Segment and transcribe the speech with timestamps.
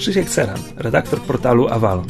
[0.00, 2.06] Krzysiek Ceran, redaktor portalu Avalon.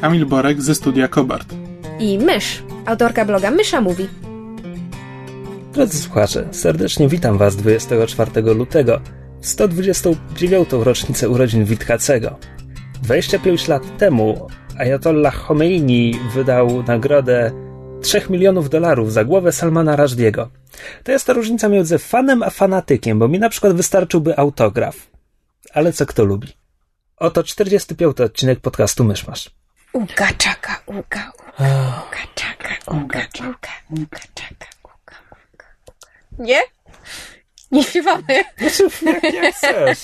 [0.00, 1.54] Kamil Borek ze studia Kobart.
[1.98, 4.08] i Mysz, autorka bloga Mysza Mówi.
[5.72, 9.00] Drodzy słuchacze, serdecznie witam Was 24 lutego
[9.40, 10.68] w 129.
[10.72, 12.38] rocznicę urodzin Witkacego.
[13.02, 17.50] 25 lat temu Ayatollah Khomeini wydał nagrodę
[18.02, 20.46] 3 milionów dolarów za głowę Salmana Rushdie'ego.
[21.04, 25.10] To jest ta różnica między fanem a fanatykiem, bo mi na przykład wystarczyłby autograf.
[25.74, 26.55] Ale co kto lubi?
[27.16, 28.20] Oto 45.
[28.20, 29.50] odcinek podcastu Myszmasz.
[29.92, 35.66] Uga czaka, uga, uga, uga czaka, uga, uga, uga czaka, uga, uga, uga.
[36.38, 36.60] Nie?
[37.72, 38.24] Nie śpiewamy.
[38.28, 39.98] Jak, jak chcesz.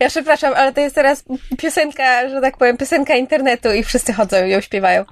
[0.00, 1.24] Ja przepraszam, ale to jest teraz
[1.58, 5.04] piosenka, że tak powiem, piosenka internetu i wszyscy chodzą i ją śpiewają.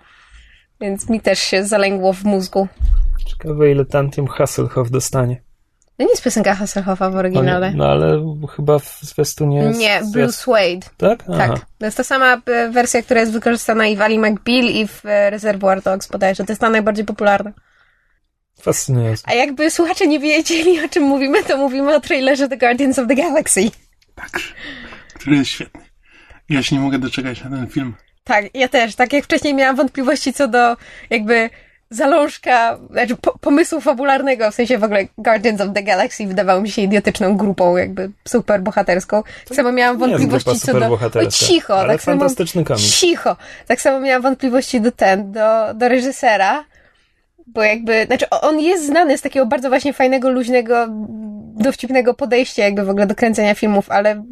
[0.80, 2.68] Więc mi też się zalęgło w mózgu.
[3.26, 5.47] Ciekawe ile Tantium Hasselhoff dostanie.
[5.98, 7.72] To nie jest piosenka Hasselhoffa w oryginale.
[7.74, 9.78] No ale chyba w zwiastunie jest...
[9.78, 10.90] Nie, Bruce Wade.
[10.96, 11.24] Tak?
[11.28, 11.48] Aha.
[11.48, 11.66] Tak.
[11.78, 15.06] To jest ta sama e, wersja, która jest wykorzystana i w Ali McBeal i w
[15.06, 16.44] e, Reservoir Dogs bodajże.
[16.44, 17.52] To jest ta najbardziej popularna.
[18.60, 19.22] Fascynujące.
[19.26, 23.08] A jakby słuchacze nie wiedzieli, o czym mówimy, to mówimy o trailerze The Guardians of
[23.08, 23.70] the Galaxy.
[24.14, 24.30] Tak,
[25.14, 25.80] który jest świetny.
[26.48, 27.94] Ja się nie mogę doczekać na ten film.
[28.24, 28.94] Tak, ja też.
[28.94, 30.76] Tak jak wcześniej miałam wątpliwości co do
[31.10, 31.50] jakby
[31.90, 36.70] zalążka, znaczy po, pomysłu fabularnego, w sensie w ogóle Guardians of the Galaxy wydawało mi
[36.70, 39.22] się idiotyczną grupą, jakby super bohaterską.
[39.48, 40.98] Tak samo miałam wątpliwości co do...
[41.30, 41.78] cicho!
[41.78, 43.00] ale tak samo, fantastyczny komiks.
[43.00, 43.36] Cicho!
[43.66, 46.64] Tak samo miałam wątpliwości do ten, do, do reżysera,
[47.46, 50.86] bo jakby, znaczy on jest znany z takiego bardzo właśnie fajnego, luźnego,
[51.54, 54.24] dowcipnego podejścia jakby w ogóle do kręcenia filmów, ale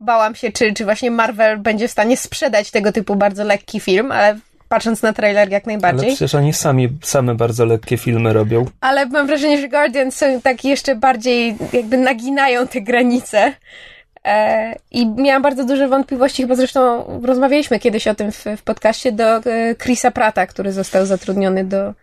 [0.00, 4.12] bałam się, czy, czy właśnie Marvel będzie w stanie sprzedać tego typu bardzo lekki film,
[4.12, 6.08] ale patrząc na trailer jak Ale najbardziej.
[6.08, 8.64] przecież oni sami, same bardzo lekkie filmy robią.
[8.80, 13.52] Ale mam wrażenie, że Guardians są tak jeszcze bardziej jakby naginają te granice.
[14.24, 19.12] E, I miałam bardzo duże wątpliwości, chyba zresztą rozmawialiśmy kiedyś o tym w, w podcaście
[19.12, 21.94] do e, Chrisa Prata, który został zatrudniony do,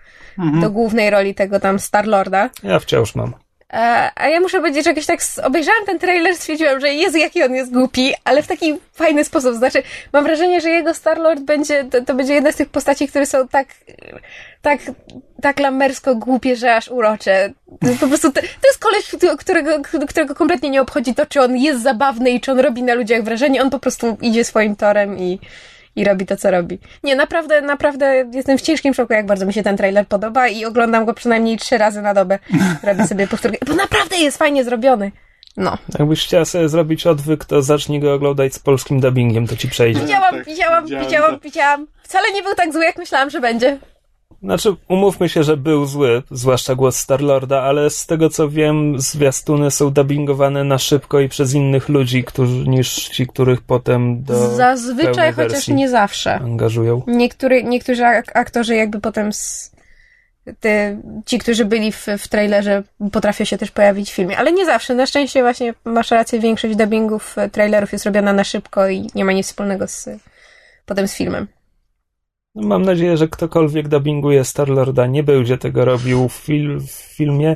[0.62, 2.50] do głównej roli tego tam Star-Lorda.
[2.64, 3.34] Ja wciąż mam.
[3.74, 7.44] E, A ja muszę powiedzieć, że jakoś tak obejrzałam ten trailer, stwierdziłam, że Jezu, jaki
[7.44, 9.56] on jest głupi, ale w taki fajny sposób.
[9.56, 9.84] Znaczy,
[10.14, 13.48] mam wrażenie, że jego Star-Lord będzie, to, to będzie jedna z tych postaci, które są
[13.48, 13.68] tak,
[14.62, 14.80] tak,
[15.42, 17.54] tak lamersko głupie, że aż urocze.
[17.82, 21.58] Jest po prostu, to, to jest koleś, którego, którego kompletnie nie obchodzi to, czy on
[21.58, 23.62] jest zabawny i czy on robi na ludziach wrażenie.
[23.62, 25.40] On po prostu idzie swoim torem i,
[25.96, 26.80] i robi to, co robi.
[27.04, 30.66] Nie, naprawdę, naprawdę jestem w ciężkim szoku, jak bardzo mi się ten trailer podoba i
[30.66, 32.40] oglądam go przynajmniej trzy razy na dobę.
[32.84, 35.12] Robię sobie powtórkę, bo naprawdę jest fajnie zrobiony.
[35.58, 35.78] No.
[36.00, 40.00] Jakbyś chciała sobie zrobić odwyk, to zacznij go oglądać z polskim dubbingiem, to ci przejdzie.
[40.00, 41.88] Widziałam, tak, widziałam, widziałam, widziałam.
[42.04, 43.78] Wcale nie był tak zły, jak myślałam, że będzie.
[44.44, 49.72] Znaczy, umówmy się, że był zły, zwłaszcza głos Starlorda, ale z tego co wiem, zwiastuny
[49.72, 55.34] są dubbingowane na szybko i przez innych ludzi, którzy, niż ci, których potem do Zazwyczaj,
[55.34, 56.36] chociaż nie zawsze.
[56.36, 57.02] angażują.
[57.08, 59.72] Niektóry, niektórzy ak- aktorzy jakby potem z,
[60.60, 64.66] te, ci, którzy byli w, w trailerze, potrafią się też pojawić w filmie, ale nie
[64.66, 64.96] zawsze.
[64.96, 69.26] Na szczęście właśnie masz rację, większość dubbingów e, trailerów jest robiona na szybko i nie
[69.26, 70.10] ma nic wspólnego z,
[70.86, 71.48] potem z filmem.
[72.56, 77.56] No, Mam nadzieję, że ktokolwiek dubbinguje Starlorda nie będzie tego robił w, fil- w filmie,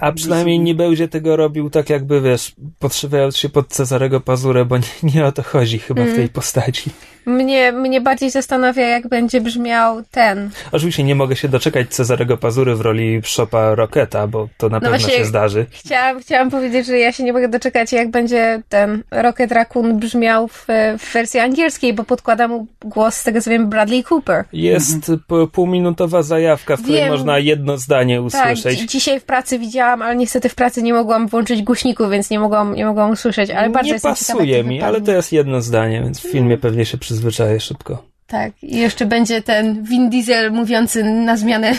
[0.00, 4.78] a przynajmniej nie będzie tego robił tak jakby, wiesz, podszywając się pod Cezarego Pazurę, bo
[4.78, 4.84] nie,
[5.14, 6.14] nie o to chodzi chyba Mm.
[6.14, 6.90] w tej postaci.
[7.32, 10.50] Mnie, mnie bardziej zastanawia, jak będzie brzmiał ten.
[10.72, 14.96] Oczywiście nie mogę się doczekać Cezarego Pazury w roli Shopa Rocketa, bo to na pewno
[14.96, 15.66] No właśnie- się zdarzy.
[15.70, 20.48] Chciałam, chciałam powiedzieć, że ja się nie mogę doczekać, jak będzie ten Rocket Raccoon brzmiał
[20.48, 20.66] w,
[20.98, 24.44] w wersji angielskiej, bo podkłada mu głos, z tego co wiem, Bradley Cooper.
[24.52, 27.10] Jest p- półminutowa zajawka, w której Wiem.
[27.10, 28.24] można jedno zdanie Tak,
[28.54, 28.78] usłyszeć.
[28.78, 32.38] dzi- dzisiaj w pracy widziałam, ale niestety w pracy nie mogłam włączyć głośników, więc nie
[32.38, 35.62] mogłam, nie mogłam usłyszeć, ale bardzo nie ciekawa, pasuje to mi, ale to jest jedno
[35.62, 38.02] zdanie, więc w filmie pewnie się przyzwyczaję szybko.
[38.26, 41.72] Tak, i jeszcze będzie ten Vin Diesel mówiący na zmianę,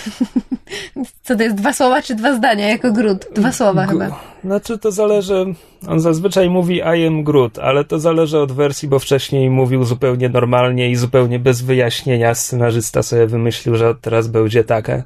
[1.23, 3.27] co to jest, dwa słowa czy dwa zdania, jako Groot?
[3.35, 4.23] Dwa słowa G- chyba.
[4.43, 5.45] Znaczy to zależy,
[5.87, 10.29] on zazwyczaj mówi I am Groot, ale to zależy od wersji, bo wcześniej mówił zupełnie
[10.29, 12.35] normalnie i zupełnie bez wyjaśnienia.
[12.35, 15.03] Scenarzysta sobie wymyślił, że teraz będzie taka.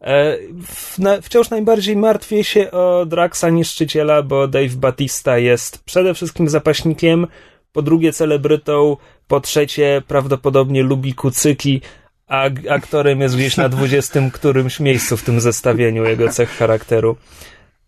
[0.00, 0.36] E,
[1.22, 7.26] wciąż najbardziej martwię się o Draxa Niszczyciela, bo Dave Batista jest przede wszystkim zapaśnikiem,
[7.76, 8.96] po drugie celebrytą,
[9.28, 11.80] Po trzecie, prawdopodobnie lubi kucyki,
[12.26, 17.16] a aktorem jest gdzieś na dwudziestym którymś miejscu w tym zestawieniu jego cech charakteru.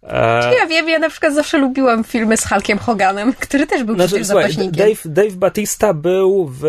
[0.02, 0.55] E...
[0.55, 4.08] Ja wiem, ja na przykład zawsze lubiłam filmy z Hulkiem Hoganem, który też był znaczy,
[4.08, 4.73] przecież zapaśnikiem.
[4.73, 6.62] Dave, Dave Batista był w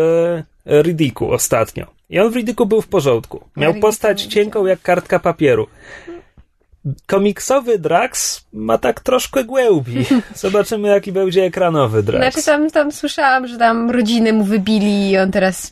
[0.82, 1.86] Ridiku ostatnio.
[2.10, 3.44] I on w Ridiku był w porządku.
[3.56, 5.66] Miał postać cienką jak kartka papieru
[7.06, 10.04] komiksowy Drax ma tak troszkę głębi.
[10.34, 12.34] Zobaczymy, jaki będzie ekranowy Drax.
[12.34, 15.70] Znaczy, tam, tam słyszałam, że tam rodziny mu wybili i on teraz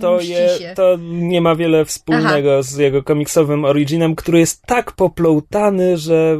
[0.00, 2.62] to, je, to nie ma wiele wspólnego Aha.
[2.62, 6.38] z jego komiksowym originem, który jest tak poploutany, że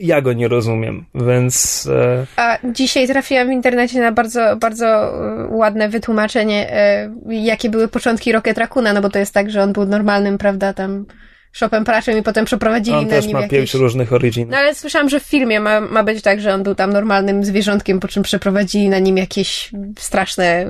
[0.00, 1.86] ja go nie rozumiem, więc...
[1.92, 2.26] E...
[2.36, 8.32] A dzisiaj trafiłam w internecie na bardzo, bardzo e, ładne wytłumaczenie, e, jakie były początki
[8.32, 11.06] Rocket Raccoona, no bo to jest tak, że on był normalnym, prawda, tam
[11.52, 14.50] Shopem Praczem i potem przeprowadzili on na też nim ma pięć różnych originów.
[14.50, 17.44] No ale słyszałam, że w filmie ma, ma być tak, że on był tam normalnym
[17.44, 20.66] zwierzątkiem, po czym przeprowadzili na nim jakieś straszne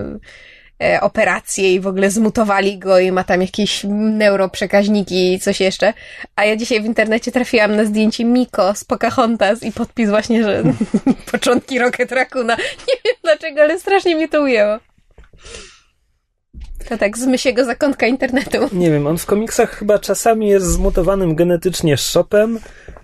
[0.83, 5.93] e, operacje i w ogóle zmutowali go i ma tam jakieś neuroprzekaźniki i coś jeszcze.
[6.37, 10.63] A ja dzisiaj w internecie trafiłam na zdjęcie Miko z Pocahontas i podpis właśnie, że
[11.33, 12.57] początki Rocket Raccoona.
[12.57, 14.79] Nie wiem dlaczego, ale strasznie mnie to ujęło.
[16.89, 18.59] To tak, z mysiego zakątka internetu.
[18.73, 22.59] Nie wiem, on w komiksach chyba czasami jest zmutowanym genetycznie shopem,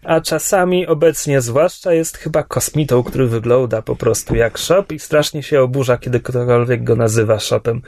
[0.05, 5.43] a czasami obecnie zwłaszcza jest chyba kosmitą, który wygląda po prostu jak shop i strasznie
[5.43, 7.83] się oburza, kiedy ktokolwiek go nazywa shopem.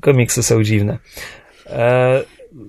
[0.00, 0.98] Komiksy są dziwne.
[1.66, 2.22] E,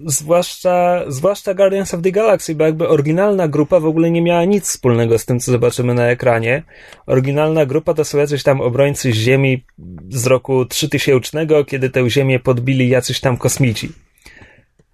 [0.06, 4.64] zwłaszcza, zwłaszcza Guardians of the Galaxy, bo jakby oryginalna grupa w ogóle nie miała nic
[4.66, 6.64] wspólnego z tym, co zobaczymy na ekranie.
[7.06, 9.64] Oryginalna grupa to są jacyś tam obrońcy Ziemi
[10.10, 13.90] z roku 3000, kiedy tę Ziemię podbili jacyś tam kosmici.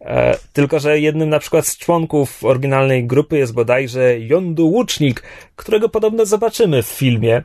[0.01, 5.23] E, tylko, że jednym na przykład z członków oryginalnej grupy jest bodajże Yondu Łucznik,
[5.55, 7.41] którego podobno zobaczymy w filmie,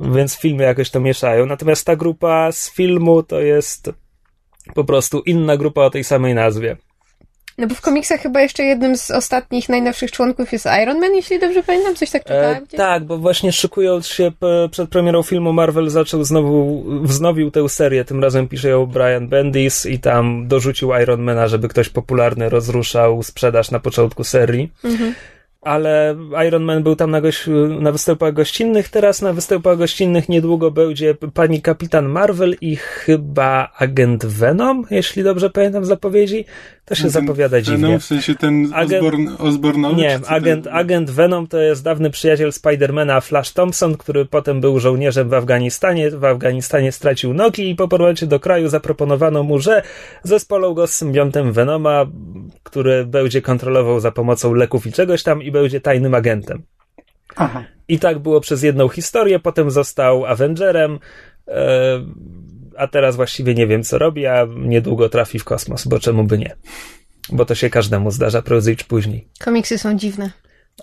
[0.00, 1.46] więc filmy jakoś to mieszają.
[1.46, 3.90] Natomiast ta grupa z filmu to jest
[4.74, 6.76] po prostu inna grupa o tej samej nazwie.
[7.58, 11.38] No bo w komiksach chyba jeszcze jednym z ostatnich, najnowszych członków jest Iron Man, jeśli
[11.38, 12.66] dobrze pamiętam, coś tak czytałem.
[12.72, 14.32] E, tak, bo właśnie szykując się
[14.70, 19.86] przed premierą filmu Marvel zaczął znowu, wznowił tę serię, tym razem pisze ją Brian Bendis
[19.86, 24.72] i tam dorzucił Ironmana, żeby ktoś popularny rozruszał sprzedaż na początku serii.
[24.84, 25.14] Mhm
[25.60, 26.16] ale
[26.46, 27.46] Iron Man był tam na, goś,
[27.80, 34.26] na występach gościnnych, teraz na występach gościnnych niedługo będzie pani Kapitan Marvel i chyba Agent
[34.26, 36.44] Venom, jeśli dobrze pamiętam zapowiedzi.
[36.90, 37.82] To się zapowiada dziwnie.
[37.82, 40.74] Venom w sensie ten agent, Osborn, Nie, agent, ten...
[40.74, 46.10] agent Venom to jest dawny przyjaciel Spidermana Flash Thompson, który potem był żołnierzem w Afganistanie.
[46.10, 49.82] W Afganistanie stracił nogi i po powrocie do kraju zaproponowano mu, że
[50.22, 52.06] zespolą go z symbiontem Venoma,
[52.62, 56.62] który będzie kontrolował za pomocą leków i czegoś tam i będzie tajnym agentem.
[57.36, 57.64] Aha.
[57.88, 60.98] I tak było przez jedną historię, potem został Avengerem,
[61.48, 62.04] e,
[62.80, 66.38] a teraz właściwie nie wiem, co robi, a niedługo trafi w kosmos, bo czemu by
[66.38, 66.56] nie?
[67.32, 69.28] Bo to się każdemu zdarza prędzej czy później.
[69.40, 70.30] Komiksy są dziwne.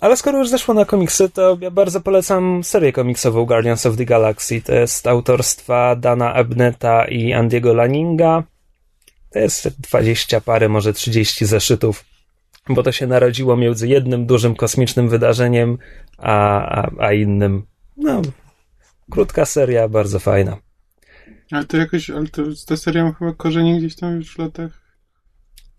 [0.02, 4.06] Ale skoro już zeszło na komiksy, to ja bardzo polecam serię komiksową Guardians of the
[4.06, 4.62] Galaxy.
[4.62, 8.44] To jest autorstwa Dana Abneta i Andiego Laninga.
[9.30, 12.04] To jest 20 parę, może 30 zeszytów
[12.70, 15.78] bo to się narodziło między jednym dużym kosmicznym wydarzeniem,
[16.18, 17.64] a, a, a innym.
[17.98, 18.22] No,
[19.12, 20.58] krótka seria, bardzo fajna.
[21.52, 24.88] Ale to jakoś, ale to, ta seria ma chyba korzenie gdzieś tam już w latach.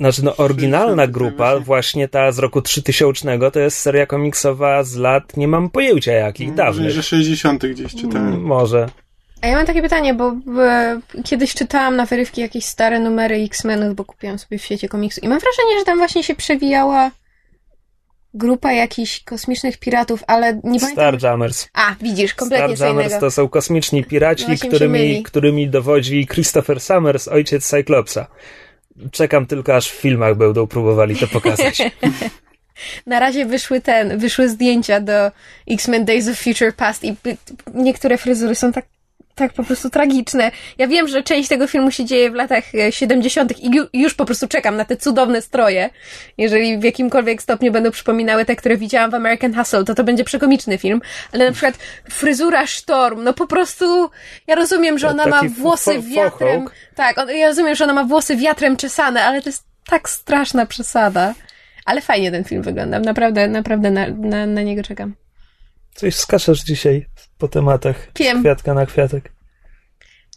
[0.00, 1.64] Znaczy, no, oryginalna grupa, właśnie.
[1.64, 6.48] właśnie ta z roku 3000, to jest seria komiksowa z lat, nie mam pojęcia jakich,
[6.48, 6.90] no, dawnych.
[6.90, 7.66] że 60.
[7.66, 8.28] gdzieś czytałem.
[8.28, 8.88] Mm, może.
[9.42, 13.94] A ja mam takie pytanie, bo e, kiedyś czytałam na wyrywki jakieś stare numery X-Menów,
[13.94, 17.10] bo kupiłam sobie w świecie komiksu i mam wrażenie, że tam właśnie się przewijała
[18.34, 20.90] grupa jakichś kosmicznych piratów, ale nie pamiętam...
[20.90, 21.68] Starjammers.
[21.74, 27.66] A, widzisz, kompletnie Starjammers to są kosmiczni piraci, no którymi, którymi dowodzi Christopher Summers, ojciec
[27.66, 28.26] Cyclopsa.
[29.12, 31.82] Czekam tylko, aż w filmach będą próbowali to pokazać.
[33.06, 35.30] Na razie wyszły ten, wyszły zdjęcia do
[35.70, 37.16] X-Men Days of Future Past i
[37.74, 38.84] niektóre fryzury są tak
[39.38, 40.50] tak po prostu tragiczne.
[40.78, 43.52] Ja wiem, że część tego filmu się dzieje w latach 70.
[43.52, 45.90] E, i już po prostu czekam na te cudowne stroje.
[46.38, 50.24] Jeżeli w jakimkolwiek stopniu będą przypominały te, które widziałam w American Hustle, to to będzie
[50.24, 51.00] przekomiczny film.
[51.32, 51.74] Ale na przykład
[52.10, 54.10] fryzura Storm, no po prostu
[54.46, 56.68] ja rozumiem, że ona ma włosy wiatrem.
[56.94, 61.34] Tak, ja rozumiem, że ona ma włosy wiatrem czesane, ale to jest tak straszna przesada.
[61.84, 62.98] Ale fajnie ten film wygląda.
[63.00, 65.14] Naprawdę, naprawdę na, na, na niego czekam.
[65.94, 67.06] Coś skaczesz dzisiaj
[67.38, 68.08] po tematach.
[68.16, 68.40] Wiem.
[68.40, 69.32] Kwiatka na kwiatek.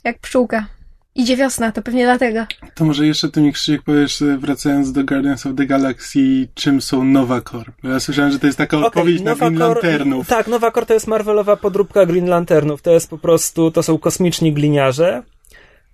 [0.03, 0.67] Jak pszczółka.
[1.15, 2.45] Idzie wiosna, to pewnie dlatego.
[2.75, 7.03] To może jeszcze ty mi Krzysiek powiesz, wracając do Guardians of the Galaxy, czym są
[7.03, 7.71] Nova Corps?
[7.83, 10.27] Bo ja słyszałem, że to jest taka okay, odpowiedź na Green Lanternów.
[10.27, 12.81] Tak, Nova Corps to jest Marvelowa podróbka Green Lanternów.
[12.81, 15.23] To jest po prostu, to są kosmiczni gliniarze,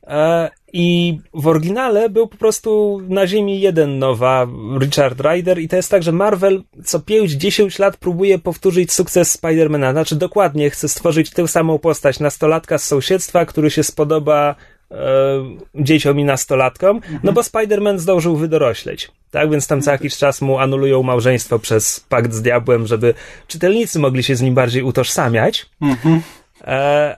[0.08, 4.48] E, I w oryginale był po prostu na Ziemi jeden nowa
[4.80, 9.92] Richard Rider i to jest tak, że Marvel co 5-10 lat próbuje powtórzyć sukces Spidermana.
[9.92, 14.56] Znaczy dokładnie chce stworzyć tę samą postać nastolatka z sąsiedztwa, który się spodoba
[14.92, 14.96] e,
[15.76, 19.12] dzieciom i nastolatkom, no bo Spider-Man zdążył wydorośleć.
[19.32, 23.14] Tak, więc tam co jakiś czas mu anulują małżeństwo przez pakt z diabłem, żeby
[23.48, 25.66] czytelnicy mogli się z nim bardziej utożsamiać.
[26.64, 27.18] E,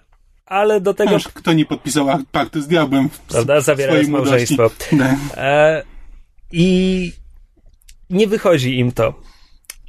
[0.49, 1.15] ale do tego.
[1.15, 3.09] Aż kto nie podpisał paktu z diabłem?
[3.09, 3.61] W, prawda?
[3.61, 4.69] Zawierając małżeństwo.
[5.37, 5.83] E,
[6.51, 7.11] I
[8.09, 9.13] nie wychodzi im to.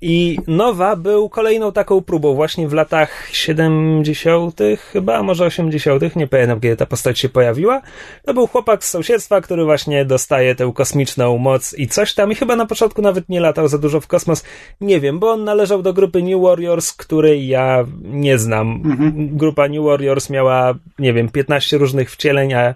[0.02, 4.60] I Nowa był kolejną taką próbą właśnie w latach 70.
[4.92, 7.82] chyba, a może 80., nie pamiętam kiedy ta postać się pojawiła.
[8.24, 12.34] To był chłopak z sąsiedztwa, który właśnie dostaje tę kosmiczną moc i coś tam i
[12.34, 14.44] chyba na początku nawet nie latał za dużo w kosmos.
[14.80, 18.82] Nie wiem, bo on należał do grupy New Warriors, której ja nie znam.
[18.84, 19.36] Mhm.
[19.36, 22.74] Grupa New Warriors miała, nie wiem, 15 różnych wcieleń, a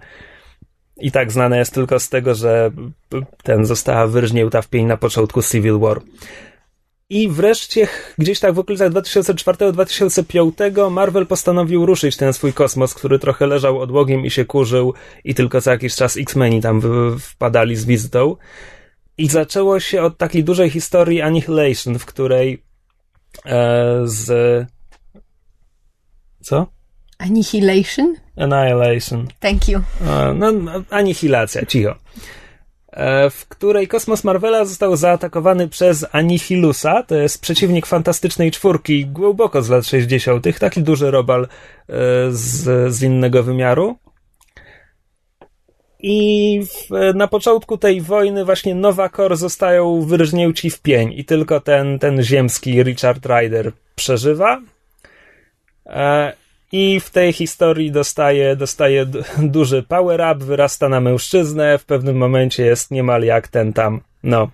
[0.97, 2.71] i tak znane jest tylko z tego, że
[3.43, 6.01] ten została wyrżnięta w pień na początku Civil War.
[7.09, 13.47] I wreszcie, gdzieś tak w okolicach 2004-2005 Marvel postanowił ruszyć ten swój kosmos, który trochę
[13.47, 14.93] leżał odłogiem i się kurzył
[15.23, 16.81] i tylko co jakiś czas X-Meni tam
[17.19, 18.35] wpadali z wizytą.
[19.17, 22.63] I zaczęło się od takiej dużej historii Annihilation, w której
[23.45, 24.67] e, z...
[26.41, 26.67] Co?
[27.17, 28.15] Annihilation?
[28.37, 29.27] Annihilation.
[29.39, 29.81] Thank you.
[30.07, 30.51] E, no,
[30.89, 31.95] anihilacja, cicho.
[32.95, 39.61] E, w której kosmos Marvela został zaatakowany przez Anihilusa, to jest przeciwnik fantastycznej czwórki, głęboko
[39.61, 41.47] z lat 60., taki duży robal e,
[42.29, 43.95] z, z innego wymiaru.
[45.99, 51.59] I w, na początku tej wojny właśnie Nowa Kor zostają wyrżnięci w pień i tylko
[51.59, 54.61] ten, ten ziemski Richard Rider przeżywa.
[56.71, 59.05] I w tej historii dostaje, dostaje
[59.37, 64.51] duży power up, wyrasta na mężczyznę, w pewnym momencie jest niemal jak ten tam, no,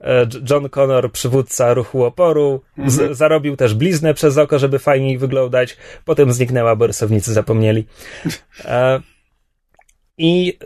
[0.00, 3.14] e, John Connor, przywódca ruchu oporu, mhm.
[3.14, 7.86] zarobił też bliznę przez oko, żeby fajniej wyglądać, potem zniknęła, bo rysownicy zapomnieli.
[8.64, 9.00] E,
[10.18, 10.58] I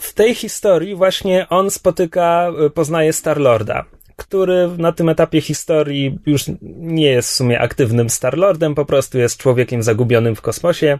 [0.00, 3.84] w tej historii właśnie on spotyka, e, poznaje Star-Lorda
[4.20, 6.44] który na tym etapie historii już
[6.80, 10.98] nie jest w sumie aktywnym Starlordem, po prostu jest człowiekiem zagubionym w kosmosie.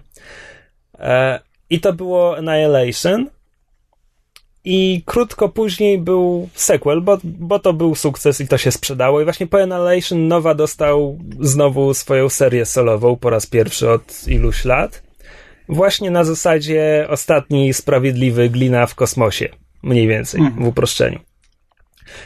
[0.98, 3.30] E, I to było Annihilation.
[4.64, 9.20] I krótko później był sequel, bo, bo to był sukces i to się sprzedało.
[9.20, 14.64] I właśnie po Annihilation Nowa dostał znowu swoją serię solową po raz pierwszy od iluś
[14.64, 15.02] lat.
[15.68, 19.48] Właśnie na zasadzie ostatni sprawiedliwy glina w kosmosie.
[19.82, 21.29] Mniej więcej, w uproszczeniu.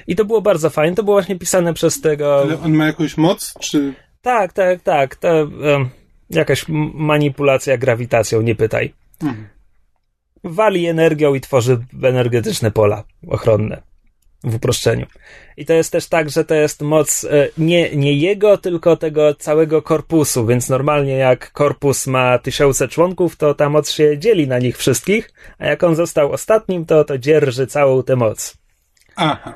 [0.06, 0.96] I to było bardzo fajne.
[0.96, 2.38] To było właśnie pisane przez tego.
[2.38, 3.94] Ale on ma jakąś moc, czy.
[4.22, 5.16] Tak, tak, tak.
[5.16, 5.88] To um,
[6.30, 6.64] jakaś
[6.94, 8.94] manipulacja grawitacją, nie pytaj.
[9.22, 9.48] Mhm.
[10.44, 13.82] Wali energią i tworzy energetyczne pola ochronne
[14.44, 15.06] w uproszczeniu.
[15.56, 19.34] I to jest też tak, że to jest moc e, nie, nie jego, tylko tego
[19.34, 24.58] całego korpusu, więc normalnie jak korpus ma tysiące członków, to ta moc się dzieli na
[24.58, 28.56] nich wszystkich, a jak on został ostatnim, to to dzierży całą tę moc.
[29.16, 29.54] Aha.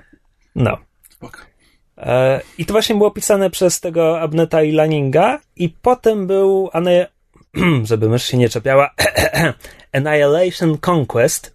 [0.59, 0.79] No.
[1.99, 7.07] E, I to właśnie było pisane przez tego Abneta i Lanninga i potem był, ane,
[7.91, 8.91] żeby mysz się nie czepiała,
[9.93, 11.55] Annihilation Conquest,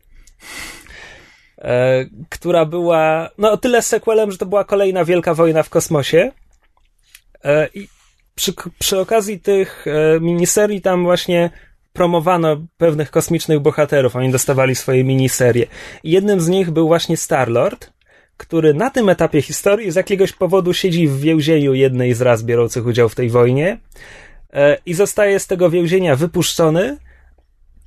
[1.57, 6.31] e, która była no o tyle sequelem, że to była kolejna wielka wojna w kosmosie.
[7.43, 7.88] E, I
[8.36, 9.86] przy, przy okazji tych
[10.22, 11.50] miniserii tam właśnie
[11.93, 14.15] promowano pewnych kosmicznych bohaterów.
[14.15, 15.67] Oni dostawali swoje miniserie.
[16.03, 17.92] I jednym z nich był właśnie Star-Lord,
[18.38, 22.86] który na tym etapie historii z jakiegoś powodu siedzi w więzieniu jednej z raz biorących
[22.86, 23.78] udział w tej wojnie
[24.54, 26.98] e, i zostaje z tego więzienia wypuszczony.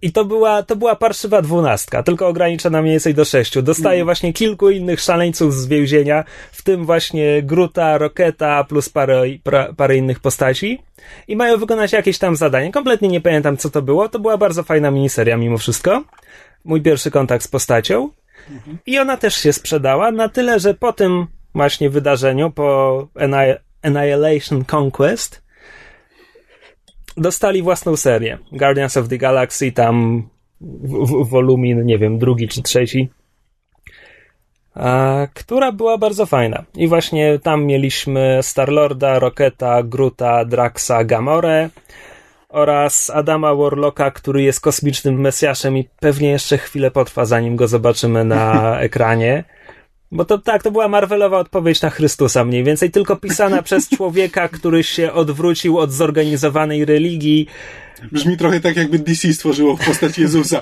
[0.03, 3.63] I to była, to była parszywa dwunastka, tylko ograniczona mniej więcej do sześciu.
[3.63, 4.05] Dostaje mm.
[4.05, 9.97] właśnie kilku innych szaleńców z więzienia, w tym właśnie Gruta, Roketa, plus parę, pra, parę
[9.97, 10.83] innych postaci.
[11.29, 12.73] I mają wykonać jakieś tam zadanie.
[12.73, 14.09] Kompletnie nie pamiętam, co to było.
[14.09, 16.05] To była bardzo fajna miniseria mimo wszystko.
[16.65, 18.11] Mój pierwszy kontakt z postacią.
[18.87, 23.09] I ona też się sprzedała na tyle, że po tym właśnie wydarzeniu, po
[23.83, 25.43] Annihilation Conquest,
[27.17, 28.39] dostali własną serię.
[28.53, 30.29] Guardians of the Galaxy, tam
[31.23, 33.09] wolumin, nie wiem, drugi czy trzeci,
[34.75, 36.65] a, która była bardzo fajna.
[36.75, 41.71] I właśnie tam mieliśmy Starlorda, Rocketa, Gruta, Draxa, Gamorę,
[42.57, 48.25] oraz Adama Warlocka, który jest kosmicznym mesjaszem i pewnie jeszcze chwilę potrwa, zanim go zobaczymy
[48.25, 49.45] na ekranie.
[50.13, 54.49] Bo to tak, to była Marvelowa odpowiedź na Chrystusa mniej więcej, tylko pisana przez człowieka,
[54.49, 57.47] który się odwrócił od zorganizowanej religii.
[58.13, 60.61] Brzmi trochę tak, jakby DC stworzyło w postaci Jezusa.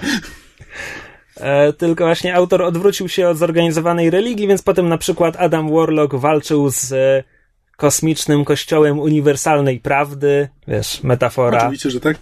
[1.36, 6.14] E, tylko właśnie autor odwrócił się od zorganizowanej religii, więc potem na przykład Adam Warlock
[6.14, 7.33] walczył z e,
[7.76, 11.58] kosmicznym kościołem uniwersalnej prawdy, wiesz, metafora.
[11.58, 12.16] Oczywiście, że tak.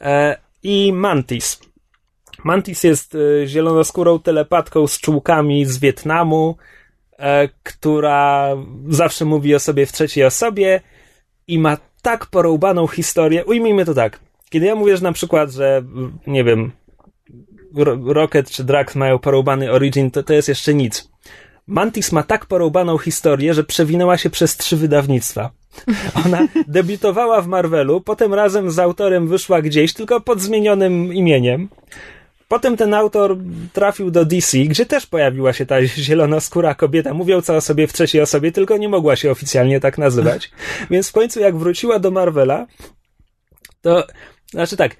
[0.00, 1.60] E, I Mantis.
[2.44, 6.56] Mantis jest e, zielonoskórą telepatką z czułkami z Wietnamu,
[7.18, 8.48] e, która
[8.88, 10.80] zawsze mówi o sobie w trzeciej osobie
[11.46, 13.44] i ma tak porąbaną historię.
[13.44, 14.20] Ujmijmy to tak.
[14.50, 15.82] Kiedy ja mówię, że na przykład, że
[16.26, 16.72] nie wiem,
[18.04, 21.13] Rocket czy Drax mają porąbany origin, to to jest jeszcze nic.
[21.66, 25.50] Mantis ma tak porąbaną historię, że przewinęła się przez trzy wydawnictwa.
[26.26, 31.68] Ona debiutowała w Marvelu, potem razem z autorem wyszła gdzieś, tylko pod zmienionym imieniem.
[32.48, 33.36] Potem ten autor
[33.72, 38.20] trafił do DC, gdzie też pojawiła się ta zielonoskóra kobieta, mówiąca o sobie w trzeciej
[38.20, 40.50] osobie, tylko nie mogła się oficjalnie tak nazywać.
[40.90, 42.66] Więc w końcu jak wróciła do Marvela,
[43.80, 44.06] to,
[44.50, 44.96] znaczy tak,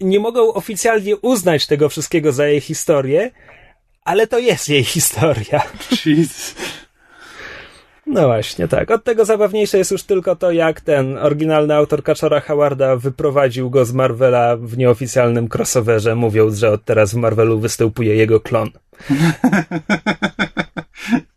[0.00, 3.30] nie mogą oficjalnie uznać tego wszystkiego za jej historię,
[4.04, 5.62] ale to jest jej historia.
[6.06, 6.54] Jesus.
[8.06, 8.90] No właśnie, tak.
[8.90, 13.84] Od tego zabawniejsze jest już tylko to, jak ten oryginalny autor Kaczora Howarda wyprowadził go
[13.84, 18.70] z Marvela w nieoficjalnym crossoverze, mówiąc, że od teraz w Marvelu występuje jego klon.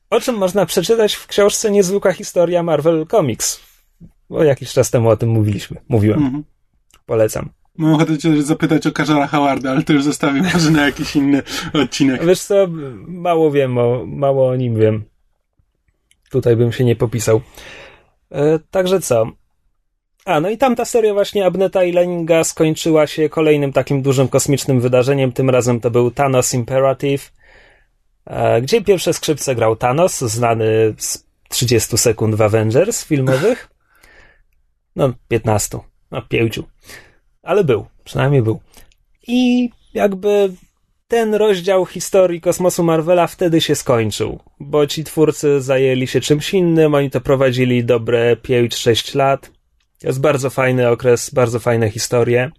[0.10, 3.60] O czym można przeczytać w książce Niezwykła historia Marvel Comics.
[4.30, 5.82] O jakiś czas temu o tym mówiliśmy.
[5.90, 6.24] Mówiłem.
[6.24, 6.44] Mhm.
[7.06, 7.50] Polecam.
[7.78, 11.44] Mam ochotę cię zapytać o Kaczora Howarda, ale to już zostawię może na jakiś inny
[11.74, 12.26] odcinek.
[12.26, 12.68] Wiesz co,
[13.08, 15.04] mało wiem, o, mało o nim wiem.
[16.30, 17.42] Tutaj bym się nie popisał.
[18.32, 19.32] E, także co?
[20.26, 24.82] A, no i tamta seria właśnie Abneta i Leninga skończyła się kolejnym takim dużym kosmicznym
[24.82, 25.32] wydarzeniem.
[25.32, 27.32] Tym razem to był Thanos Imperative,
[28.26, 33.70] e, gdzie pierwsze skrzypce grał Thanos, znany z 30 sekund w Avengers filmowych.
[34.96, 35.80] No, 15.
[36.12, 36.60] No, 5.
[37.44, 38.60] Ale był, przynajmniej był.
[39.28, 40.54] I jakby
[41.08, 46.96] ten rozdział historii kosmosu Marvela wtedy się skończył, bo ci twórcy zajęli się czymś innym,
[46.96, 49.52] oni to prowadzili dobre 5-6 lat.
[50.02, 52.52] To jest bardzo fajny okres, bardzo fajne historie.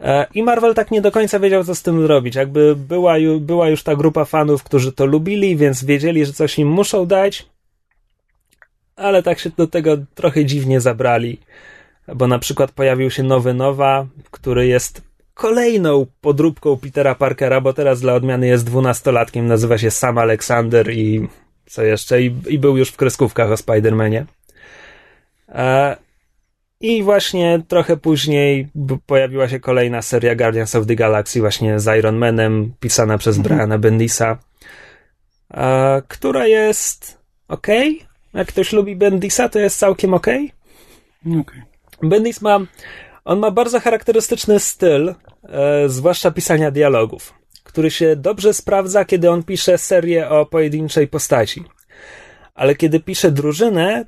[0.00, 2.34] E, I Marvel tak nie do końca wiedział, co z tym zrobić.
[2.34, 6.68] Jakby była, była już ta grupa fanów, którzy to lubili, więc wiedzieli, że coś im
[6.68, 7.46] muszą dać,
[8.96, 11.38] ale tak się do tego trochę dziwnie zabrali,
[12.14, 15.02] bo na przykład pojawił się nowy Nowa, który jest
[15.34, 21.28] kolejną podróbką Petera Parkera, bo teraz dla odmiany jest dwunastolatkiem, nazywa się Sam Alexander i
[21.66, 24.24] co jeszcze, i, i był już w kreskówkach o Spider-Manie.
[25.48, 25.96] E,
[26.80, 28.68] I właśnie trochę później
[29.06, 33.56] pojawiła się kolejna seria Guardians of the Galaxy właśnie z Iron Manem, pisana przez mhm.
[33.56, 34.38] Briana Bendisa,
[35.54, 37.66] e, która jest ok.
[38.34, 40.26] Jak ktoś lubi Bendisa, to jest całkiem ok.
[41.40, 41.62] okay.
[42.02, 42.60] Bendis ma
[43.26, 45.14] on ma bardzo charakterystyczny styl,
[45.48, 51.64] e, zwłaszcza pisania dialogów, który się dobrze sprawdza, kiedy on pisze serię o pojedynczej postaci.
[52.54, 54.04] Ale kiedy pisze drużynę,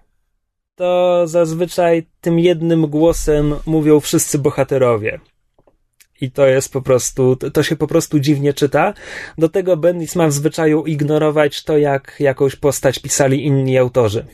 [0.74, 5.20] to zazwyczaj tym jednym głosem mówią wszyscy bohaterowie.
[6.20, 8.94] I to jest po prostu, to się po prostu dziwnie czyta.
[9.38, 14.26] Do tego Bendis ma w zwyczaju ignorować to, jak jakąś postać pisali inni autorzy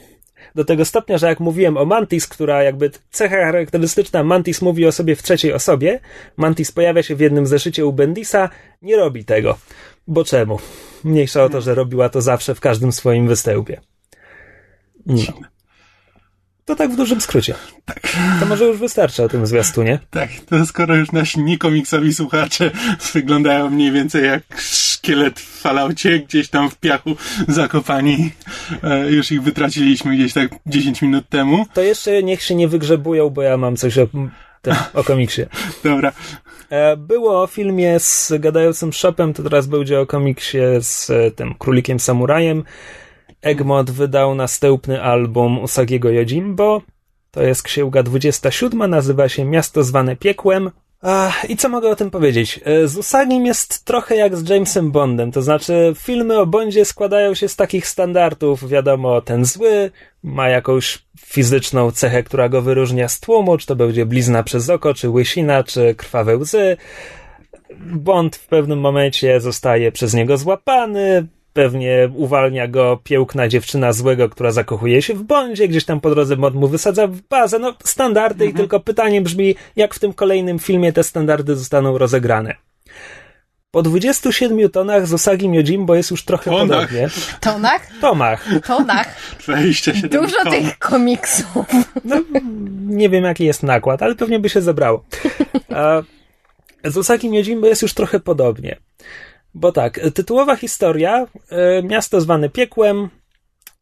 [0.55, 4.93] do tego stopnia, że jak mówiłem o Mantis, która jakby cecha charakterystyczna, Mantis mówi o
[4.93, 6.01] sobie w trzeciej osobie,
[6.37, 8.51] Mantis pojawia się w jednym zeszycie u Bendisa,
[8.83, 9.59] nie robi tego.
[10.07, 10.59] Bo czemu?
[11.05, 13.81] Mniejsza o to, że robiła to zawsze w każdym swoim występie.
[15.07, 15.54] No.
[16.65, 17.55] To tak w dużym skrócie.
[17.85, 18.01] Tak.
[18.41, 19.99] To może już wystarczy o tym zwiastunie.
[20.11, 22.71] Tak, to skoro już nasi niekomiksowi słuchacze
[23.13, 27.17] wyglądają mniej więcej jak szkielet w falaucie, gdzieś tam w piachu
[27.49, 28.31] zakopani,
[28.83, 31.67] e, już ich wytraciliśmy gdzieś tak 10 minut temu.
[31.75, 34.31] To jeszcze niech się nie wygrzebują, bo ja mam coś o, tym,
[34.95, 35.43] o komiksie.
[35.85, 36.13] Dobra.
[36.71, 41.55] E, było o filmie z gadającym shopem, to teraz będzie o komiksie z e, tym
[41.55, 42.65] królikiem samurajem.
[43.45, 46.83] Egmont wydał następny album Usagiego Yojimbo.
[47.31, 50.71] To jest księga 27, nazywa się Miasto zwane piekłem.
[51.03, 52.61] Ach, I co mogę o tym powiedzieć?
[52.65, 57.35] E, z Usagim jest trochę jak z Jamesem Bondem, to znaczy filmy o Bondzie składają
[57.35, 59.91] się z takich standardów, wiadomo, ten zły
[60.23, 64.95] ma jakąś fizyczną cechę, która go wyróżnia z tłumu, czy to będzie blizna przez oko,
[64.95, 66.77] czy łysina, czy krwawe łzy.
[67.81, 74.51] Bond w pewnym momencie zostaje przez niego złapany, pewnie uwalnia go piękna dziewczyna złego, która
[74.53, 78.45] zakochuje się w Bondzie, gdzieś tam po drodze mod mu wysadza w bazę, no standardy
[78.45, 78.51] mhm.
[78.51, 82.55] i tylko pytanie brzmi, jak w tym kolejnym filmie te standardy zostaną rozegrane.
[83.71, 86.69] Po 27 tonach z Osagi Miojimbo jest już trochę Tonach.
[86.69, 87.09] podobnie.
[87.41, 87.91] Tonach?
[88.01, 88.49] Tomach.
[88.67, 89.17] Tonach.
[89.45, 90.53] 27 Dużo ton.
[90.53, 91.67] tych komiksów.
[92.05, 92.17] No,
[92.87, 95.05] nie wiem jaki jest nakład, ale pewnie by się zebrało.
[96.85, 98.77] Z Osagi Miojimbo jest już trochę podobnie.
[99.55, 103.09] Bo tak, tytułowa historia, e, miasto zwane piekłem,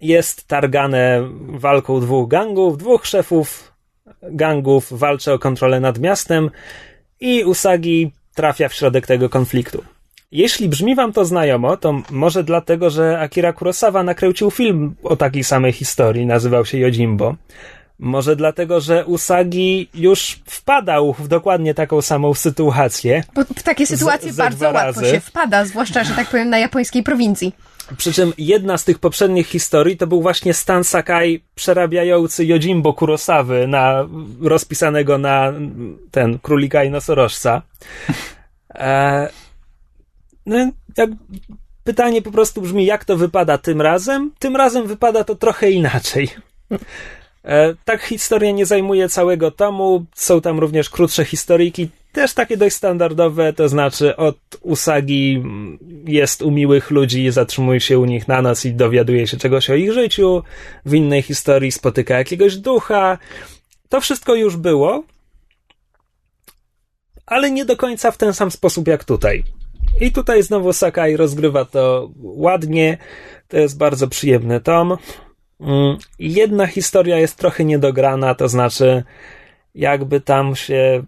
[0.00, 3.72] jest targane walką dwóch gangów, dwóch szefów
[4.22, 6.50] gangów walczy o kontrolę nad miastem
[7.20, 9.84] i Usagi trafia w środek tego konfliktu.
[10.32, 15.44] Jeśli brzmi wam to znajomo, to może dlatego, że Akira Kurosawa nakręcił film o takiej
[15.44, 17.34] samej historii, nazywał się Yojimbo.
[18.02, 23.22] Może dlatego, że Usagi już wpadał w dokładnie taką samą sytuację.
[23.34, 25.10] Bo w takie sytuacje Z- bardzo łatwo razy.
[25.10, 27.54] się wpada, zwłaszcza, że tak powiem, na japońskiej prowincji.
[27.96, 33.66] Przy czym jedna z tych poprzednich historii to był właśnie Stan Sakai przerabiający Yojimbo Kurosawy
[33.66, 34.08] na,
[34.40, 35.52] rozpisanego na
[36.10, 37.62] ten królika i nosorożca.
[38.74, 39.28] E,
[40.46, 41.10] no, jak,
[41.84, 44.32] pytanie po prostu brzmi, jak to wypada tym razem?
[44.38, 46.28] Tym razem wypada to trochę inaczej.
[47.44, 52.76] E, tak historia nie zajmuje całego tomu, są tam również krótsze historyjki, też takie dość
[52.76, 58.42] standardowe, to znaczy od Usagi mm, jest u miłych ludzi, zatrzymuje się u nich na
[58.42, 60.42] noc i dowiaduje się czegoś o ich życiu,
[60.86, 63.18] w innej historii spotyka jakiegoś ducha.
[63.88, 65.04] To wszystko już było,
[67.26, 69.44] ale nie do końca w ten sam sposób jak tutaj.
[70.00, 72.98] I tutaj znowu Sakai rozgrywa to ładnie,
[73.48, 74.96] to jest bardzo przyjemny tom.
[75.62, 79.04] Mm, Jedna historia jest trochę niedograna, to znaczy,
[79.74, 81.02] jakby tam się,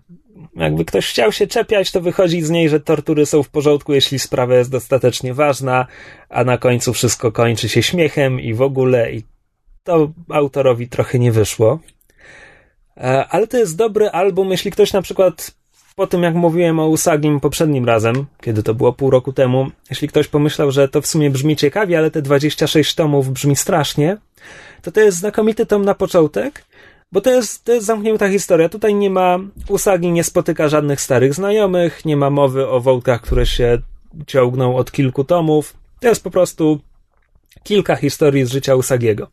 [0.57, 4.19] jakby ktoś chciał się czepiać, to wychodzi z niej, że tortury są w porządku, jeśli
[4.19, 5.87] sprawa jest dostatecznie ważna,
[6.29, 9.23] a na końcu wszystko kończy się śmiechem i w ogóle, i
[9.85, 11.81] to autorowi trochę nie wyszło.
[12.97, 15.55] E, Ale to jest dobry album, jeśli ktoś na przykład
[15.94, 20.09] po tym, jak mówiłem o Usagim poprzednim razem, kiedy to było pół roku temu, jeśli
[20.09, 24.16] ktoś pomyślał, że to w sumie brzmi ciekawie, ale te 26 tomów brzmi strasznie,
[24.83, 26.64] to to jest znakomity tom na początek,
[27.12, 28.68] bo to jest, to jest zamknięta historia.
[28.68, 33.46] Tutaj nie ma, Usagi nie spotyka żadnych starych znajomych, nie ma mowy o wątkach, które
[33.46, 33.78] się
[34.26, 35.74] ciągną od kilku tomów.
[36.00, 36.80] To jest po prostu
[37.62, 39.31] kilka historii z życia Usagiego.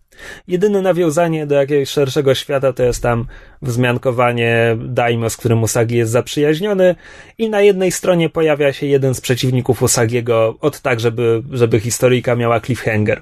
[0.47, 3.25] Jedyne nawiązanie do jakiegoś szerszego świata to jest tam
[3.61, 6.95] wzmiankowanie Daimo, z którym Usagi jest zaprzyjaźniony
[7.37, 12.35] i na jednej stronie pojawia się jeden z przeciwników Usagiego od tak, żeby, żeby historyjka
[12.35, 13.21] miała cliffhanger.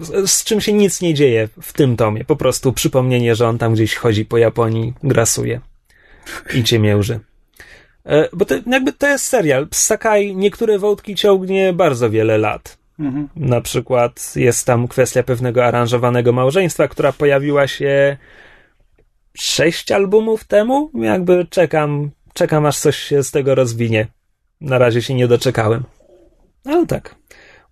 [0.00, 2.24] Z, z czym się nic nie dzieje w tym tomie.
[2.24, 5.60] Po prostu przypomnienie, że on tam gdzieś chodzi po Japonii, grasuje
[6.54, 7.20] i ciemięży.
[8.06, 9.68] E, Bo to, jakby to jest serial.
[9.70, 12.81] Sakai niektóre wątki ciągnie bardzo wiele lat.
[13.02, 13.28] Mhm.
[13.36, 18.16] Na przykład jest tam kwestia pewnego aranżowanego małżeństwa, która pojawiła się
[19.34, 20.90] sześć albumów temu.
[20.94, 24.06] Jakby czekam, czekam aż coś się z tego rozwinie.
[24.60, 25.82] Na razie się nie doczekałem.
[26.64, 27.14] Ale tak.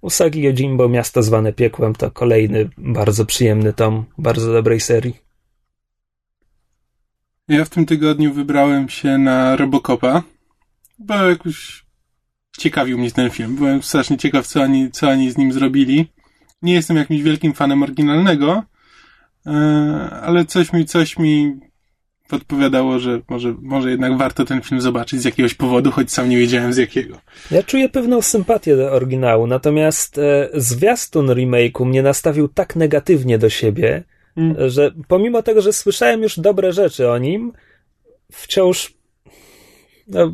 [0.01, 5.17] Usagi Yojimbo, miasto zwane piekłem, to kolejny bardzo przyjemny tom bardzo dobrej serii.
[7.49, 10.23] Ja w tym tygodniu wybrałem się na Robocopa,
[10.99, 11.85] bo jakoś
[12.61, 13.57] ciekawił mnie ten film.
[13.57, 16.07] Byłem strasznie ciekaw, co oni, co oni z nim zrobili.
[16.63, 18.63] Nie jestem jakimś wielkim fanem oryginalnego,
[19.47, 19.51] e,
[20.23, 21.53] ale coś mi, coś mi
[22.29, 26.39] podpowiadało, że może, może jednak warto ten film zobaczyć z jakiegoś powodu, choć sam nie
[26.39, 27.21] wiedziałem z jakiego.
[27.51, 33.51] Ja czuję pewną sympatię do oryginału, natomiast e, zwiastun remake'u mnie nastawił tak negatywnie do
[33.51, 34.05] siebie,
[34.37, 34.71] Mm.
[34.71, 37.53] że pomimo tego, że słyszałem już dobre rzeczy o nim,
[38.33, 38.95] wciąż.
[40.09, 40.33] No,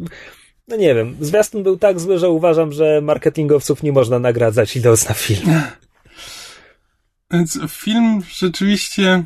[0.68, 5.08] no nie wiem, zwiastun był tak zły, że uważam, że marketingowców nie można nagradzać idąc
[5.08, 5.52] na film.
[7.30, 9.24] Więc film rzeczywiście.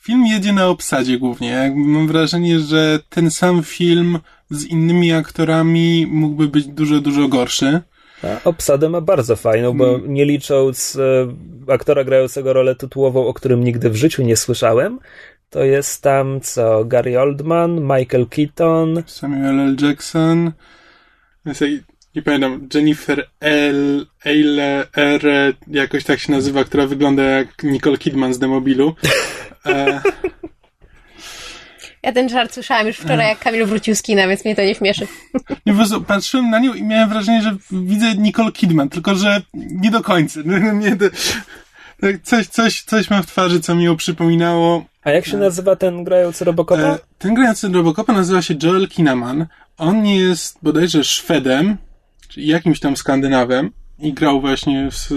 [0.00, 1.72] Film jedzie na obsadzie głównie.
[1.76, 4.18] Mam wrażenie, że ten sam film
[4.50, 7.80] z innymi aktorami mógłby być dużo, dużo gorszy.
[8.22, 13.64] A obsadę ma bardzo fajną, bo nie licząc e, aktora grającego rolę tytułową, o którym
[13.64, 14.98] nigdy w życiu nie słyszałem,
[15.50, 19.76] to jest tam co Gary Oldman, Michael Keaton, Samuel L.
[19.82, 20.52] Jackson.
[22.14, 24.06] Nie pamiętam, Jennifer L.
[24.26, 25.22] Eile R.
[25.66, 28.94] jakoś tak się nazywa, która wygląda jak Nicole Kidman z Demobilu.
[29.66, 30.00] E,
[32.06, 34.74] Ja ten żart słyszałam już wczoraj, jak Kamil wrócił z kina, więc mnie to nie
[34.74, 35.06] śmieszy.
[35.66, 39.42] Nie, po prostu patrzyłem na nią i miałem wrażenie, że widzę Nicole Kidman, tylko że
[39.54, 40.40] nie do końca.
[40.82, 40.96] Nie,
[42.22, 44.84] coś, coś, coś mam w twarzy, co mi ją przypominało.
[45.06, 46.82] A jak się nazywa ten grający Robocopa?
[46.82, 49.46] E, ten grający Robocopa nazywa się Joel Kinnaman.
[49.78, 51.76] On jest bodajże Szwedem,
[52.28, 55.12] czyli jakimś tam Skandynawem i grał właśnie, w,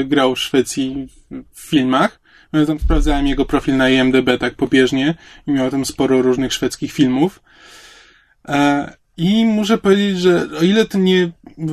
[0.00, 1.08] e, grał w Szwecji
[1.52, 2.20] w filmach.
[2.52, 5.14] Ja tam sprawdzałem jego profil na IMDb tak pobieżnie
[5.46, 7.42] i miał tam sporo różnych szwedzkich filmów.
[8.48, 11.30] E, I muszę powiedzieć, że o ile to nie,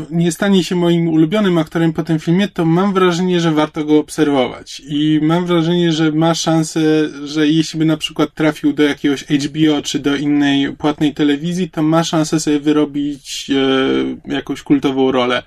[0.10, 4.00] nie stanie się moim ulubionym aktorem po tym filmie, to mam wrażenie, że warto go
[4.00, 4.82] obserwować.
[4.86, 6.80] I mam wrażenie, że ma szansę,
[7.24, 11.84] że jeśli by na przykład trafił do jakiegoś HBO czy do innej płatnej telewizji, to
[11.84, 13.52] ma szansę sobie wyrobić
[14.28, 15.44] e, jakąś kultową rolę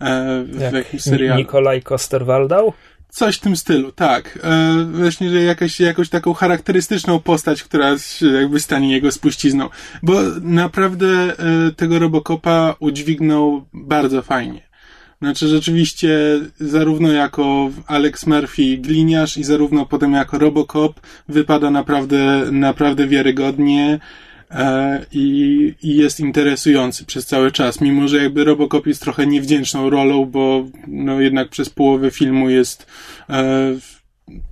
[0.00, 1.38] e, w Jak jakimś serialu.
[1.38, 2.72] Nikolaj Koster-Waldau?
[3.14, 4.38] Coś w tym stylu, tak.
[4.42, 7.96] E, właśnie, że jakaś, jakąś taką charakterystyczną postać, która
[8.40, 9.68] jakby stanie jego spuścizną.
[10.02, 11.36] Bo naprawdę e,
[11.76, 14.62] tego Robocopa udźwignął bardzo fajnie.
[15.22, 16.18] Znaczy rzeczywiście
[16.60, 24.00] zarówno jako Alex Murphy gliniarz i zarówno potem jako Robocop wypada naprawdę, naprawdę wiarygodnie
[25.12, 30.24] i, i jest interesujący przez cały czas, mimo że jakby Robocop jest trochę niewdzięczną rolą,
[30.24, 32.86] bo no jednak przez połowę filmu jest
[33.30, 33.44] e,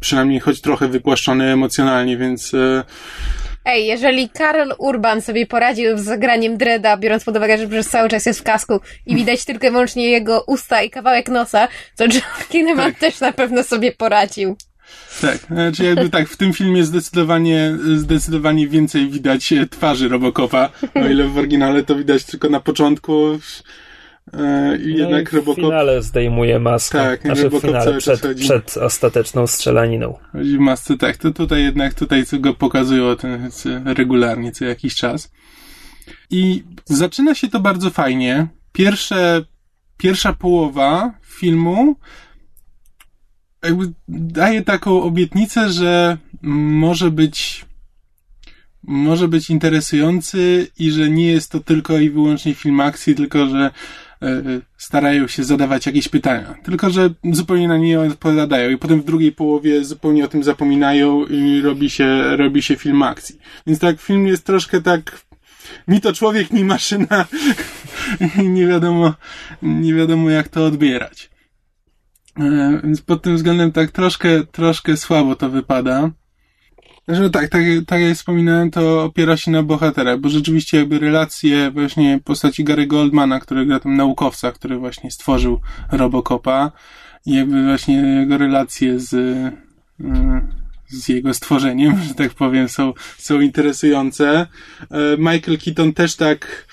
[0.01, 2.85] przynajmniej choć trochę wypłaszczony emocjonalnie, więc e,
[3.65, 8.09] Ej, jeżeli Karol Urban sobie poradził z zagraniem Dreda, biorąc pod uwagę, że przez cały
[8.09, 12.05] czas jest w kasku i widać tylko i wyłącznie jego usta i kawałek nosa, to
[12.05, 13.01] John Kinnaman Tak.
[13.01, 14.57] też na pewno sobie poradził.
[15.21, 21.09] Tak, znaczy jakby tak, w tym filmie zdecydowanie, zdecydowanie więcej widać e, twarzy Robocopa, o
[21.09, 23.39] ile w oryginale to widać tylko na początku
[24.33, 26.99] e, i No jednak i w Robocop finale zdejmuje maskę.
[26.99, 28.45] Tak, znaczy w finale przed, chodzi.
[28.45, 30.19] przed ostateczną strzelaniną.
[30.33, 31.17] Chodzi w masce, tak.
[31.17, 35.33] To tutaj jednak, tutaj co go pokazują ten, co, regularnie, co jakiś czas.
[36.31, 38.47] I zaczyna się to bardzo fajnie.
[38.73, 39.45] Pierwsze,
[39.97, 41.97] pierwsza połowa filmu
[43.63, 47.65] jakby daje taką obietnicę, że może być
[48.83, 53.71] może być interesujący i że nie jest to tylko i wyłącznie film akcji, tylko że
[54.23, 54.43] e,
[54.77, 56.55] starają się zadawać jakieś pytania.
[56.63, 61.27] Tylko, że zupełnie na nie odpowiadają i potem w drugiej połowie zupełnie o tym zapominają
[61.27, 63.39] i robi się, robi się film akcji.
[63.67, 65.25] Więc tak, film jest troszkę tak
[65.89, 67.27] mi to człowiek, mi maszyna
[68.57, 69.15] nie wiadomo,
[69.63, 71.32] nie wiadomo jak to odbierać.
[72.37, 76.11] E, Więc pod tym względem tak troszkę, troszkę słabo to wypada.
[77.09, 81.71] No tak, tak, tak jak wspominałem, to opiera się na bohaterach, bo rzeczywiście jakby relacje
[81.71, 85.61] właśnie postaci Gary Goldmana, który gra tam naukowca, który właśnie stworzył
[85.93, 86.73] Robocopa
[87.27, 89.53] i jakby właśnie jego relacje z, y,
[90.89, 94.47] z jego stworzeniem, że tak powiem, są, są interesujące.
[94.91, 96.67] E, Michael Keaton też tak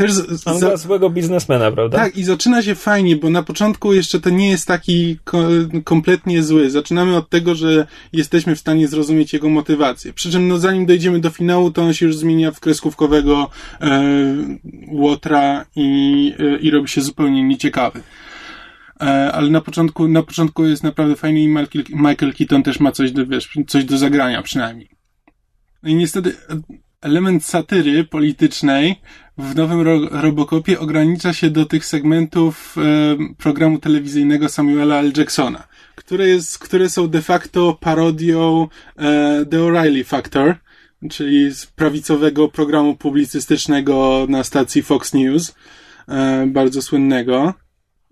[0.00, 1.98] też z, On za- złego biznesmena, prawda?
[1.98, 5.48] tak, i zaczyna się fajnie, bo na początku jeszcze to nie jest taki ko-
[5.84, 6.70] kompletnie zły.
[6.70, 10.12] Zaczynamy od tego, że jesteśmy w stanie zrozumieć jego motywację.
[10.12, 14.02] Przy czym, no, zanim dojdziemy do finału, to on się już zmienia w kreskówkowego e,
[14.88, 18.02] Łotra i, e, i robi się zupełnie nieciekawy.
[19.00, 22.92] E, ale na początku, na początku jest naprawdę fajny i Michael, Michael Keaton też ma
[22.92, 24.88] coś do, wiesz, coś do zagrania przynajmniej.
[25.82, 26.36] No i niestety
[27.00, 29.00] element satyry politycznej
[29.38, 35.12] w nowym ro Robocopie ogranicza się do tych segmentów e, programu telewizyjnego Samuela L.
[35.16, 40.56] Jacksona, które, jest, które są de facto parodią e, The O'Reilly Factor,
[41.10, 45.54] czyli z prawicowego programu publicystycznego na stacji Fox News,
[46.08, 47.54] e, bardzo słynnego.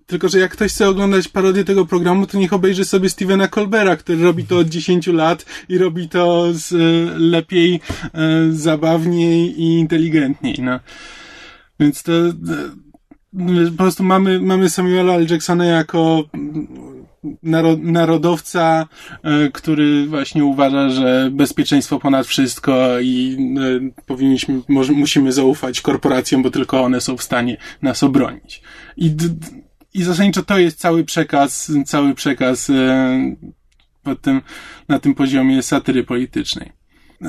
[0.08, 3.96] Tylko, że jak ktoś chce oglądać parodię tego programu, to niech obejrzy sobie Stevena Colbera,
[3.96, 6.76] który robi to od 10 lat i robi to z, e,
[7.18, 7.80] lepiej, e,
[8.52, 10.54] zabawniej i inteligentniej.
[10.62, 10.80] No.
[11.80, 12.32] Więc to e,
[13.70, 15.26] po prostu mamy, mamy Samuela L.
[15.30, 16.66] Jacksona jako mm,
[17.42, 18.88] naro, narodowca,
[19.52, 23.36] który właśnie uważa, że bezpieczeństwo ponad wszystko i
[24.06, 24.62] powinniśmy,
[24.94, 28.62] musimy zaufać korporacjom, bo tylko one są w stanie nas obronić.
[28.96, 29.28] I, d-
[29.94, 33.36] i zasadniczo to jest cały przekaz, cały przekaz e,
[34.02, 34.42] pod tym,
[34.88, 36.72] na tym poziomie satyry politycznej.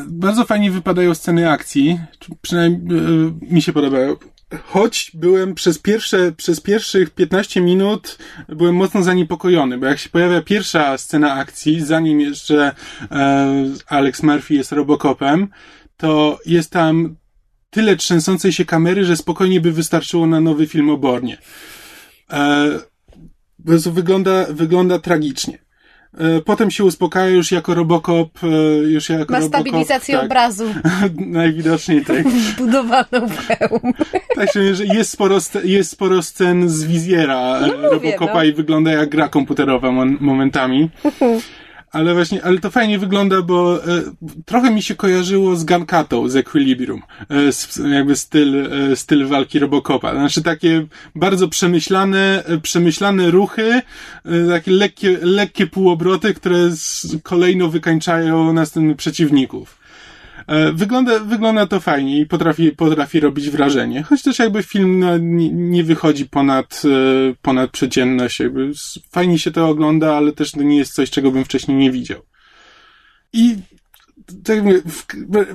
[0.08, 2.00] Bardzo fajnie wypadają sceny akcji,
[2.42, 3.04] przynajmniej e,
[3.42, 4.16] mi się podobają.
[4.64, 8.18] Choć byłem przez pierwsze, przez pierwszych 15 minut
[8.50, 12.76] byłem mocno zaniepokojony, bo jak się pojawia pierwsza scena akcji, zanim jeszcze
[13.12, 15.48] e, Alex Murphy jest Robocopem,
[15.98, 17.16] to jest tam
[17.70, 21.38] tyle trzęsącej się kamery, że spokojnie by wystarczyło na nowy film o Bornie.
[22.34, 22.80] E,
[23.92, 25.58] wygląda, wygląda tragicznie.
[26.18, 29.62] E, Potem się uspokaja już jako Robocop, e, już jako Ma Robocop.
[29.62, 30.66] stabilizację tak, obrazu
[31.18, 32.24] Najwidoczniej tak.
[32.58, 33.94] budowaną w hełm.
[34.36, 38.44] Tak, szczerze, że jest sporo, jest sporo scen z wizjera No Robocopa no.
[38.44, 40.90] i wygląda jak gra komputerowa momentami.
[41.92, 44.02] Ale właśnie, ale to fajnie wygląda, bo e,
[44.46, 47.02] trochę mi się kojarzyło z Guncatą, z Equilibrium.
[47.30, 50.12] E, s- jakby styl, e, styl walki Robocopa.
[50.14, 53.82] Znaczy takie bardzo przemyślane, e, przemyślane ruchy, e,
[54.50, 59.79] takie lekkie, lekkie półobroty, które z, kolejno wykańczają następnych przeciwników.
[60.50, 64.04] E, wygląda, wygląda to fajnie i potrafi, potrafi robić wrażenie.
[64.04, 66.90] Choć też jakby film no, nie, nie wychodzi ponad, e,
[67.42, 68.40] ponad przeciętność.
[68.40, 68.72] Jakby
[69.12, 72.22] fajnie się to ogląda, ale też to nie jest coś, czego bym wcześniej nie widział.
[73.34, 73.56] I
[74.44, 74.82] tak mówię,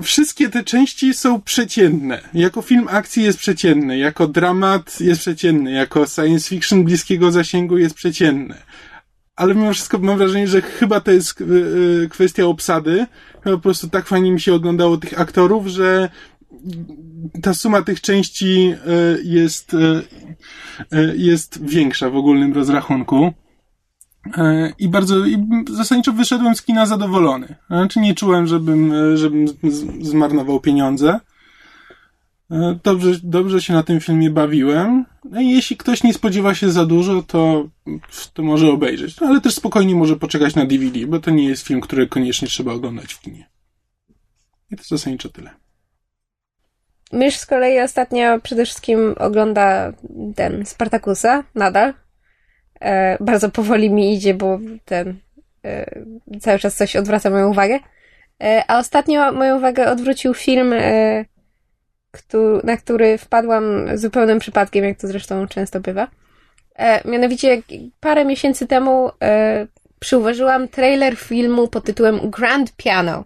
[0.03, 2.29] wszystkie te części są przeciętne.
[2.35, 7.95] Jako film akcji jest przeciętny, jako dramat jest przeciętny, jako science fiction bliskiego zasięgu jest
[7.95, 8.55] przeciętny.
[9.37, 13.07] Ale mimo wszystko mam wrażenie, że chyba to jest e, e, kwestia obsady.
[13.45, 16.09] Po prostu tak fajnie mi się oglądało tych aktorów, że
[17.43, 19.77] ta suma tych części e, jest,
[21.17, 23.33] jest większa w ogólnym rozrachunku.
[24.79, 27.55] I bardzo, i zasadniczo wyszedłem z kina zadowolony.
[27.67, 29.47] Znaczy nie czułem, żebym, żebym
[30.01, 31.21] zmarnował pieniądze.
[32.85, 35.05] Dobrze, dobrze się na tym filmie bawiłem.
[35.25, 37.69] No I jeśli ktoś nie spodziewa się za dużo, to,
[38.33, 39.21] to może obejrzeć.
[39.21, 42.49] No, ale też spokojnie może poczekać na DVD, bo to nie jest film, który koniecznie
[42.49, 43.49] trzeba oglądać w kinie.
[44.71, 45.51] I to zasadniczo tyle.
[47.13, 49.93] Mysz z kolei ostatnio przede wszystkim ogląda
[50.37, 51.95] ten Spartakusa nadal.
[52.81, 55.19] E, bardzo powoli mi idzie, bo ten
[55.65, 56.01] e,
[56.41, 57.79] cały czas coś odwraca moją uwagę.
[58.43, 61.25] E, a ostatnio moją uwagę odwrócił film, e,
[62.65, 63.65] na który wpadłam
[63.99, 66.09] zupełnym przypadkiem, jak to zresztą często bywa.
[66.77, 67.63] E, mianowicie
[68.01, 69.67] parę miesięcy temu e,
[70.01, 73.25] przyuważyłam trailer filmu pod tytułem Grand Piano.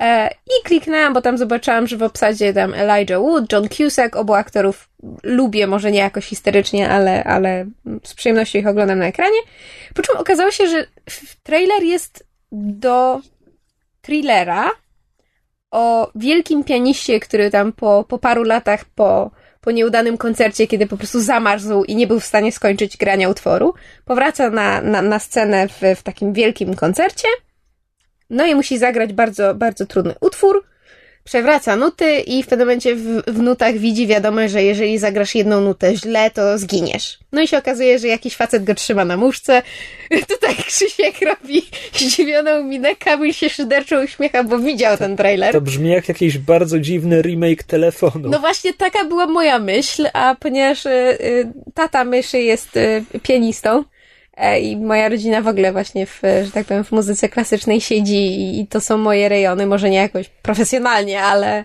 [0.00, 4.34] E, I kliknęłam, bo tam zobaczyłam, że w obsadzie tam Elijah Wood, John Cusack, obu
[4.34, 4.88] aktorów
[5.22, 7.66] lubię, może nie jakoś historycznie, ale, ale
[8.04, 9.38] z przyjemnością ich oglądam na ekranie.
[9.94, 10.86] Po czym okazało się, że
[11.42, 13.20] trailer jest do
[14.02, 14.70] thrillera
[15.70, 20.96] o wielkim pianiście, który tam po, po paru latach, po, po nieudanym koncercie, kiedy po
[20.96, 25.68] prostu zamarzł i nie był w stanie skończyć grania utworu, powraca na, na, na scenę
[25.68, 27.28] w, w takim wielkim koncercie
[28.30, 30.64] no i musi zagrać bardzo, bardzo trudny utwór.
[31.28, 35.60] Przewraca nuty i w pewnym momencie w, w nutach widzi wiadomość, że jeżeli zagrasz jedną
[35.60, 37.18] nutę źle, to zginiesz.
[37.32, 39.62] No i się okazuje, że jakiś facet go trzyma na muszce.
[40.34, 41.62] Tutaj Krzysiek robi
[41.92, 45.52] zdziwioną minę, Kamil się szyderczo uśmiecha, bo widział ten trailer.
[45.52, 48.28] To brzmi jak jakiś bardzo dziwny remake telefonu.
[48.28, 53.84] No właśnie taka była moja myśl, a ponieważ y, y, tata myszy jest y, pianistą,
[54.60, 58.66] I moja rodzina w ogóle właśnie w, że tak powiem, w muzyce klasycznej siedzi i
[58.66, 61.64] to są moje rejony, może nie jakoś profesjonalnie, ale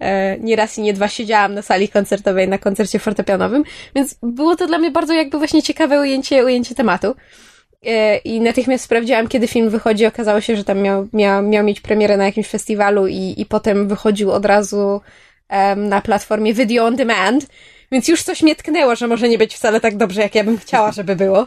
[0.00, 4.56] e, nie raz i nie dwa siedziałam na sali koncertowej na koncercie fortepianowym, więc było
[4.56, 7.14] to dla mnie bardzo jakby właśnie ciekawe ujęcie, ujęcie tematu.
[7.86, 10.06] E, I natychmiast sprawdziłam, kiedy film wychodzi.
[10.06, 13.88] Okazało się, że tam miał, miał, miał mieć premierę na jakimś festiwalu i, i potem
[13.88, 15.00] wychodził od razu
[15.50, 17.46] um, na platformie Video On Demand,
[17.92, 20.58] więc już coś mnie tknęło, że może nie być wcale tak dobrze, jak ja bym
[20.58, 21.46] chciała, żeby było.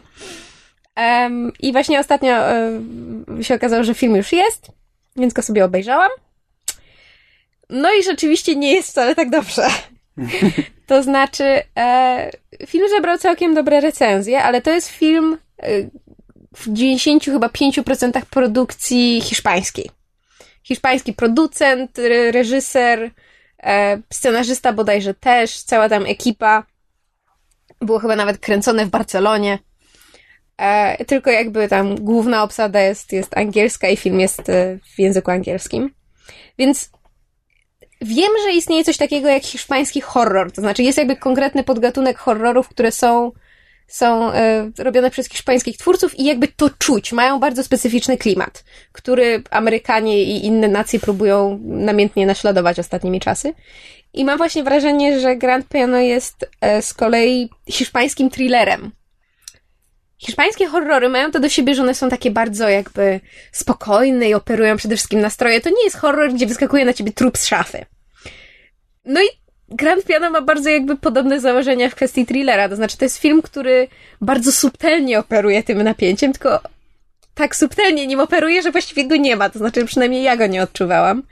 [0.98, 4.68] Um, I właśnie ostatnio um, się okazało, że film już jest,
[5.16, 6.10] więc go sobie obejrzałam.
[7.70, 9.68] No i rzeczywiście nie jest wcale tak dobrze.
[10.88, 12.32] to znaczy, e,
[12.68, 15.70] film zebrał całkiem dobre recenzje, ale to jest film e,
[16.56, 19.90] w 90 chyba 5% produkcji hiszpańskiej.
[20.64, 21.98] Hiszpański producent,
[22.32, 23.12] reżyser,
[23.64, 26.64] e, scenarzysta bodajże też, cała tam ekipa.
[27.82, 29.60] Było chyba nawet kręcone w Barcelonie.
[30.58, 35.32] E, tylko jakby tam główna obsada jest, jest angielska i film jest e, w języku
[35.32, 35.90] angielskim.
[36.58, 36.90] Więc
[38.02, 40.52] wiem, że istnieje coś takiego jak hiszpański horror.
[40.52, 43.32] To znaczy jest jakby konkretny podgatunek horrorów, które są,
[43.88, 47.14] są e, robione przez hiszpańskich twórców i jakby to czuć.
[47.14, 53.54] Mają bardzo specyficzny klimat, który Amerykanie i inne nacje próbują namiętnie naśladować ostatnimi czasy.
[54.14, 58.92] I mam właśnie wrażenie, że Grand Piano jest e, z kolei hiszpańskim thrillerem
[60.26, 63.20] Hiszpańskie horrory mają to do siebie, że one są takie bardzo jakby
[63.52, 65.62] spokojne i operują przede wszystkim nastroje.
[65.62, 67.86] To nie jest horror, gdzie wyskakuje na ciebie trup z szafy.
[69.06, 69.26] No i
[69.70, 72.70] Grand Piano ma bardzo jakby podobne założenia w kwestii thrillera.
[72.70, 73.88] To znaczy, to jest film, który
[74.22, 76.60] bardzo subtelnie operuje tym napięciem, tylko
[77.36, 79.50] tak subtelnie nim operuje, że właściwie go nie ma.
[79.50, 81.24] To znaczy, przynajmniej ja go nie odczuwałam.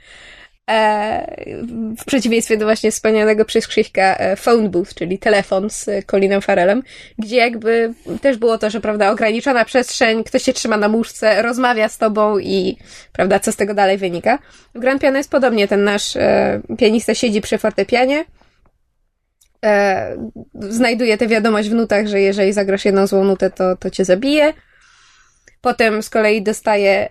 [0.70, 1.36] E,
[1.98, 6.82] w przeciwieństwie do właśnie wspomnianego przez Krzyśka e, phone booth, czyli telefon z Colinem Farelem,
[7.18, 11.88] gdzie jakby też było to, że prawda, ograniczona przestrzeń, ktoś się trzyma na muszce, rozmawia
[11.88, 12.76] z tobą i
[13.12, 14.38] prawda, co z tego dalej wynika.
[14.74, 18.24] W Grand Piano jest podobnie, ten nasz e, pianista siedzi przy fortepianie,
[20.60, 24.52] znajduje tę wiadomość w nutach, że jeżeli zagrasz jedną złą nutę, to, to cię zabije.
[25.60, 27.08] Potem z kolei dostaje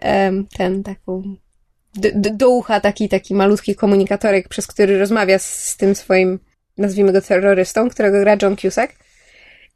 [0.58, 1.36] ten taką
[2.14, 6.40] do ucha taki, taki malutki komunikatorek, przez który rozmawia z, z tym swoim,
[6.78, 8.94] nazwijmy go terrorystą, którego gra John Cusack.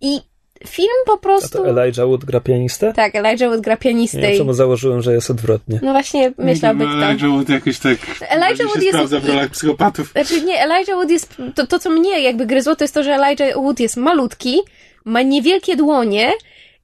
[0.01, 0.19] I
[0.67, 1.57] film po A prostu...
[1.57, 2.93] to Elijah Wood gra pianistę?
[2.93, 4.21] Tak, Elijah Wood gra Nie pianistę.
[4.21, 5.79] wiem, i- czemu założyłem, że jest odwrotnie.
[5.83, 6.93] No właśnie, myślałby kto.
[7.05, 7.97] Elijah Wood jakoś tak
[8.29, 10.11] Elijah Wood jest- sprawdza w rolach psychopatów.
[10.11, 13.13] Znaczy nie, Elijah Wood jest, to, to co mnie jakby gryzło, to jest to, że
[13.13, 14.59] Elijah Wood jest malutki,
[15.05, 16.31] ma niewielkie dłonie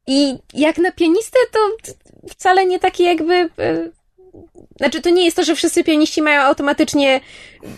[0.07, 1.59] i jak na pianistę to
[2.29, 3.49] wcale nie taki jakby...
[4.77, 7.21] Znaczy, to nie jest to, że wszyscy pianiści mają automatycznie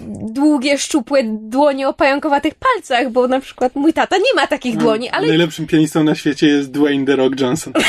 [0.09, 5.09] długie, szczupłe dłonie o pająkowatych palcach, bo na przykład mój tata nie ma takich dłoni,
[5.09, 7.73] ale Najlepszym pianistą na świecie jest Dwayne The Rock Johnson.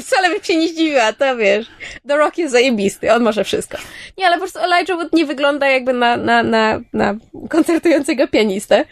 [0.00, 1.66] wcale bym się nie zdziwiła, to wiesz.
[2.08, 3.78] The Rock jest zajebisty, on może wszystko.
[4.18, 7.14] Nie, ale po prostu Elijah Wood nie wygląda jakby na, na, na, na
[7.48, 8.84] koncertującego pianistę.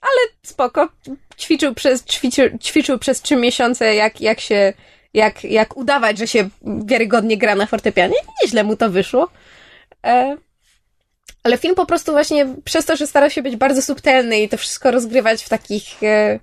[0.00, 0.88] Ale spoko.
[1.38, 4.72] Ćwiczył przez, ćwiczył, ćwiczył przez trzy miesiące, jak, jak się,
[5.14, 6.48] jak, jak udawać, że się
[6.84, 8.14] wiarygodnie gra na fortepianie.
[8.42, 9.28] Nieźle mu to wyszło.
[10.06, 10.36] E,
[11.42, 14.56] ale film po prostu właśnie przez to, że stara się być bardzo subtelny i to
[14.56, 16.38] wszystko rozgrywać w takich e,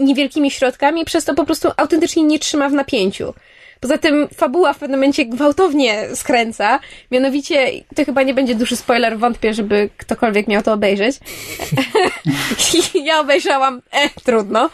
[0.00, 3.34] niewielkimi środkami, przez to po prostu autentycznie nie trzyma w napięciu.
[3.80, 6.80] Poza tym fabuła w pewnym momencie gwałtownie skręca.
[7.10, 11.16] Mianowicie, to chyba nie będzie duży spoiler, wątpię, żeby ktokolwiek miał to obejrzeć.
[13.04, 14.70] ja obejrzałam, e, trudno.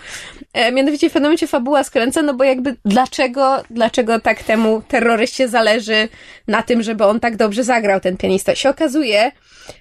[0.53, 5.49] E, mianowicie w pewnym momencie fabuła skręca, no bo jakby dlaczego, dlaczego tak temu terroryście
[5.49, 6.09] zależy
[6.49, 8.55] na tym, żeby on tak dobrze zagrał, ten pianista.
[8.55, 9.33] Się okazuje,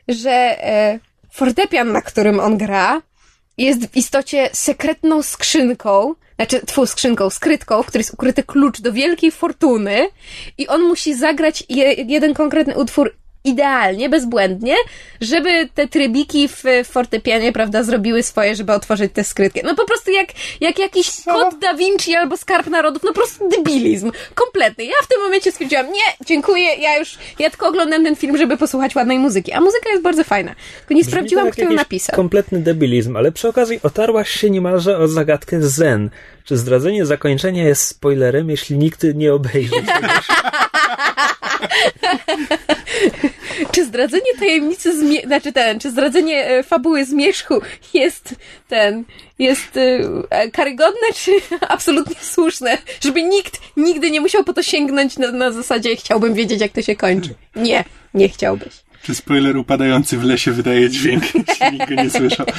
[0.08, 1.00] że e,
[1.32, 3.02] fortepian, na którym on gra,
[3.58, 8.94] jest w istocie sekretną skrzynką, znaczy twą skrzynką, skrytką, w której jest ukryty klucz do
[8.94, 10.08] wielkiej fortuny
[10.58, 14.76] i on musi zagrać je, jeden konkretny utwór idealnie, bezbłędnie,
[15.22, 19.62] żeby te trybiki w fortepianie, prawda, zrobiły swoje, żeby otworzyć tę skrytkę.
[19.64, 20.28] No po prostu jak,
[20.62, 24.12] jak jakiś kod Da Vinci albo Skarb Narodów, no po prostu debilizm.
[24.36, 24.84] Kompletny.
[24.84, 28.58] Ja w tym momencie stwierdziłam, nie, dziękuję, ja już, ja tylko oglądam ten film, żeby
[28.58, 29.52] posłuchać ładnej muzyki.
[29.52, 30.56] A muzyka jest bardzo fajna.
[30.80, 32.16] Tylko nie Brzmi sprawdziłam, to jak kto ją napisał.
[32.16, 36.10] Kompletny debilizm, ale przy okazji otarłaś się niemalże o zagadkę Zen.
[36.46, 39.76] Czy zdradzenie zakończenia jest spoilerem, jeśli nikt nie obejrzy?
[43.74, 47.62] Czy zdradzenie tajemnicy zmie- znaczy ten, czy zdradzenie e, fabuły zmierzchu
[47.94, 48.36] jest
[48.68, 49.04] ten,
[49.40, 49.78] jest
[50.30, 51.32] e, karygodne, czy
[51.70, 52.78] absolutnie słuszne?
[53.04, 56.82] Żeby nikt nigdy nie musiał po to sięgnąć na, na zasadzie chciałbym wiedzieć, jak to
[56.82, 57.34] się kończy.
[57.56, 58.74] Nie, nie chciałbyś.
[59.04, 61.24] Czy spoiler upadający w lesie wydaje dźwięk,
[61.72, 62.46] nikt go nie słyszał?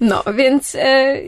[0.00, 1.20] No, więc e,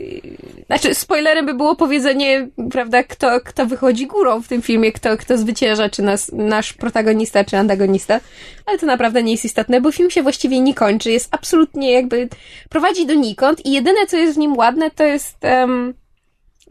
[0.65, 5.37] znaczy spoilerem by było powiedzenie, prawda, kto, kto wychodzi górą w tym filmie, kto, kto
[5.37, 8.19] zwycięża, czy nas, nasz protagonista, czy antagonista,
[8.65, 12.29] ale to naprawdę nie jest istotne, bo film się właściwie nie kończy, jest absolutnie jakby,
[12.69, 15.93] prowadzi donikąd i jedyne, co jest w nim ładne, to jest em,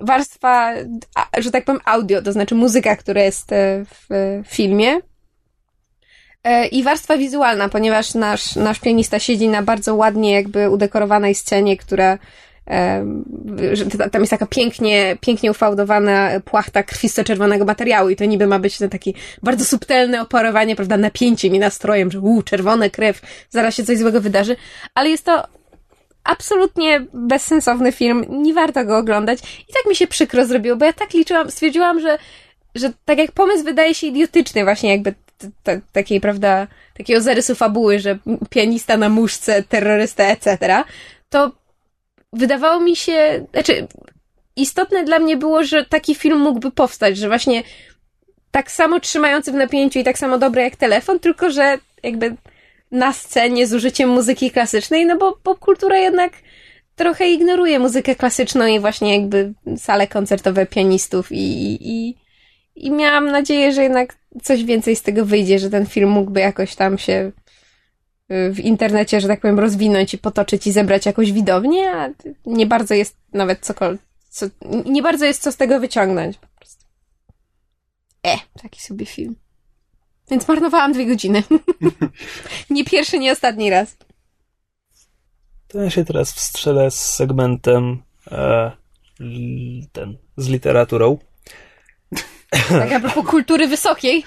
[0.01, 0.73] warstwa,
[1.39, 5.01] że tak powiem, audio, to znaczy muzyka, która jest e, w filmie.
[6.45, 11.77] E, I warstwa wizualna, ponieważ nasz, nasz pianista siedzi na bardzo ładnie jakby udekorowanej scenie,
[11.77, 12.19] która
[13.99, 18.79] ta- tam jest taka pięknie, pięknie ufałdowana płachta krwisto-czerwonego materiału i to niby ma być
[18.79, 23.21] ten taki bardzo subtelne operowanie, prawda, napięciem i nastrojem, że uu, czerwone krew,
[23.51, 24.57] zaraz się coś złego wydarzy,
[24.95, 25.43] ale jest to
[26.25, 29.39] absolutnie bezsensowny film, nie warto go oglądać.
[29.69, 32.19] I tak mi się przykro zrobiło, bo ja tak liczyłam, stwierdziłam, że,
[32.75, 35.15] że tak jak pomysł wydaje się idiotyczny, właśnie jakby
[35.93, 36.67] takiej, prawda,
[36.97, 38.19] takiego zarysu fabuły, że
[38.51, 40.59] pianista na muszce, terrorysta, etc.,
[41.29, 41.53] to
[42.33, 43.87] wydawało mi się, znaczy,
[44.57, 47.63] istotne dla mnie było, że taki film mógłby powstać, że właśnie
[48.51, 52.37] tak samo trzymający w napięciu i tak samo dobry jak telefon, tylko że jakby
[52.91, 56.33] na scenie z użyciem muzyki klasycznej, no bo popkultura jednak
[56.97, 61.79] trochę ignoruje muzykę klasyczną i właśnie jakby sale koncertowe pianistów i, i,
[62.09, 62.15] i
[62.85, 66.99] miałam nadzieję, że jednak coś więcej z tego wyjdzie, że ten film mógłby jakoś tam
[66.99, 67.33] się
[68.33, 72.11] y, w internecie, że tak powiem, rozwinąć i potoczyć i zebrać jakąś widownię, a
[72.47, 74.47] nie bardzo jest nawet cokolwiek, co,
[74.85, 76.85] nie bardzo jest co z tego wyciągnąć po prostu.
[78.27, 79.37] E, taki sobie film.
[80.31, 81.43] Więc marnowałam dwie godziny.
[82.71, 83.97] nie pierwszy, nie ostatni raz.
[85.69, 88.73] To ja się teraz wstrzelę z segmentem e,
[89.93, 91.19] ten, z literaturą.
[92.69, 94.25] Tak a propos kultury wysokiej.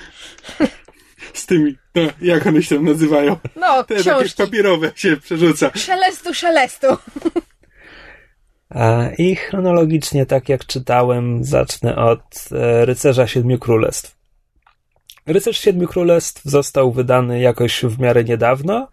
[1.33, 3.37] Z tymi, no, jak one się tam nazywają?
[3.55, 4.43] No, Te takie książki.
[4.43, 5.71] papierowe się przerzuca.
[5.75, 6.87] Szelestu, szelestu.
[9.17, 14.15] I chronologicznie, tak jak czytałem, zacznę od e, Rycerza Siedmiu Królestw.
[15.25, 18.87] Rycerz Siedmiu Królestw został wydany jakoś w miarę niedawno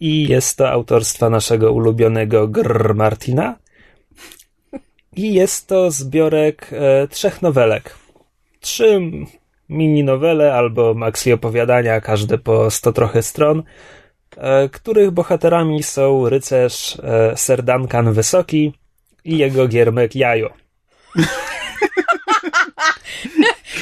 [0.00, 3.56] i jest to autorstwa naszego ulubionego Grr Martina.
[5.16, 7.94] I jest to zbiorek e, trzech nowelek.
[8.64, 9.00] Trzy
[9.68, 13.62] mini nowele albo maxi opowiadania, każde po sto trochę stron,
[14.36, 18.72] e, których bohaterami są rycerz e, Ser Duncan Wysoki
[19.24, 20.50] i jego giermek Jajo.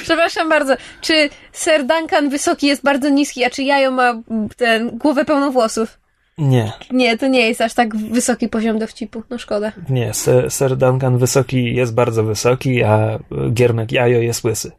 [0.03, 4.23] Przepraszam bardzo, czy Sir Duncan wysoki jest bardzo niski, a czy Jajo ma
[4.57, 5.99] ten głowę pełną włosów?
[6.39, 9.73] Nie, Nie, to nie jest aż tak wysoki poziom dowcipu, no szkoda.
[9.89, 10.15] nie.
[10.15, 13.19] Ser, Ser Duncan Wysoki jest bardzo wysoki, a e,
[13.53, 14.73] giermek Jajo jest łysy.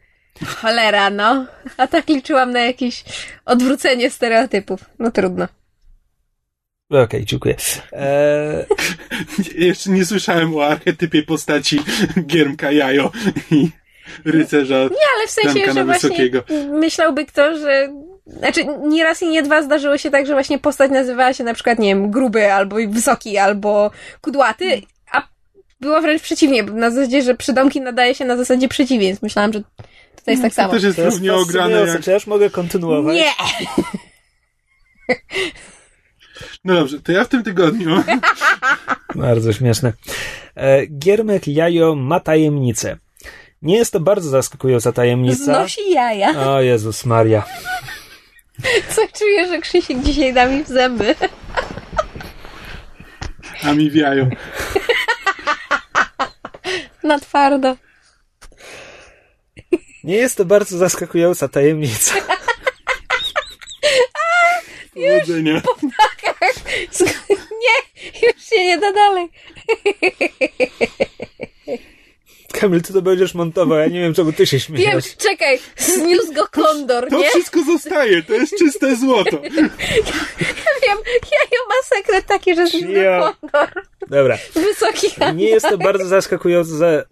[0.45, 1.45] Cholera, no.
[1.78, 3.04] A tak liczyłam na jakieś
[3.45, 4.86] odwrócenie stereotypów.
[4.99, 5.47] No trudno.
[6.89, 7.56] Okej, dziękuję.
[7.93, 8.66] E,
[9.58, 11.80] Jeszcze nie słyszałem o archetypie postaci
[12.28, 13.12] Giermka Jajo
[13.51, 13.70] i
[14.26, 16.43] rycerza Nie, ale w sensie, Duncana że właśnie Wysokiego.
[16.80, 17.93] myślałby kto, że...
[18.28, 21.53] Znaczy, nie raz i nie dwa zdarzyło się tak, że właśnie postać nazywała się na
[21.53, 25.28] przykład, nie wiem, gruby, albo wysoki, albo kudłaty, a
[25.80, 29.24] było wręcz przeciwnie, bo na zasadzie, że przydomki nadaje się na zasadzie przeciwieństw.
[29.24, 29.61] Myślałam, że
[30.15, 30.74] tutaj jest tak To samo.
[30.74, 32.01] też jest to jest równie ograne jak...
[32.01, 33.15] Czy ja już mogę kontynuować?
[33.15, 33.32] Nie!
[36.65, 38.03] No dobrze, to ja w tym tygodniu
[39.15, 39.93] Bardzo śmieszne.
[40.55, 42.97] E, Giermek Jajo ma tajemnicę.
[43.61, 45.43] Nie jest to bardzo zaskakująca tajemnica.
[45.43, 46.49] Znosi jaja.
[46.49, 47.43] O Jezus Maria.
[48.95, 51.16] Co czuję, że Krzysiek dzisiaj da mi w zęby.
[53.64, 54.30] a mi wiają.
[57.04, 57.78] Na twardo.
[60.04, 62.16] Nie jest to bardzo zaskakująca tajemnica.
[64.93, 65.62] Powodzenia.
[67.64, 69.30] Nie, już się nie da dalej.
[72.60, 75.18] Kamil, ty to będziesz montował, ja nie wiem, czemu ty się Wiem, śmiejesz.
[75.18, 77.30] czekaj, zniósł go kondor, To nie?
[77.30, 79.38] wszystko zostaje, to jest czyste złoto.
[79.41, 83.20] Wiem, ja ma sekret taki, że zniósł Ja.
[83.20, 83.84] go kondor.
[84.10, 84.38] Dobra.
[84.54, 87.06] Wysoki Nie jest to bardzo zaskakujące.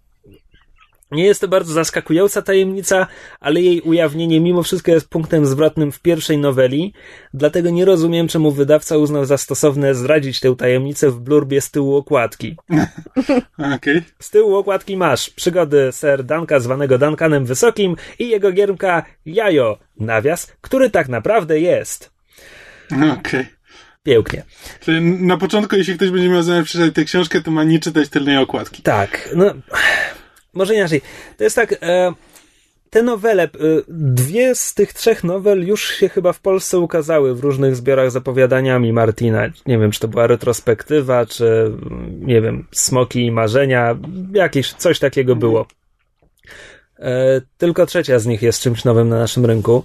[1.12, 3.06] Nie jest to bardzo zaskakująca tajemnica,
[3.40, 6.92] ale jej ujawnienie mimo wszystko jest punktem zwrotnym w pierwszej noweli,
[7.34, 11.96] dlatego nie rozumiem, czemu wydawca uznał za stosowne zdradzić tę tajemnicę w blurbie z tyłu
[11.96, 12.56] okładki.
[13.76, 14.02] Okej.
[14.18, 20.52] Z tyłu okładki masz przygody Sir Danka zwanego Duncanem Wysokim i jego giermka Jajo, nawias,
[20.60, 22.10] który tak naprawdę jest.
[23.18, 23.46] Okej.
[24.02, 24.42] Pięknie.
[24.80, 28.08] Czyli na początku, jeśli ktoś będzie miał zamiar przeczytać tę książkę, to ma nie czytać
[28.08, 28.82] tylnej okładki.
[28.82, 29.54] Tak, no
[30.54, 31.00] może inaczej.
[31.36, 32.12] To jest tak, e,
[32.90, 33.48] te nowele, e,
[33.88, 38.16] dwie z tych trzech nowel już się chyba w Polsce ukazały w różnych zbiorach z
[38.16, 39.48] opowiadaniami Martina.
[39.66, 43.98] Nie wiem, czy to była retrospektywa, czy mm, nie wiem, Smoki i Marzenia,
[44.34, 45.66] jakieś coś takiego było.
[46.98, 49.84] E, tylko trzecia z nich jest czymś nowym na naszym rynku.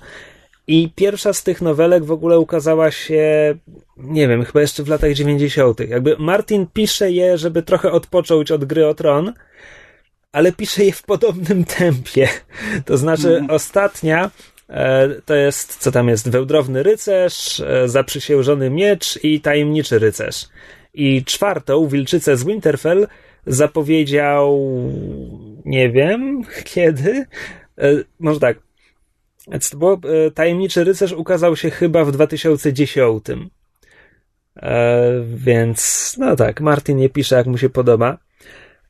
[0.68, 3.56] I pierwsza z tych nowelek w ogóle ukazała się,
[3.98, 5.80] nie wiem, chyba jeszcze w latach 90.
[5.80, 9.34] Jakby Martin pisze je, żeby trochę odpocząć od gry o tron,
[10.32, 12.28] ale pisze je w podobnym tempie.
[12.86, 14.32] To znaczy, ostatnia
[14.70, 20.48] e, to jest, co tam jest, Wełdrowny Rycerz, e, Zaprzysiężony Miecz i Tajemniczy Rycerz.
[20.94, 23.08] I czwartą, Wilczycę z Winterfell,
[23.46, 24.70] zapowiedział,
[25.66, 27.26] nie wiem kiedy,
[27.78, 28.58] e, może tak,
[29.52, 30.00] więc to było,
[30.34, 33.24] Tajemniczy Rycerz ukazał się chyba w 2010.
[34.56, 38.18] E, więc, no tak, Martin nie pisze jak mu się podoba.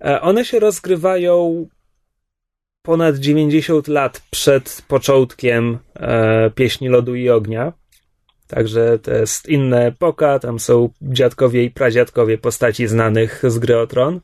[0.06, 1.68] E, one się rozgrywają
[2.82, 7.74] ponad 90 lat przed początkiem e, Pieśni Lodu i Ognia.
[8.48, 13.88] Także to jest inna epoka, tam są dziadkowie i pradziadkowie postaci znanych z gry o
[13.88, 14.20] tron.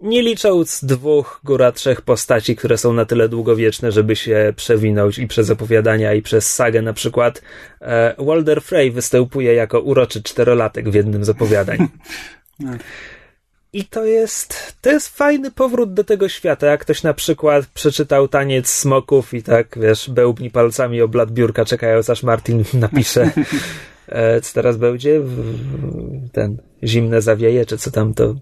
[0.00, 5.26] Nie licząc dwóch, góra trzech postaci, które są na tyle długowieczne, żeby się przewinąć i
[5.26, 6.82] przez opowiadania, i przez sagę.
[6.82, 7.42] Na przykład
[7.80, 11.78] e, Walder Frey występuje jako uroczy czterolatek w jednym z opowiadań.
[13.72, 16.66] I to jest, to jest fajny powrót do tego świata.
[16.66, 21.64] Jak ktoś na przykład przeczytał taniec smoków i tak, wiesz, bełbni palcami o blat biurka,
[21.64, 23.30] czekając aż Martin napisze,
[24.08, 25.20] e, co teraz będzie,
[26.32, 28.34] ten zimne zawieje, czy co tam to,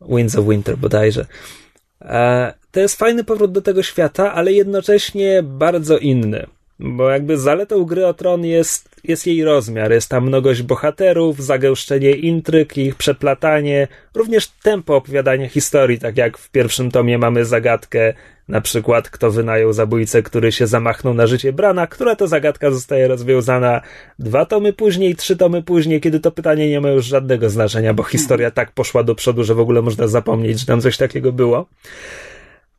[0.00, 1.26] Winds of Winter bodajże.
[2.00, 6.46] E, to jest fajny powrót do tego świata, ale jednocześnie bardzo inny.
[6.78, 9.92] Bo jakby zaletą gry o tron jest, jest jej rozmiar.
[9.92, 16.50] Jest tam mnogość bohaterów, zagęszczenie intryg, ich przeplatanie, również tempo opowiadania historii, tak jak w
[16.50, 18.14] pierwszym tomie mamy zagadkę,
[18.48, 23.08] na przykład kto wynajął zabójcę, który się zamachnął na życie Brana, która to zagadka zostaje
[23.08, 23.80] rozwiązana
[24.18, 28.02] dwa tomy później, trzy tomy później, kiedy to pytanie nie ma już żadnego znaczenia, bo
[28.02, 31.66] historia tak poszła do przodu, że w ogóle można zapomnieć, że tam coś takiego było.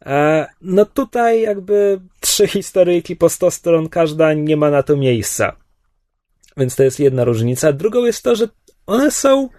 [0.05, 5.55] E, No tutaj jakby trzy historyjki po 100 stron, każda nie ma na to miejsca.
[6.57, 7.73] Więc to jest jedna różnica.
[7.73, 8.47] Drugą jest to, że
[8.85, 9.49] one są.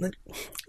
[0.00, 0.08] no,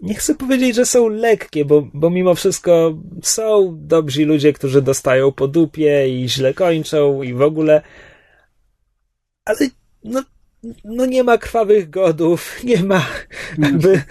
[0.00, 5.32] Nie chcę powiedzieć, że są lekkie, bo, bo mimo wszystko są dobrzy ludzie, którzy dostają
[5.32, 7.82] po dupie i źle kończą i w ogóle.
[9.44, 9.58] Ale
[10.04, 10.22] no,
[10.84, 13.06] no nie ma krwawych godów, nie ma
[13.58, 14.02] jakby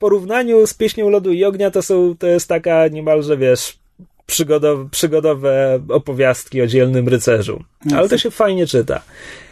[0.00, 3.78] porównaniu z pieśnią lodu i ognia to są, to jest taka niemalże, wiesz,
[4.26, 7.64] przygodowe, przygodowe opowiastki o dzielnym rycerzu.
[7.96, 9.02] Ale to się fajnie czyta.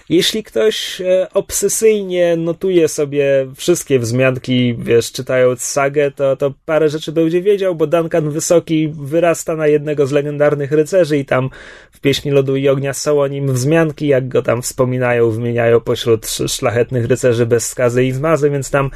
[0.08, 7.12] Jeśli ktoś e, obsesyjnie notuje sobie wszystkie wzmianki, wiesz, czytając sagę, to, to parę rzeczy
[7.12, 11.50] będzie wiedział, bo Duncan Wysoki wyrasta na jednego z legendarnych rycerzy i tam
[11.92, 16.26] w Pieśni Lodu i Ognia są o nim wzmianki, jak go tam wspominają, wymieniają pośród
[16.26, 18.90] szlachetnych rycerzy bez skazy i zmazy, więc tam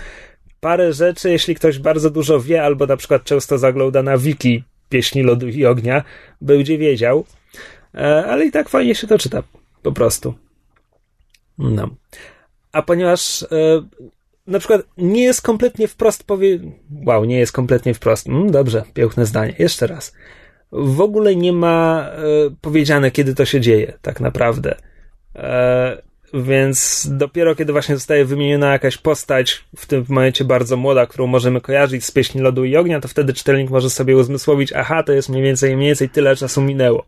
[0.63, 5.23] parę rzeczy, jeśli ktoś bardzo dużo wie, albo na przykład często zagląda na wiki Pieśni
[5.23, 6.05] Lodu i Ognia,
[6.41, 7.25] będzie wiedział.
[7.95, 9.43] E, ale i tak fajnie się to czyta,
[9.83, 10.35] po prostu.
[11.59, 11.89] No.
[12.73, 13.47] A ponieważ e,
[14.47, 16.59] na przykład nie jest kompletnie wprost powie...
[17.07, 18.27] Wow, nie jest kompletnie wprost.
[18.27, 19.55] Mm, dobrze, piękne zdanie.
[19.59, 20.15] Jeszcze raz.
[20.73, 22.21] W ogóle nie ma e,
[22.61, 24.77] powiedziane, kiedy to się dzieje, tak naprawdę.
[26.35, 31.61] Więc dopiero kiedy właśnie zostaje wymieniona jakaś postać, w tym momencie bardzo młoda, którą możemy
[31.61, 35.29] kojarzyć z pieśni lodu i ognia, to wtedy czytelnik może sobie uzmysłowić, aha, to jest
[35.29, 37.07] mniej więcej, mniej więcej tyle czasu minęło.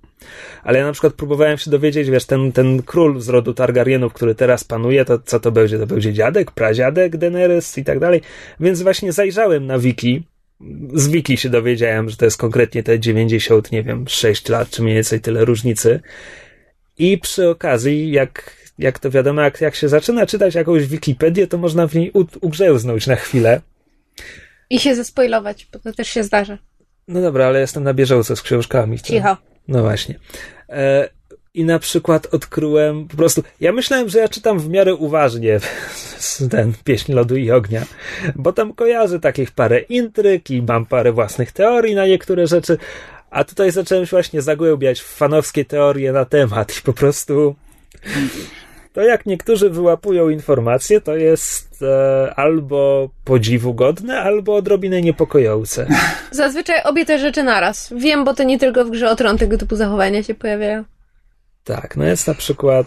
[0.62, 4.34] Ale ja na przykład próbowałem się dowiedzieć, wiesz, ten, ten król z rodu Targaryenów, który
[4.34, 5.78] teraz panuje, to co to będzie?
[5.78, 8.20] To będzie dziadek, pradziadek Daenerys i tak dalej.
[8.60, 10.22] Więc właśnie zajrzałem na wiki,
[10.94, 14.82] z wiki się dowiedziałem, że to jest konkretnie te 90, nie wiem, 6 lat, czy
[14.82, 16.00] mniej więcej tyle różnicy.
[16.98, 21.58] I przy okazji, jak jak to wiadomo, jak, jak się zaczyna czytać jakąś Wikipedię, to
[21.58, 23.60] można w niej u, ugrzęznąć na chwilę.
[24.70, 26.58] I się zespoilować, bo to też się zdarza.
[27.08, 28.98] No dobra, ale jestem na bieżąco z książkami.
[28.98, 29.06] To...
[29.06, 29.36] Cicho.
[29.68, 30.18] No właśnie.
[30.68, 31.08] E,
[31.54, 33.42] I na przykład odkryłem po prostu.
[33.60, 35.60] Ja myślałem, że ja czytam w miarę uważnie
[36.50, 37.82] ten pieśń lodu i ognia,
[38.34, 42.78] bo tam kojarzę takich parę intryg i mam parę własnych teorii na niektóre rzeczy.
[43.34, 47.54] A tutaj zacząłem się właśnie zagłębiać w fanowskie teorie na temat i po prostu
[48.92, 55.86] to jak niektórzy wyłapują informacje, to jest e, albo podziwu godne, albo odrobinę niepokojące.
[56.30, 57.92] Zazwyczaj obie te rzeczy naraz.
[57.96, 60.84] Wiem, bo to nie tylko w grze o tron tego typu zachowania się pojawiają.
[61.64, 62.86] Tak, no jest na przykład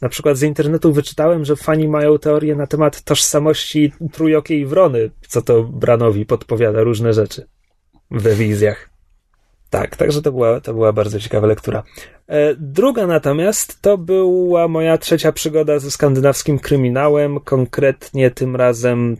[0.00, 5.42] na przykład z internetu wyczytałem, że fani mają teorię na temat tożsamości trójokiej wrony, co
[5.42, 7.46] to Branowi podpowiada różne rzeczy
[8.10, 8.90] we wizjach.
[9.70, 11.82] Tak, także to była, to była bardzo ciekawa lektura.
[12.28, 17.40] E, druga natomiast to była moja trzecia przygoda ze skandynawskim kryminałem.
[17.40, 19.16] Konkretnie tym razem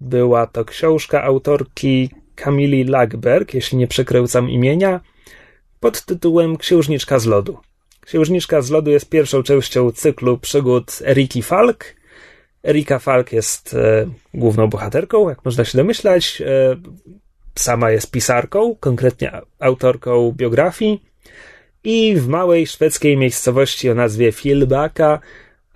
[0.00, 5.00] była to książka autorki Kamili Lagberg, jeśli nie przekręcam imienia,
[5.80, 7.58] pod tytułem Księżniczka z lodu.
[8.00, 11.94] Księżniczka z lodu jest pierwszą częścią cyklu przygód Eriki Falk.
[12.64, 16.42] Erika Falk jest e, główną bohaterką, jak można się domyślać.
[16.46, 16.76] E,
[17.60, 21.02] sama jest pisarką, konkretnie autorką biografii
[21.84, 25.20] i w małej szwedzkiej miejscowości o nazwie Filbaka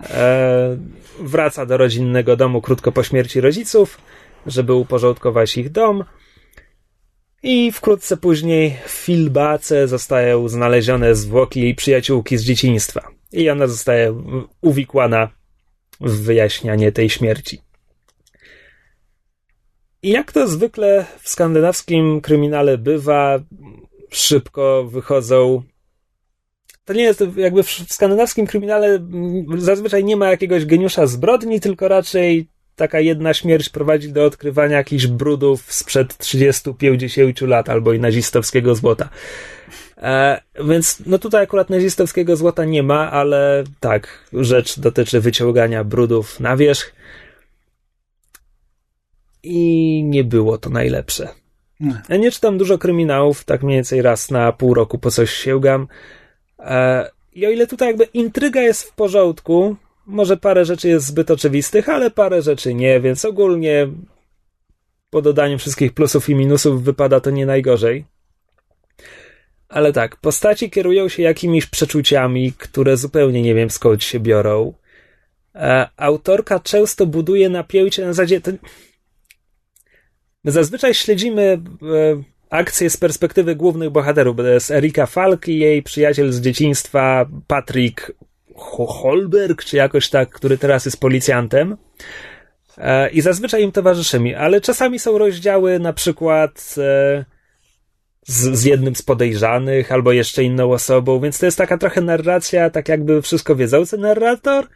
[0.09, 0.77] e,
[1.19, 3.97] wraca do rodzinnego domu krótko po śmierci rodziców,
[4.47, 6.03] żeby uporządkować ich dom.
[7.43, 13.07] I wkrótce później w Filbace zostają znalezione zwłoki jej przyjaciółki z dzieciństwa.
[13.31, 14.23] I ona zostaje
[14.61, 15.29] uwikłana
[16.01, 17.61] w wyjaśnianie tej śmierci.
[20.03, 23.39] I jak to zwykle w skandynawskim kryminale bywa,
[24.09, 25.63] szybko wychodzą.
[26.85, 28.99] To nie jest jakby w skandynawskim kryminale
[29.57, 35.07] zazwyczaj nie ma jakiegoś geniusza zbrodni, tylko raczej taka jedna śmierć prowadzi do odkrywania jakichś
[35.07, 39.09] brudów sprzed 30-50 lat albo i nazistowskiego złota.
[39.97, 46.39] E, więc no tutaj akurat nazistowskiego złota nie ma, ale tak, rzecz dotyczy wyciągania brudów
[46.39, 46.93] na wierzch
[49.43, 51.29] i nie było to najlepsze.
[51.79, 52.01] Nie.
[52.09, 55.87] Ja nie czytam dużo kryminałów, tak mniej więcej raz na pół roku po coś sięgam.
[56.59, 59.75] E, I o ile tutaj jakby intryga jest w porządku,
[60.05, 63.87] może parę rzeczy jest zbyt oczywistych, ale parę rzeczy nie, więc ogólnie
[65.09, 68.05] po dodaniu wszystkich plusów i minusów wypada to nie najgorzej.
[69.69, 74.73] Ale tak, postaci kierują się jakimiś przeczuciami, które zupełnie nie wiem skąd się biorą.
[75.55, 78.41] E, autorka często buduje napięcie na zasadzie.
[78.41, 78.51] To
[80.43, 81.57] My zazwyczaj śledzimy e,
[82.49, 84.37] akcje z perspektywy głównych bohaterów.
[84.37, 88.11] To jest Erika Falk i jej przyjaciel z dzieciństwa Patrick
[88.87, 91.77] Holberg, czy jakoś tak, który teraz jest policjantem.
[92.77, 97.25] E, I zazwyczaj im towarzyszymy, ale czasami są rozdziały na przykład e,
[98.25, 102.69] z, z, jednym z podejrzanych, albo jeszcze inną osobą, więc to jest taka trochę narracja,
[102.69, 104.67] tak jakby wszystko wiedzący narrator,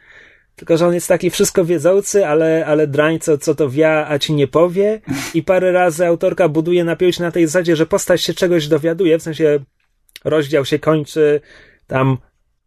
[0.58, 4.18] tylko, że on jest taki wszystko wiedzący, ale, ale drań, co, co to wie, a
[4.18, 5.00] ci nie powie.
[5.34, 9.22] I parę razy autorka buduje napięcie na tej zasadzie, że postać się czegoś dowiaduje, w
[9.22, 9.58] sensie
[10.24, 11.40] rozdział się kończy,
[11.86, 12.18] tam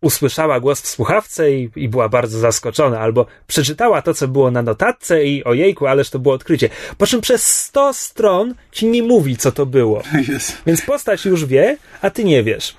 [0.02, 4.62] usłyszała głos w słuchawce i, i była bardzo zaskoczona, albo przeczytała to, co było na
[4.62, 6.70] notatce i ojejku, ależ to było odkrycie.
[6.98, 10.04] Po czym przez 100 stron ci nie mówi, co to było.
[10.34, 10.58] Jest.
[10.66, 12.76] Więc postać już wie, a ty nie wiesz.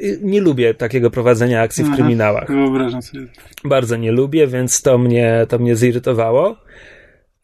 [0.00, 2.48] Y, Nie lubię takiego prowadzenia akcji w Aha, kryminałach.
[2.48, 3.26] Wyobrażam sobie.
[3.64, 6.56] Bardzo nie lubię, więc to mnie, to mnie zirytowało.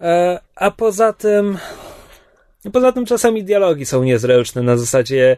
[0.00, 1.58] E, a poza tym,
[2.72, 5.36] poza tym czasami dialogi są niezręczne na zasadzie,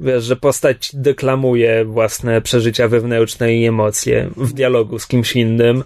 [0.00, 5.84] wiesz, że postać deklamuje własne przeżycia wewnętrzne i emocje w dialogu z kimś innym.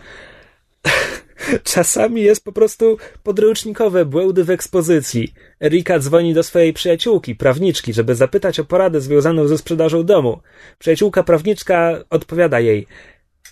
[1.63, 5.33] Czasami jest po prostu podręcznikowe błędy w ekspozycji.
[5.63, 10.41] Erika dzwoni do swojej przyjaciółki, prawniczki, żeby zapytać o poradę związaną ze sprzedażą domu.
[10.79, 12.87] Przyjaciółka prawniczka odpowiada jej: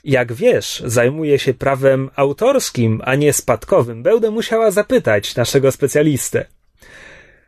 [0.05, 4.03] jak wiesz, zajmuje się prawem autorskim, a nie spadkowym.
[4.03, 6.45] Będę musiała zapytać naszego specjalistę.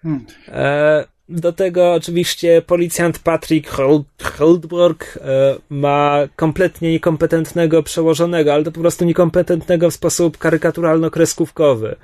[0.03, 0.27] Hmm.
[0.49, 8.81] E, do tego oczywiście policjant Patrick Hold- e, ma kompletnie niekompetentnego przełożonego, ale to po
[8.81, 11.97] prostu niekompetentnego w sposób karykaturalno-kreskówkowy.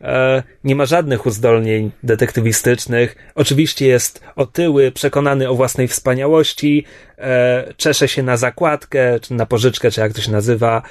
[0.00, 3.16] E, nie ma żadnych uzdolnień detektywistycznych.
[3.34, 6.84] Oczywiście jest otyły, przekonany o własnej wspaniałości,
[7.18, 10.82] e, czesze się na zakładkę, czy na pożyczkę, czy jak to się nazywa.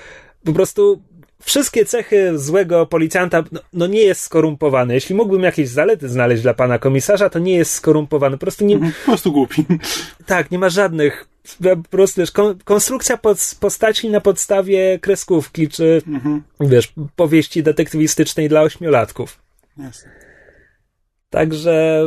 [0.46, 1.02] Po prostu
[1.42, 4.94] wszystkie cechy złego policjanta, no, no nie jest skorumpowany.
[4.94, 8.38] Jeśli mógłbym jakieś zalety znaleźć dla pana komisarza, to nie jest skorumpowany.
[8.38, 9.66] Po prostu nie, Po prostu głupi.
[10.26, 11.28] tak, nie ma żadnych.
[11.64, 13.20] Po prostu wiesz, kon, konstrukcja
[13.60, 16.44] postaci na podstawie kreskówki, czy Mhm.
[16.60, 19.40] wiesz, powieści detektywistycznej dla ośmiolatków.
[19.78, 20.12] Jasne.
[21.30, 22.02] Także.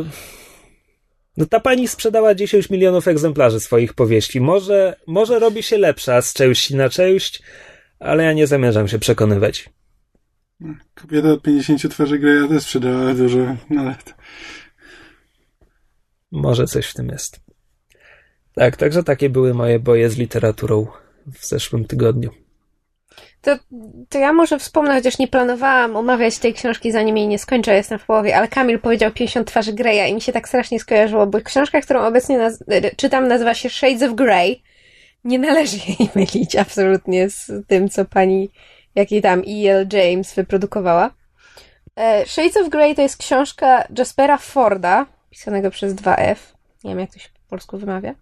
[1.37, 4.41] No ta pani sprzedała 10 milionów egzemplarzy swoich powieści.
[4.41, 7.43] Może, może robi się lepsza z części na część,
[8.01, 9.71] ale ja nie zamierzam się przekonywać.
[10.95, 13.39] Kobieta od 50 twarzy Greya też sprzedała dużo,
[13.71, 14.13] no ale to...
[16.33, 17.41] Może coś w tym jest.
[18.55, 20.87] Tak, także takie były moje boje z literaturą
[21.27, 22.31] w zeszłym tygodniu.
[23.41, 23.59] To,
[24.09, 27.99] to ja może wspomnę, chociaż nie planowałam omawiać tej książki, zanim jej nie skończę, jestem
[27.99, 31.41] w połowie, ale Kamil powiedział 50 twarzy Greya i mi się tak strasznie skojarzyło, bo
[31.41, 34.63] książka, którą obecnie naz- e, czytam, nazywa się Shades of Grey.
[35.25, 38.51] Nie należy jej mylić absolutnie z tym, co pani,
[38.95, 39.89] jakiej tam E.L.
[39.93, 41.11] James wyprodukowała.
[41.97, 46.37] E, Shades of Grey to jest książka Jaspera Forda, pisanego przez 2F.
[46.85, 48.15] Nie wiem, jak to się po polsku wymawia.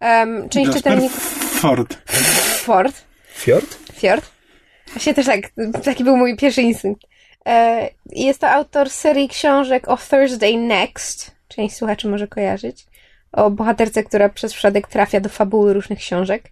[0.00, 1.22] Um, część Jasper czytelników...
[1.60, 1.98] Ford.
[2.62, 3.04] Ford.
[3.34, 3.78] Fjord?
[3.92, 4.30] Fjord.
[4.92, 5.40] Właśnie też tak,
[5.84, 7.02] taki był mój pierwszy instynkt.
[7.46, 11.30] E, Jest to autor serii książek o Thursday Next.
[11.48, 12.86] Część słuchaczy może kojarzyć.
[13.32, 16.42] O bohaterce, która przez przypadek trafia do fabuły różnych książek.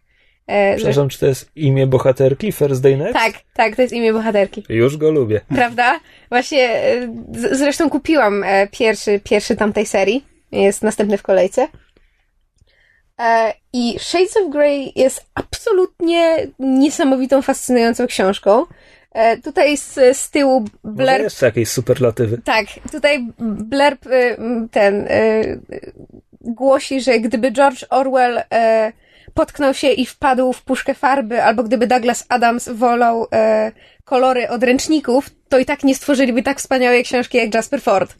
[0.46, 3.12] E, Przepraszam, czy to jest imię bohaterki First Day Next?
[3.14, 4.64] Tak, tak, to jest imię bohaterki.
[4.68, 5.40] Już go lubię.
[5.54, 6.00] Prawda?
[6.28, 10.26] Właśnie, e, z- zresztą kupiłam e, pierwszy, pierwszy tamtej serii.
[10.52, 11.68] Jest następny w kolejce.
[13.20, 18.64] E, I Shades of Grey jest absolutnie niesamowitą, fascynującą książką.
[19.44, 22.38] Tutaj z, z tyłu Może blurb jeszcze jakieś superlatywy.
[22.44, 24.36] tak, tutaj blurb y,
[24.70, 25.60] ten y,
[26.40, 28.42] głosi, że gdyby George Orwell y,
[29.34, 33.28] potknął się i wpadł w puszkę farby, albo gdyby Douglas Adams wolał y,
[34.04, 38.14] kolory od ręczników, to i tak nie stworzyliby tak wspaniałej książki jak Jasper Ford.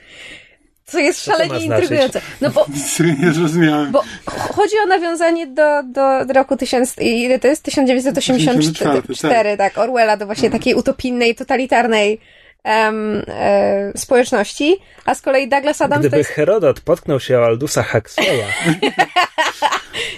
[0.87, 2.21] Co jest Co szalenie intrygujące.
[2.41, 2.67] No bo
[3.23, 3.93] Nie zrozumiałem.
[3.93, 7.63] bo chodzi o nawiązanie do, do, do roku 1000, ile to jest?
[7.63, 9.79] 1984, 84, tak.
[9.79, 12.21] Orwella, do właśnie takiej utopijnej, totalitarnej
[12.69, 16.31] em, e, społeczności, a z kolei Douglas Adams Gdyby jest...
[16.31, 18.45] Herodot potknął się o Aldusa Huxleya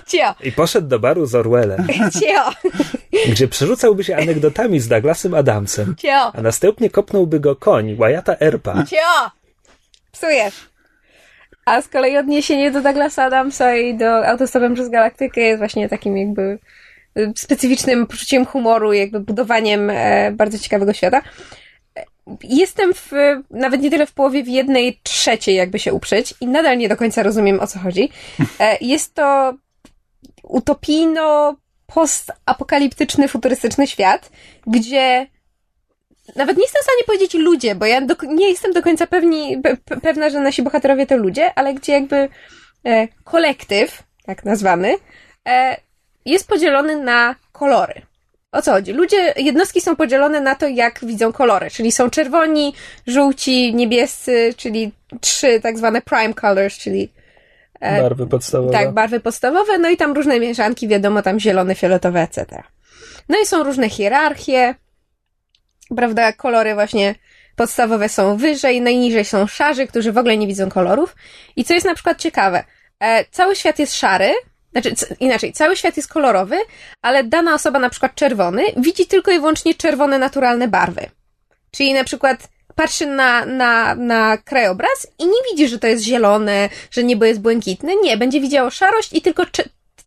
[0.07, 1.87] Cio, i poszedł do baru z Orwellem,
[2.21, 2.69] cio,
[3.29, 8.85] gdzie przerzucałby się anegdotami z Douglasem Adamsem, cio, a następnie kopnąłby go koń Wyatta Earpa,
[8.85, 9.31] cio!
[10.13, 10.71] Psujesz.
[11.65, 16.19] A z kolei odniesienie do Douglasa Adamsa i do Autostopem przez Galaktykę jest właśnie takim
[16.19, 16.59] jakby
[17.19, 21.23] y, specyficznym poczuciem humoru, jakby budowaniem e, bardzo ciekawego świata.
[22.43, 23.11] Jestem w,
[23.51, 26.97] nawet nie tyle w połowie, w jednej trzeciej jakby się uprzeć i nadal nie do
[26.97, 28.09] końca rozumiem o co chodzi.
[28.61, 29.55] E, Jest to
[30.43, 31.57] utopijno
[31.87, 34.31] postapokaliptyczny, futurystyczny świat,
[34.67, 35.27] gdzie
[36.37, 39.59] nawet nie jestem w stanie powiedzieć ludzie, bo ja do, nie jestem do końca pewni,
[39.63, 42.29] pe, pe- pewna, że nasi bohaterowie to ludzie, ale gdzie jakby
[42.87, 44.97] e, kolektyw, tak nazwany,
[45.49, 45.77] e,
[46.25, 48.03] jest podzielony na kolory.
[48.53, 48.93] O co chodzi?
[48.93, 52.75] Ludzie, jednostki są podzielone na to, jak widzą kolory, czyli są czerwoni,
[53.07, 57.13] żółci, niebiescy, czyli trzy tak zwane prime colors, czyli
[57.81, 58.73] e, barwy podstawowe.
[58.73, 62.63] tak, barwy podstawowe, no i tam różne mieszanki, wiadomo, tam zielone, fioletowe, etc.
[63.29, 64.75] No i są różne hierarchie,
[65.97, 67.15] prawda, kolory właśnie
[67.57, 71.17] podstawowe są wyżej, najniżej są szarzy, którzy w ogóle nie widzą kolorów.
[71.57, 72.65] I co jest na przykład ciekawe,
[73.01, 74.33] e, cały świat jest szary,
[74.73, 76.57] znaczy inaczej, cały świat jest kolorowy,
[77.03, 81.07] ale dana osoba, na przykład czerwony, widzi tylko i wyłącznie czerwone naturalne barwy.
[81.71, 86.69] Czyli na przykład patrzy na, na, na krajobraz i nie widzi, że to jest zielone,
[86.91, 87.93] że niebo jest błękitne.
[87.97, 89.45] Nie, będzie widziało szarość i tylko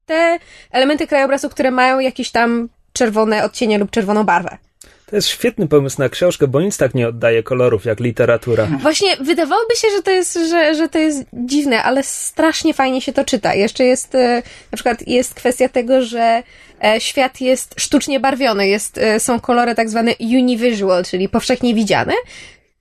[0.06, 0.40] te
[0.72, 4.58] elementy krajobrazu, które mają jakieś tam czerwone odcienie lub czerwoną barwę.
[5.06, 8.68] To jest świetny pomysł na książkę, bo nic tak nie oddaje kolorów jak literatura.
[8.80, 13.14] Właśnie wydawałoby się, że to jest, że, że to jest dziwne, ale strasznie fajnie się
[13.14, 13.54] to czyta.
[13.54, 14.42] Jeszcze jest, e,
[14.72, 16.44] na przykład jest kwestia tego, że
[16.84, 22.14] e, świat jest sztucznie barwiony, jest, e, są kolory tak zwane univisual, czyli powszechnie widziane.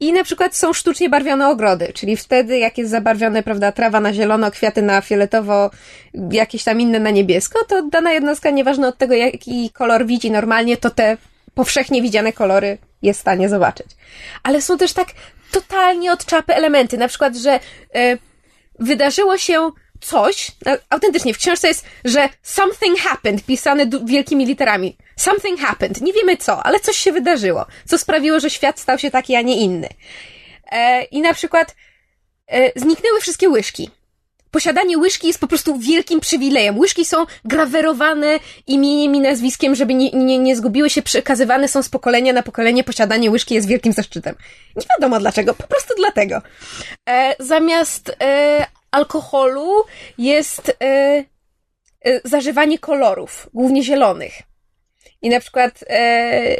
[0.01, 4.12] I na przykład są sztucznie barwione ogrody, czyli wtedy, jak jest zabarwione, prawda, trawa na
[4.12, 5.70] zielono, kwiaty na fioletowo,
[6.31, 10.77] jakieś tam inne na niebiesko, to dana jednostka, nieważne od tego, jaki kolor widzi normalnie,
[10.77, 11.16] to te
[11.55, 13.86] powszechnie widziane kolory jest w stanie zobaczyć.
[14.42, 15.09] Ale są też tak
[15.50, 17.61] totalnie od czapy elementy, na przykład, że
[17.94, 18.18] e,
[18.78, 20.53] wydarzyło się coś,
[20.90, 24.96] autentycznie w książce jest, że something happened, pisane wielkimi literami.
[25.16, 26.00] Something happened.
[26.00, 29.42] Nie wiemy co, ale coś się wydarzyło, co sprawiło, że świat stał się taki, a
[29.42, 29.88] nie inny.
[30.72, 31.74] E, I na przykład
[32.46, 33.90] e, zniknęły wszystkie łyżki
[34.53, 36.78] posiadanie łyżki jest po prostu wielkim przywilejem.
[36.78, 41.88] Łyżki są grawerowane imieniem i nazwiskiem, żeby nie, nie, nie zgubiły się, przekazywane są z
[41.88, 42.84] pokolenia na pokolenie.
[42.84, 44.34] Posiadanie łyżki jest wielkim zaszczytem.
[44.76, 46.42] Nie wiadomo dlaczego, po prostu dlatego.
[47.09, 49.84] E, zamiast e, alkoholu
[50.18, 50.84] jest e,
[52.05, 54.32] e zażywanie kolorów, głównie zielonych.
[55.23, 56.57] I na przykład e,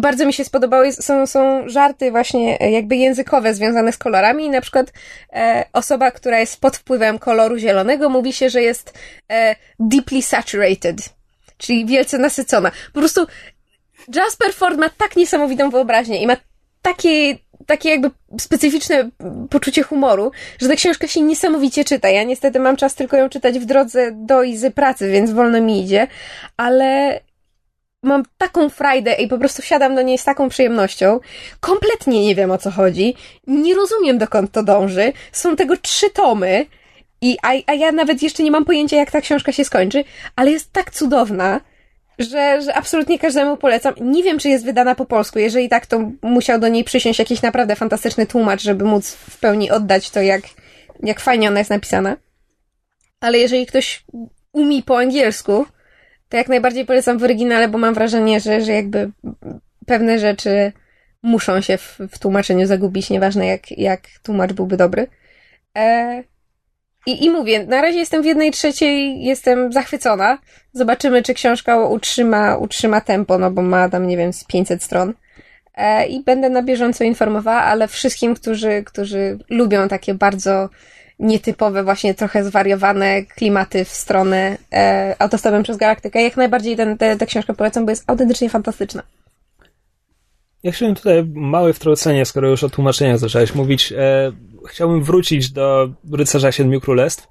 [0.00, 4.50] bardzo mi się spodobały, są, są żarty właśnie e, jakby językowe związane z kolorami i
[4.50, 4.92] na przykład
[5.32, 8.98] e, osoba, która jest pod wpływem koloru zielonego mówi się, że jest
[9.32, 10.96] e, deeply saturated,
[11.58, 12.70] czyli wielce nasycona.
[12.92, 13.26] Po prostu
[14.14, 16.36] Jasper Ford ma tak niesamowitą wyobraźnię i ma
[16.82, 18.10] takie, takie jakby
[18.40, 19.10] specyficzne
[19.50, 22.08] poczucie humoru, że ta książka się niesamowicie czyta.
[22.08, 25.60] Ja niestety mam czas tylko ją czytać w drodze do i z pracy, więc wolno
[25.60, 26.06] mi idzie,
[26.56, 27.20] ale
[28.06, 31.20] mam taką frajdę i po prostu wsiadam do niej z taką przyjemnością.
[31.60, 33.14] Kompletnie nie wiem o co chodzi.
[33.46, 35.12] Nie rozumiem dokąd to dąży.
[35.32, 36.66] Są tego trzy tomy.
[37.20, 40.04] I, a, a ja nawet jeszcze nie mam pojęcia, jak ta książka się skończy,
[40.36, 41.60] ale jest tak cudowna,
[42.18, 43.94] że, że absolutnie każdemu polecam.
[44.00, 45.38] Nie wiem, czy jest wydana po polsku.
[45.38, 49.70] Jeżeli tak, to musiał do niej przysiąść jakiś naprawdę fantastyczny tłumacz, żeby móc w pełni
[49.70, 50.42] oddać to, jak,
[51.02, 52.16] jak fajnie ona jest napisana.
[53.20, 54.04] Ale jeżeli ktoś
[54.52, 55.66] umie po angielsku,
[56.28, 59.10] to jak najbardziej polecam w oryginale, bo mam wrażenie, że, że jakby
[59.86, 60.72] pewne rzeczy
[61.22, 65.06] muszą się w, w tłumaczeniu zagubić, nieważne jak, jak tłumacz byłby dobry.
[65.76, 66.22] E,
[67.06, 70.38] i, I mówię, na razie jestem w jednej trzeciej, jestem zachwycona.
[70.72, 75.14] Zobaczymy, czy książka utrzyma, utrzyma tempo, no bo ma tam, nie wiem, z 500 stron.
[75.74, 80.68] E, I będę na bieżąco informowała, ale wszystkim, którzy, którzy lubią takie bardzo
[81.18, 86.22] nietypowe, właśnie trochę zwariowane klimaty w stronę e, autostopem przez galaktykę.
[86.22, 89.02] Jak najbardziej tę ten, te, książkę polecam, bo jest autentycznie fantastyczna.
[90.62, 93.92] Ja chciałem tutaj małe wtrącenie, skoro już o tłumaczeniach zacząłeś mówić.
[93.92, 94.32] E,
[94.68, 97.28] chciałbym wrócić do Rycerza Siedmiu Królestw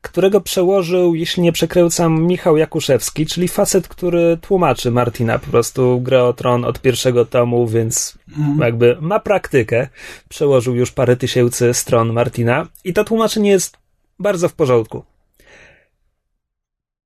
[0.00, 6.24] którego przełożył, jeśli nie przekręcam, Michał Jakuszewski, czyli facet, który tłumaczy Martina po prostu grę
[6.24, 8.58] o tron od pierwszego tomu, więc mm.
[8.58, 9.88] jakby ma praktykę.
[10.28, 13.76] Przełożył już parę tysięcy stron Martina i to tłumaczenie jest
[14.18, 15.04] bardzo w porządku.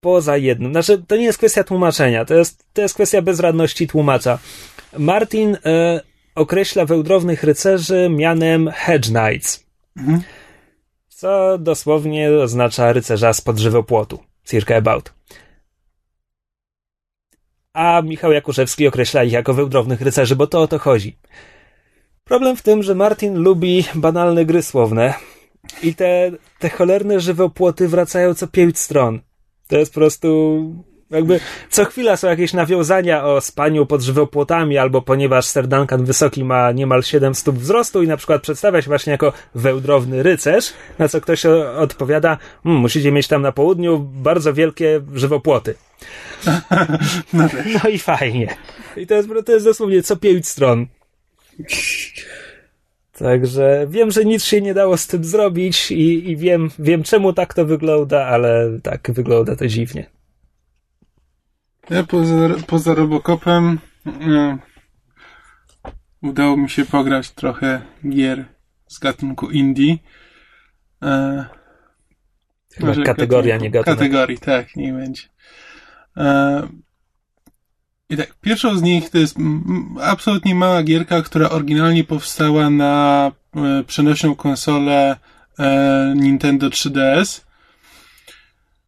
[0.01, 0.72] Poza jednym.
[0.72, 4.38] Znaczy, to nie jest kwestia tłumaczenia, to jest, to jest kwestia bezradności tłumacza.
[4.99, 6.01] Martin e,
[6.34, 9.64] określa wełdrownych rycerzy mianem Hedge Knights.
[9.97, 10.22] Mm
[11.14, 14.18] co dosłownie oznacza rycerza spod żywopłotu.
[14.44, 15.12] Circa about.
[17.72, 21.16] A Michał Jakuszewski określa ich jako wełdrownych rycerzy, bo to o to chodzi.
[22.24, 25.14] Problem w tym, że Martin lubi banalne gry słowne
[25.82, 29.20] i te, te cholerne żywopłoty wracają co pięć stron.
[29.68, 30.60] To jest po prostu
[31.14, 31.40] jakby
[31.70, 36.72] co chwila są jakieś nawiązania o spaniu pod żywopłotami, albo ponieważ Sir Duncan Wysoki ma
[36.72, 41.20] niemal 7 stóp wzrostu i na przykład przedstawia się właśnie jako wełdrowny rycerz, na co
[41.20, 41.46] ktoś
[41.78, 45.74] odpowiada, mmm, musicie mieć tam na południu bardzo wielkie żywopłoty.
[47.32, 48.56] No, no i fajnie.
[48.96, 50.86] I to jest, to jest dosłownie co pięć stron.
[53.18, 57.32] Także wiem, że nic się nie dało z tym zrobić i, i wiem, wiem czemu
[57.32, 60.06] tak to wygląda, ale tak wygląda to dziwnie.
[61.91, 64.59] Ja poza, poza Robocopem e,
[66.22, 68.45] udało mi się pograć trochę gier
[68.87, 69.99] z gatunku indie.
[71.03, 71.45] E,
[72.74, 73.99] Chyba kategoria, nie gatunek.
[73.99, 75.22] Kategorii, tak, nie będzie.
[76.16, 76.68] E,
[78.11, 79.37] I tak, pierwszą z nich to jest
[80.01, 85.16] absolutnie mała gierka, która oryginalnie powstała na e, przenośną konsolę
[85.59, 87.41] e, Nintendo 3DS.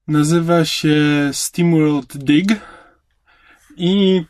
[0.08, 0.96] Nazywa się
[1.32, 2.48] SteamWorld Dig
[3.76, 4.24] i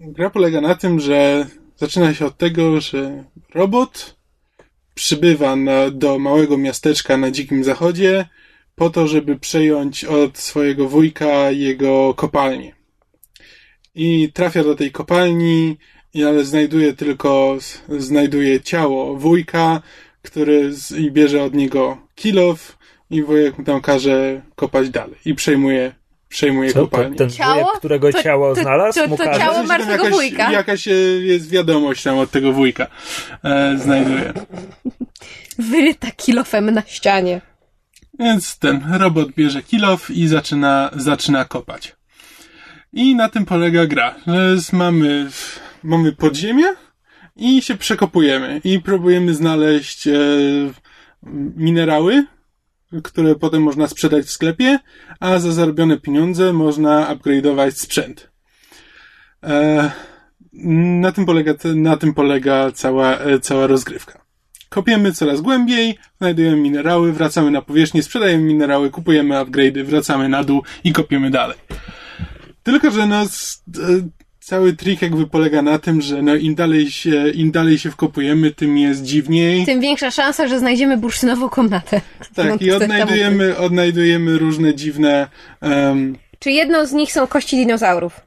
[0.00, 3.24] gra polega na tym, że zaczyna się od tego, że
[3.54, 4.16] robot
[4.94, 8.26] przybywa na, do małego miasteczka na dzikim zachodzie
[8.74, 12.74] po to, żeby przejąć od swojego wujka jego kopalnię.
[13.94, 15.76] I trafia do tej kopalni,
[16.26, 17.58] ale znajduje tylko,
[17.88, 19.82] znajduje ciało wujka,
[20.22, 22.78] który z, i bierze od niego kilof
[23.10, 25.94] i wujek mu tam każe kopać dalej i przejmuje
[26.34, 27.16] przejmuje Co, to kopalnię.
[27.16, 27.54] ten Ciało?
[27.54, 29.40] wujek, którego To- ciało to- znalazł, to- to każe?
[29.40, 30.52] ciało martwego jakaś, wujka.
[30.52, 30.90] Jakaś e,
[31.32, 32.86] jest wiadomość tam od tego wujka
[33.44, 34.32] e, znajduje.
[35.58, 37.40] Wyryta kilofem na ścianie.
[38.18, 41.96] Więc ten robot bierze kilof i zaczyna, zaczyna kopać.
[42.92, 44.14] I na tym polega gra.
[44.72, 45.26] Mamy,
[45.82, 46.64] mamy podziemie
[47.36, 50.12] i się przekopujemy i próbujemy znaleźć e,
[51.56, 52.24] minerały,
[53.02, 54.78] które potem można sprzedać w sklepie,
[55.20, 58.30] a za zarobione pieniądze można upgrade'ować sprzęt.
[59.42, 59.90] E,
[61.02, 64.24] na tym polega, na tym polega cała, e, cała rozgrywka.
[64.68, 70.62] Kopiemy coraz głębiej, znajdujemy minerały, wracamy na powierzchnię, sprzedajemy minerały, kupujemy upgrade'y, wracamy na dół
[70.84, 71.56] i kopiemy dalej.
[72.62, 73.80] Tylko, że no, s- e,
[74.44, 78.50] cały trik jakby polega na tym, że no, im dalej się, im dalej się wkopujemy,
[78.50, 79.66] tym jest dziwniej.
[79.66, 82.00] Tym większa szansa, że znajdziemy bursztynową komnatę.
[82.34, 85.28] Tak, No, i odnajdujemy, odnajdujemy różne dziwne,
[85.62, 88.20] um, Czy jedną z nich są kości dinozaurów?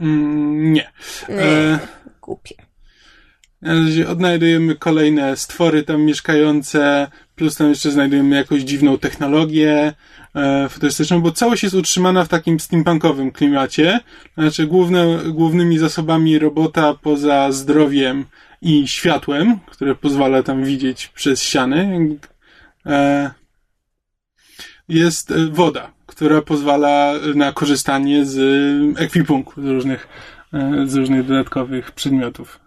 [0.00, 0.90] mm, nie.
[1.28, 1.78] Nie, E,
[2.22, 2.54] głupie.
[3.62, 7.08] Na razie odnajdujemy kolejne stwory tam mieszkające,
[7.42, 9.92] plus tam jeszcze znajdujemy jakąś dziwną technologię
[10.34, 14.00] e, futurystyczną, bo całość jest utrzymana w takim steampunkowym klimacie.
[14.38, 18.24] Znaczy główne, głównymi zasobami robota poza zdrowiem
[18.60, 22.08] i światłem, które pozwala tam widzieć przez ściany,
[22.86, 23.30] e,
[24.88, 28.38] jest woda, która pozwala na korzystanie z
[28.98, 30.08] ekwipunku, z różnych,
[30.52, 32.60] e, z różnych dodatkowych przedmiotów.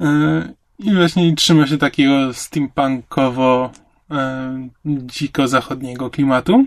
[0.00, 3.70] E, I właśnie trzyma się takiego steampunkowo
[4.10, 6.66] e, dziko zachodniego klimatu.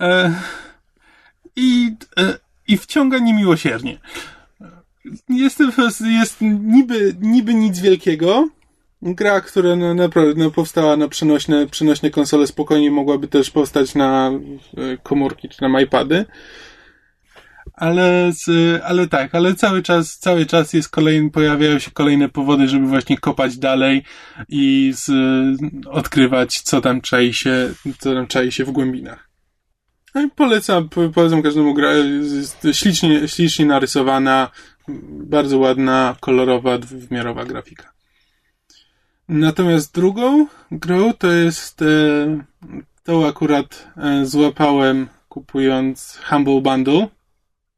[0.00, 0.34] E,
[1.56, 3.98] I, e, I wciąga niemiłosiernie.
[5.28, 5.58] Jest,
[6.04, 8.48] jest niby, niby nic wielkiego.
[9.02, 14.96] Gra, która naprawdę no, powstała na przenośne, przenośne konsole, spokojnie mogłaby też powstać na e,
[15.02, 16.24] komórki czy na iPady.
[17.80, 18.32] Ale,
[18.84, 23.18] ale tak, ale cały czas, cały czas jest kolejny, pojawiają się kolejne powody, żeby właśnie
[23.18, 24.04] kopać dalej
[24.48, 25.10] i z,
[25.86, 29.28] odkrywać, co tam czai się, co tam czai się w głębinach.
[30.14, 34.50] No i polecam, po- polecam każdemu gra, jest ślicznie, ślicznie narysowana,
[35.08, 37.92] bardzo ładna, kolorowa, dwuwymiarowa grafika.
[39.28, 41.86] Natomiast drugą grą to jest, e,
[43.04, 47.19] tą akurat e, złapałem kupując Humble Bundle.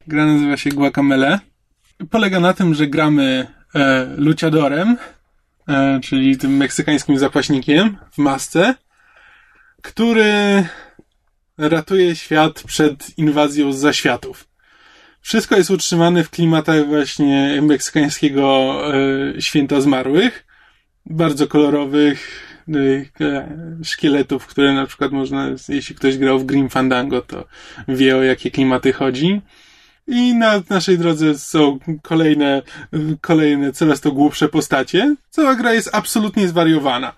[0.07, 1.39] Gra nazywa się Guacamele.
[2.09, 4.97] Polega na tym, że gramy e, luciadorem,
[5.67, 8.75] e, czyli tym meksykańskim zapaśnikiem w masce,
[9.81, 10.65] który
[11.57, 14.47] ratuje świat przed inwazją z zaświatów.
[15.21, 20.45] Wszystko jest utrzymane w klimatach właśnie meksykańskiego e, święta zmarłych,
[21.05, 22.49] bardzo kolorowych
[23.21, 27.45] e, szkieletów, które na przykład można, jeśli ktoś grał w Grim Fandango, to
[27.87, 29.41] wie o jakie klimaty chodzi.
[30.07, 32.61] I na naszej drodze są kolejne,
[33.21, 35.15] kolejne coraz to głupsze postacie.
[35.29, 37.13] Cała gra jest absolutnie zwariowana.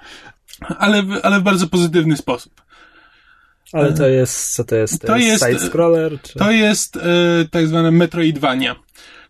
[0.77, 2.61] Ale, w- ale w bardzo pozytywny sposób.
[3.73, 5.01] Ale to jest, co to jest?
[5.01, 6.21] To, jest, side-scroller?
[6.21, 6.39] Czy...
[6.39, 7.01] To jest e,
[7.51, 8.75] tak zwane Metroidvania.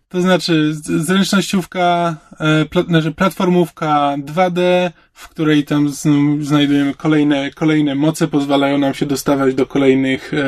[0.08, 6.06] To znaczy zręcznościówka, e, pla, znaczy platformówka 2D, w której tam z,
[6.40, 10.38] znajdujemy kolejne, kolejne moce, pozwalają nam się dostawać do kolejnych e,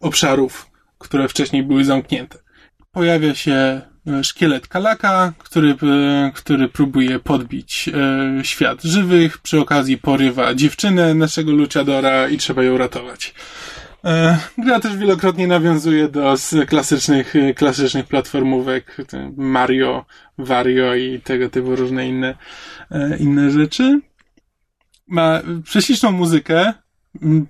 [0.00, 0.69] obszarów,
[1.00, 2.38] które wcześniej były zamknięte.
[2.92, 3.52] Pojawia się
[4.06, 11.14] e, szkielet Kalaka, który, e, który próbuje podbić e, świat żywych, przy okazji porywa dziewczynę
[11.14, 13.34] naszego luchadora i trzeba ją ratować.
[14.58, 16.34] Gra też wielokrotnie nawiązuje do
[16.68, 18.96] klasycznych, klasycznych platformówek
[19.36, 20.04] Mario,
[20.38, 22.34] Wario i tego typu różne inne,
[23.18, 24.00] inne rzeczy.
[25.06, 26.72] Ma prześliczną muzykę,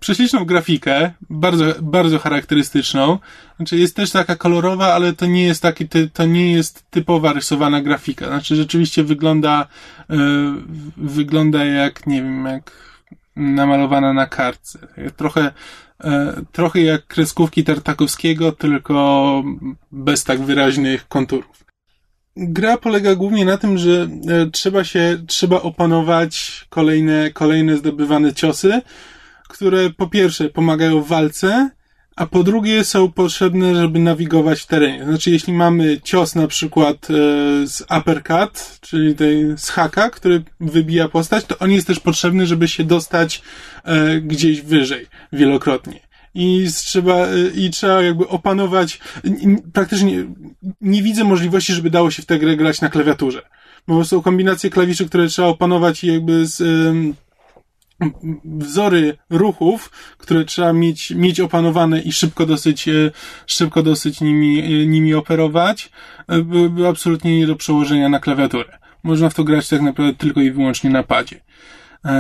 [0.01, 3.19] prześliczną grafikę, bardzo, bardzo charakterystyczną.
[3.57, 7.81] Znaczy jest też taka kolorowa, ale to nie jest taki, to nie jest typowa rysowana
[7.83, 8.27] grafika.
[8.27, 9.67] Znaczy rzeczywiście wygląda,
[10.11, 10.17] e,
[10.97, 12.73] wygląda jak, nie wiem, jak
[13.37, 14.79] namalowana na kartce.
[15.17, 15.53] Trochę,
[16.05, 19.43] e, trochę jak kreskówki Tartakowskiego, tylko
[19.93, 21.65] bez tak wyraźnych konturów.
[22.37, 28.83] Gra polega głównie na tym, że e, trzeba się, trzeba opanować kolejne, kolejne zdobywane ciosy,
[29.51, 31.71] które po pierwsze pomagają w walce,
[32.17, 35.05] a po drugie są potrzebne, żeby nawigować w terenie.
[35.05, 37.15] Znaczy, jeśli mamy cios na przykład e,
[37.67, 42.69] z uppercut, czyli tej, z haka, który wybija postać, to on jest też potrzebny, żeby
[42.69, 43.43] się dostać
[43.85, 46.01] e, gdzieś wyżej wielokrotnie.
[46.35, 49.01] I trzeba, e, i trzeba jakby opanować,
[49.73, 50.27] praktycznie
[50.81, 53.43] nie widzę możliwości, żeby dało się w tę grę grać na klawiaturze.
[53.89, 56.59] Bo są kombinacje klawiszy, które trzeba opanować i jakby z,
[58.45, 63.11] wzory ruchów, które trzeba mieć, mieć opanowane i szybko dosyć, e,
[63.47, 65.91] szybko dosyć nimi, e, nimi operować,
[66.29, 68.79] e, byłyby absolutnie nie do przełożenia na klawiaturę.
[69.03, 71.41] Można w to grać tak naprawdę tylko i wyłącznie na padzie.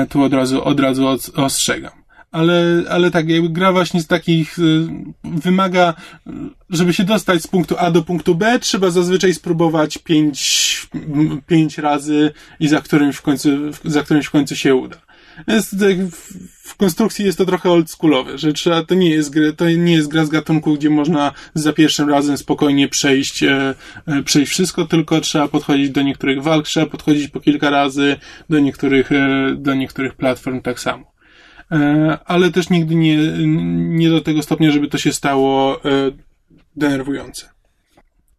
[0.09, 1.07] Tu od razu, od razu
[1.37, 1.93] ostrzegam.
[2.33, 4.57] Ale, ale tak, jakby gra właśnie z takich,
[5.24, 5.95] wymaga,
[6.70, 10.89] żeby się dostać z punktu A do punktu B, trzeba zazwyczaj spróbować pięć,
[11.47, 13.49] pięć razy i za którymś w końcu,
[13.85, 14.97] za którymś w końcu się uda.
[16.62, 20.09] W konstrukcji jest to trochę oldschoolowe, że trzeba, to nie jest gra, to nie jest
[20.09, 23.74] gra z gatunku, gdzie można za pierwszym razem spokojnie przejść, e,
[24.07, 28.16] e, przejść wszystko, tylko trzeba podchodzić do niektórych walk, trzeba podchodzić po kilka razy,
[28.51, 31.11] do niektórych, e, do niektórych platform tak samo.
[32.24, 33.16] Ale też nigdy nie,
[33.76, 35.80] nie do tego stopnia, żeby to się stało
[36.76, 37.49] denerwujące.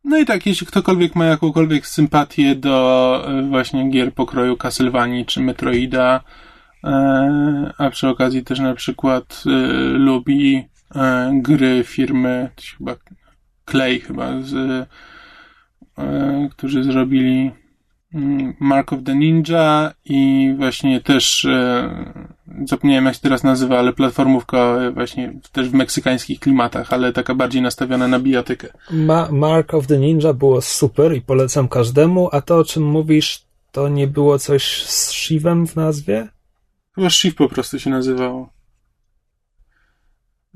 [0.03, 6.23] No i tak, jeśli ktokolwiek ma jakąkolwiek sympatię do właśnie gier pokroju Castlevanii czy Metroida,
[6.23, 6.50] E,
[7.77, 9.49] a przy okazji też na przykład e,
[9.97, 10.63] lubi
[10.95, 12.95] e, gry firmy, chyba
[13.71, 14.87] Clay chyba, z,
[16.51, 17.51] którzy zrobili
[18.13, 21.47] mm, Mark of the Ninja i właśnie też
[22.65, 27.61] zapomniałem jak się teraz nazywa, ale platformówka właśnie też w meksykańskich klimatach, ale taka bardziej
[27.61, 28.67] nastawiona na bijatykę.
[28.91, 33.45] Ma Mark of the Ninja było super i polecam każdemu, a to o czym mówisz,
[33.71, 36.27] to nie było coś z Shivem w nazwie?
[36.95, 38.53] Chyba Shift po prostu się nazywało.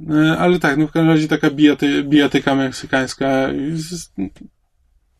[0.09, 3.49] E, ale tak, no w każdym razie taka bijaty, bijatyka meksykańska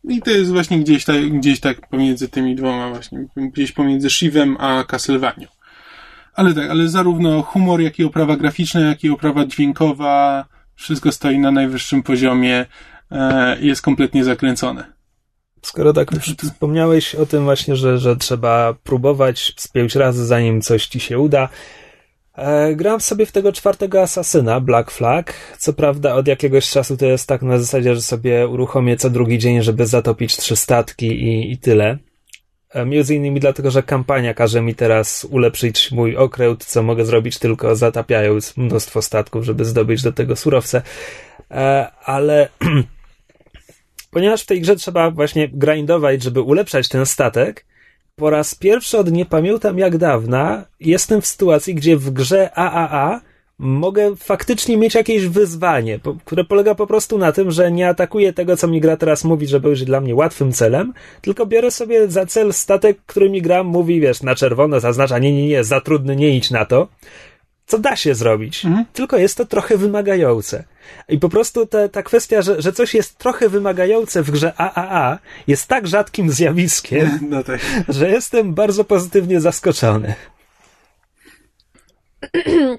[0.08, 4.56] i to jest właśnie gdzieś tak, gdzieś tak pomiędzy tymi dwoma właśnie, gdzieś pomiędzy Shivem
[4.60, 5.48] a Castlevanią.
[6.34, 10.44] Ale tak, ale zarówno humor, jak i oprawa graficzna, jak i oprawa dźwiękowa,
[10.74, 12.66] wszystko stoi na najwyższym poziomie,
[13.10, 14.95] e, jest kompletnie zakręcone.
[15.66, 16.10] Skoro tak
[16.52, 21.18] wspomniałeś o tym właśnie, że, że trzeba próbować z pięć razy, zanim coś ci się
[21.18, 21.48] uda.
[22.36, 25.34] E, gram sobie w tego czwartego asasyna, Black Flag.
[25.58, 29.38] Co prawda od jakiegoś czasu to jest tak na zasadzie, że sobie uruchomię co drugi
[29.38, 31.98] dzień, żeby zatopić trzy statki i, i tyle.
[32.70, 37.38] E, między innymi dlatego, że kampania każe mi teraz ulepszyć mój okręt, co mogę zrobić
[37.38, 40.82] tylko zatapiając mnóstwo statków, żeby zdobyć do tego surowce.
[41.50, 42.48] E, ale
[44.16, 47.66] ponieważ w tej grze trzeba właśnie grindować, żeby ulepszać ten statek,
[48.14, 53.20] po raz pierwszy od nie pamiętam jak dawna jestem w sytuacji, gdzie w grze AAA
[53.58, 58.56] mogę faktycznie mieć jakieś wyzwanie, które polega po prostu na tym, że nie atakuję tego,
[58.56, 62.26] co mi gra teraz mówi, że będzie dla mnie łatwym celem, tylko biorę sobie za
[62.26, 66.16] cel statek, który mi gra mówi, wiesz, na czerwono zaznacza, nie, nie, nie, za trudny,
[66.16, 66.88] nie idź na to
[67.66, 68.84] co da się zrobić, mhm.
[68.92, 70.64] tylko jest to trochę wymagające.
[71.08, 75.18] I po prostu ta, ta kwestia, że, że coś jest trochę wymagające w grze AAA
[75.46, 77.60] jest tak rzadkim zjawiskiem, no tak.
[77.88, 80.14] że jestem bardzo pozytywnie zaskoczony.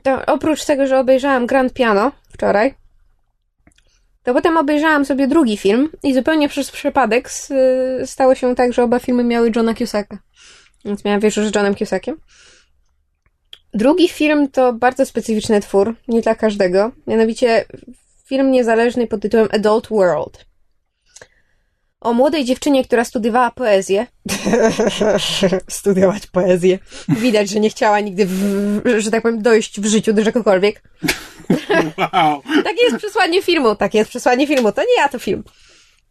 [0.03, 2.73] To oprócz tego, że obejrzałam Grand Piano wczoraj,
[4.27, 7.29] to potem obejrzałam sobie drugi film i zupełnie przez przypadek
[8.05, 10.17] stało się tak, że oba filmy miały Johna Cusacka.
[10.85, 12.15] Więc miałam wieczór z Johnem Cusackiem.
[13.73, 16.91] Drugi film to bardzo specyficzny twór, nie dla każdego.
[17.07, 17.65] Mianowicie
[18.25, 20.45] film niezależny pod tytułem Adult World.
[22.01, 24.07] O młodej dziewczynie, która studiowała poezję.
[25.69, 26.79] Studiować poezję.
[27.09, 30.83] Widać, że nie chciała nigdy, w, że tak powiem, dojść w życiu do czegokolwiek.
[31.97, 32.41] Wow.
[32.63, 34.71] takie jest przesłanie filmu, takie jest przesłanie filmu.
[34.71, 35.43] To nie ja, to film.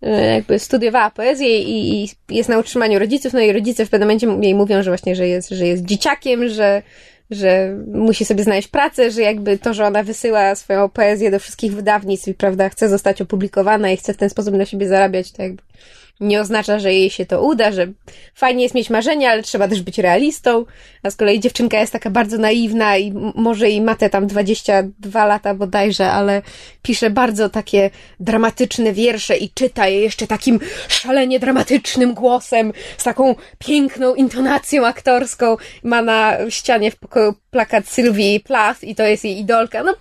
[0.02, 4.08] E, jakby studiowała poezję i, i jest na utrzymaniu rodziców, no i rodzice w pewnym
[4.08, 6.82] momencie jej mówią, że właśnie, że jest, że jest dzieciakiem, że
[7.30, 11.72] że musi sobie znaleźć pracę, że jakby to, że ona wysyła swoją poezję do wszystkich
[11.72, 15.42] wydawnictw i prawda, chce zostać opublikowana i chce w ten sposób na siebie zarabiać, to
[15.42, 15.62] jakby
[16.20, 17.86] nie oznacza, że jej się to uda, że
[18.34, 20.64] fajnie jest mieć marzenia, ale trzeba też być realistą.
[21.02, 25.26] A z kolei dziewczynka jest taka bardzo naiwna i może i ma te tam 22
[25.26, 26.42] lata bodajże, ale
[26.82, 27.90] pisze bardzo takie
[28.20, 35.56] dramatyczne wiersze i czyta je jeszcze takim szalenie dramatycznym głosem, z taką piękną intonacją aktorską.
[35.82, 39.82] Ma na ścianie w pokoju plakat Sylwii Plath i to jest jej idolka.
[39.82, 39.94] No,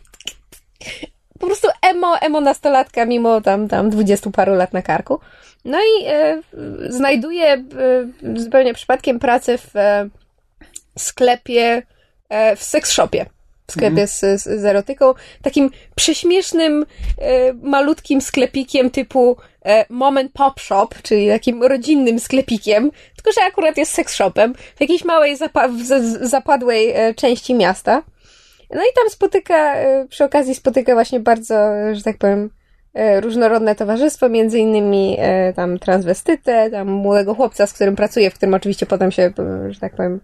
[1.40, 5.20] po prostu emo, emo nastolatka mimo tam, tam dwudziestu paru lat na karku.
[5.66, 6.42] No i e,
[6.90, 7.64] znajduje e,
[8.36, 10.10] zupełnie przypadkiem pracę w e,
[10.98, 11.84] sklepie,
[12.30, 13.26] e, w seks shopie.
[13.68, 16.86] w sklepie z, z erotyką, takim prześmiesznym,
[17.18, 23.78] e, malutkim sklepikiem typu e, Moment Pop Shop, czyli takim rodzinnym sklepikiem, tylko że akurat
[23.78, 28.04] jest sex shopem, w jakiejś małej, zapa w, z, zapadłej e, części miasta.
[28.76, 31.56] No i tam spotyka, e, przy okazji spotyka właśnie bardzo,
[31.94, 32.50] że tak powiem,
[32.94, 38.34] e, różnorodne towarzystwo, między innymi e, tam transwestytę, tam młodego chłopca, z którym pracuje, w
[38.34, 39.34] którym oczywiście potem się,
[39.70, 40.20] że tak powiem,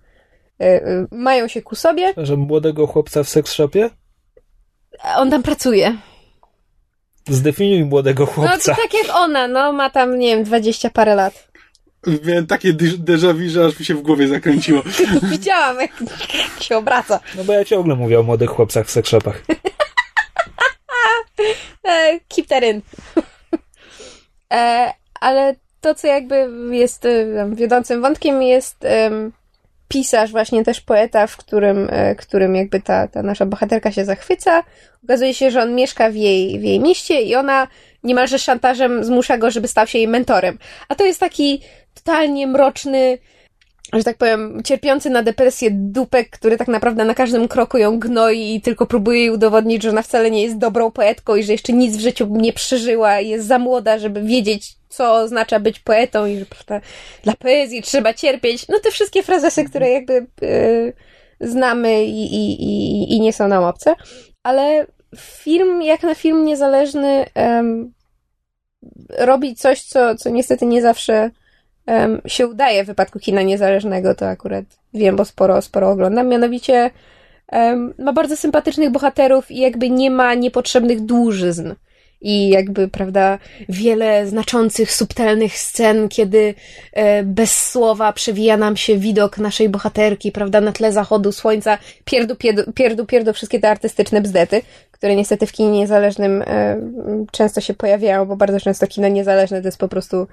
[1.12, 2.14] mają się ku sobie.
[2.18, 3.90] Że młodego chłopca w seks shopie?
[5.04, 5.98] A On tam pracuje.
[7.30, 8.76] Zdefiniuj młodego No to chłopca.
[8.76, 11.51] tak jak ona, no ma tam, nie wiem, dwadzieścia parę lat.
[12.08, 14.82] Miałem takie déjà vu, że aż mi się w głowie zakręciło.
[15.32, 15.92] Widziałam, jak
[16.60, 17.20] się obraca.
[17.36, 19.42] No bo ja ciągle mówię o młodych chłopcach w seks shopach.
[21.84, 22.82] E, keep that in.
[24.54, 28.78] e, ale to, co jakby jest e, wiodącym wątkiem, jest
[29.88, 34.64] pisarz, właśnie też poeta, w którym, którym jakby ta, ta nasza bohaterka się zachwyca.
[35.04, 37.68] Okazuje się, że on mieszka w jej, w jej mieście i ona
[38.04, 40.58] niemalże szantażem zmusza go, żeby stał się jej mentorem.
[40.90, 41.62] A to jest taki
[42.04, 43.18] totalnie mroczny,
[43.94, 48.56] że tak powiem, cierpiący na depresję dupek, który tak naprawdę na każdym kroku ją gnoi
[48.56, 51.74] i tylko próbuje jej udowodnić, że ona wcale nie jest dobrą poetką i że jeszcze
[51.74, 56.26] nic w życiu nie przeżyła i jest za młoda, żeby wiedzieć, co oznacza być poetą
[56.26, 56.82] i że prawda,
[57.24, 58.68] dla poezji trzeba cierpieć.
[58.68, 60.94] No te wszystkie frazesy, które jakby yy,
[61.40, 63.96] znamy i, i, i, i nie są nam obce.
[64.44, 64.86] Ale
[65.18, 67.94] film, jak na film niezależny, em,
[69.18, 71.32] robi coś, co, co niestety nie zawsze
[71.86, 76.28] em, się udaje w wypadku kina niezależnego, to akurat wiem, bo sporo, sporo oglądam.
[76.28, 76.92] Mianowicie
[77.48, 81.74] em, ma bardzo sympatycznych bohaterów i jakby nie ma niepotrzebnych dłużyzn.
[82.24, 83.40] I jakby, prawda,
[83.70, 86.54] wiele znaczących, subtelnych scen, kiedy
[86.94, 92.36] e, bez słowa przewija nam się widok naszej bohaterki, prawda, na tle zachodu słońca, pierdu,
[92.36, 94.62] pierdu, pierdu, pierdu wszystkie te artystyczne bzdety,
[95.02, 96.78] które niestety w kinie niezależnym e,
[97.32, 100.28] często się pojawiają, bo bardzo często kino niezależne to jest po prostu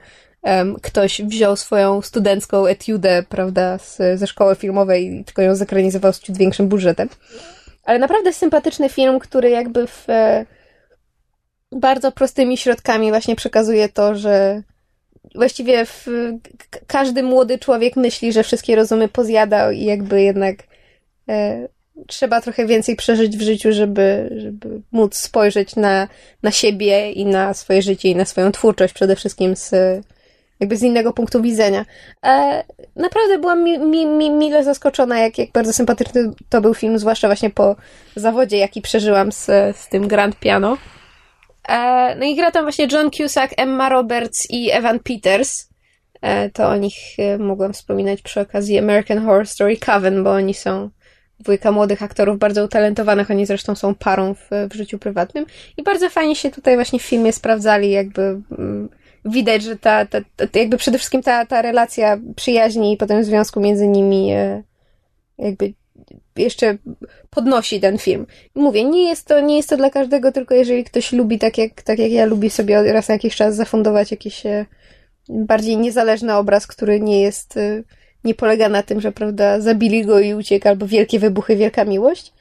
[0.83, 6.21] ktoś wziął swoją studencką etiudę, prawda, z, ze szkoły filmowej i tylko ją zekranizował z
[6.21, 7.09] ciut większym budżetem.
[7.85, 10.47] Ale naprawdę sympatyczny film, który jakby w e,
[11.73, 14.63] bardzo prostymi środkami właśnie przekazuje to, że
[15.35, 15.87] właściwie
[16.87, 20.57] każdy młody człowiek myśli, że wszystkie rozumy pozjadał i jakby jednak
[21.29, 21.69] e,
[22.07, 26.09] trzeba trochę więcej przeżyć w życiu, żeby, żeby móc spojrzeć na,
[26.43, 29.73] na siebie i na swoje życie i na swoją twórczość przede wszystkim z
[30.61, 31.85] jakby z innego punktu widzenia.
[32.27, 32.65] E,
[32.97, 37.29] naprawdę byłam mi, mi, mi, mile zaskoczona, jak, jak bardzo sympatyczny to był film, zwłaszcza
[37.29, 37.77] właśnie po
[38.17, 39.47] zawodzie, jaki przeżyłam z,
[39.77, 40.77] z tym Grand Piano.
[41.69, 45.69] E, no i gra tam właśnie John Cusack, Emma Roberts i Evan Peters.
[46.23, 50.55] E, to o nich e, mogłam wspominać przy okazji American Horror Story Coven, bo oni
[50.55, 50.91] są
[51.41, 55.47] dwójka młodych aktorów, bardzo utalentowanych, oni zresztą są parą w, w życiu prywatnym
[55.77, 58.23] i bardzo fajnie się tutaj właśnie w filmie sprawdzali, jakby
[58.59, 58.89] mm,
[59.25, 63.61] widać, że ta, ta, ta jakby przede wszystkim ta, ta relacja przyjaźni i potem związku
[63.61, 64.63] między nimi e,
[65.39, 65.73] jakby
[66.37, 66.77] jeszcze
[67.31, 68.27] podnosi ten film.
[68.55, 71.83] Mówię, nie jest to, nie jest to dla każdego, tylko jeżeli ktoś lubi, tak jak,
[71.83, 74.67] tak jak ja lubię sobie raz na jakiś czas zafundować jakiś e,
[75.29, 77.83] bardziej niezależny obraz, który nie jest, e,
[78.25, 82.33] nie polega na tym, że prawda, zabili go i uciekł, albo wielkie wybuchy, wielka miłość,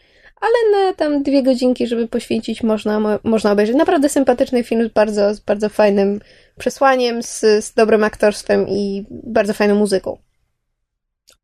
[0.42, 3.76] ale na tam dwie godzinki, żeby poświęcić, można, mo, można obejrzeć.
[3.76, 6.20] Naprawdę sympatyczny film z bardzo, z bardzo fajnym
[6.60, 10.18] przesłaniem, z, z dobrym aktorstwem i bardzo fajną muzyką.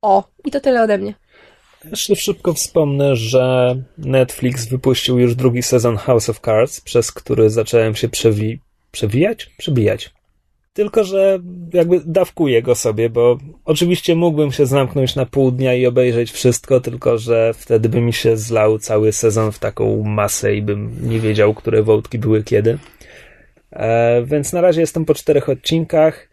[0.02, 1.14] O, i to tyle ode mnie.
[1.92, 7.96] Jeszcze szybko wspomnę, że Netflix wypuścił już drugi sezon House of Cards, przez który zacząłem
[7.96, 8.60] się przewi
[8.92, 9.50] przewijać?
[9.58, 10.14] Przebijać.
[10.74, 11.40] Tylko, że
[11.74, 16.80] jakby dawkuję go sobie, bo oczywiście mógłbym się zamknąć na pół dnia i obejrzeć wszystko,
[16.80, 21.20] tylko że wtedy by mi się zlał cały sezon w taką masę i bym nie
[21.20, 22.78] wiedział, które wątki były kiedy.
[23.72, 26.30] E, więc na razie jestem po czterech odcinkach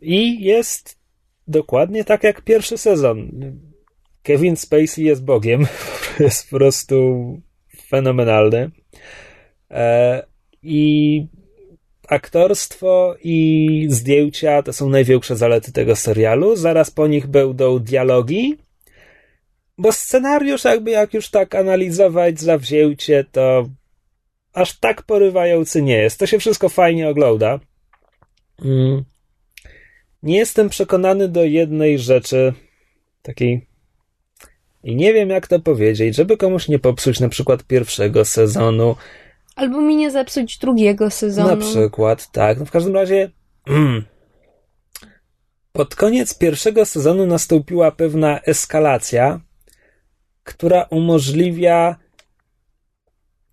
[0.00, 0.98] i jest
[1.48, 3.30] dokładnie tak jak pierwszy sezon.
[4.22, 5.66] Kevin Spacey jest Bogiem.
[6.20, 6.96] jest po prostu
[7.88, 8.70] fenomenalny.
[9.70, 10.26] E,
[10.62, 11.26] I
[12.08, 16.56] aktorstwo i zdjęcia to są największe zalety tego serialu.
[16.56, 18.56] Zaraz po nich będą dialogi.
[19.78, 23.68] Bo scenariusz, jakby jak już tak analizować zawzięcie, to
[24.52, 26.18] aż tak porywający nie jest.
[26.18, 27.60] To się wszystko fajnie ogląda.
[28.64, 29.04] Mm.
[30.22, 32.52] Nie jestem przekonany do jednej rzeczy,
[33.22, 33.68] takiej
[34.84, 38.96] i nie wiem, jak to powiedzieć, żeby komuś nie popsuć na przykład pierwszego sezonu.
[39.58, 41.48] Albo mi nie zepsuć drugiego sezonu.
[41.48, 42.58] Na przykład, tak.
[42.58, 43.30] No w każdym razie.
[43.66, 44.04] Mm,
[45.72, 49.40] pod koniec pierwszego sezonu nastąpiła pewna eskalacja,
[50.44, 51.96] która umożliwia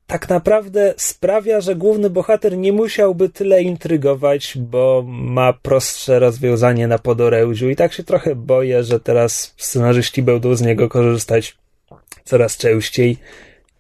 [0.08, 7.00] tak naprawdę sprawia, że główny bohater nie musiałby tyle intrygować, bo ma prostsze rozwiązanie na
[7.00, 11.58] podorędziu i tak się trochę boję, że teraz scenarzyści będą z niego korzystać
[12.24, 13.18] coraz częściej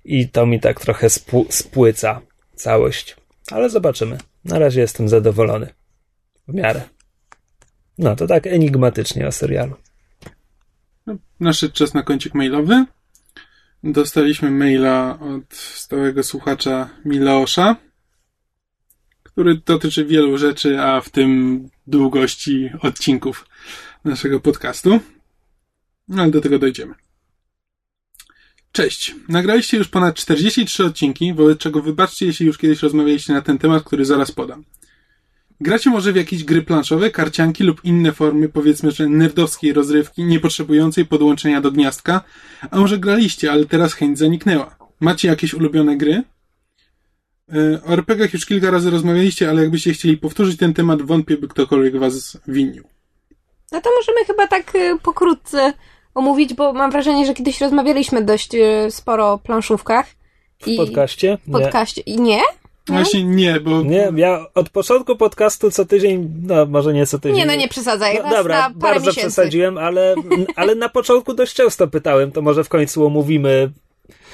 [0.06, 2.22] i to mi tak trochę spł- spłyca
[2.56, 3.16] całość.
[3.52, 4.18] Ale zobaczymy.
[4.46, 5.74] Na razie jestem zadowolony.
[6.48, 6.82] W miarę.
[7.98, 9.76] No to tak enigmatycznie o serialu.
[11.08, 12.86] No, Nadszedł czas na kącik mailowy.
[13.84, 17.76] Dostaliśmy maila od stałego słuchacza Mileosza,
[19.24, 23.48] który dotyczy wielu rzeczy, a w tym długości odcinków
[24.06, 25.00] naszego podcastu.
[26.08, 26.96] No, ale do tego dojdziemy.
[28.76, 29.16] Cześć.
[29.30, 33.84] Nagraliście już ponad 43 odcinki, wobec czego wybaczcie, jeśli już kiedyś rozmawialiście na ten temat,
[33.84, 34.64] który zaraz podam.
[35.62, 40.40] Gracie może w jakieś gry planszowe, karcianki lub inne formy, powiedzmy, że nerdowskiej rozrywki, nie
[40.40, 42.22] potrzebującej podłączenia do gniazdka,
[42.72, 44.76] a może graliście, ale teraz chęć zaniknęła.
[45.00, 46.24] Macie jakieś ulubione gry?
[47.48, 51.48] Yy, O RPGach już kilka razy rozmawialiście, ale jakbyście chcieli powtórzyć ten temat, wątpię, by
[51.48, 52.84] ktokolwiek was winił.
[53.72, 55.74] No to możemy chyba tak y, pokrótce
[56.16, 60.06] omówić, bo mam wrażenie, że kiedyś rozmawialiśmy dość y, sporo o planszówkach.
[60.60, 61.38] W podcaście?
[61.48, 62.02] W podcaście.
[62.02, 62.42] I nie?
[62.88, 67.38] Właśnie nie, bo Nie, ja od początku podcastu co tydzień, no może nie co tydzień.
[67.38, 68.20] Nie, no nie przesadzaj.
[68.24, 69.20] No, dobra, bardzo miesięcy.
[69.20, 70.16] przesadziłem, ale,
[70.56, 73.72] ale na początku dość często pytałem, to może w końcu omówimy.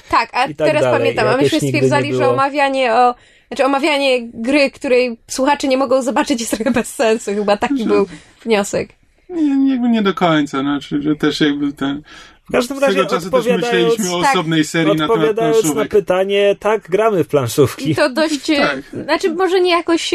[0.08, 1.00] Tak, a tak teraz dalej.
[1.00, 3.14] pamiętam, a myśmy stwierdzali, że omawianie o...
[3.48, 7.34] Znaczy omawianie gry, której słuchacze nie mogą zobaczyć jest trochę bez sensu.
[7.34, 8.06] Chyba taki był
[8.44, 8.88] wniosek.
[9.34, 12.02] Nie, jakby nie do końca, znaczy, że też jakby ten...
[12.48, 15.88] W każdym razie czasu też myśleliśmy o tak, osobnej serii na temat odpowiadając na planszówek.
[15.90, 17.90] pytanie, tak, gramy w planszówki.
[17.90, 18.80] I to dość, Tak.
[19.04, 20.10] znaczy może nie jakoś,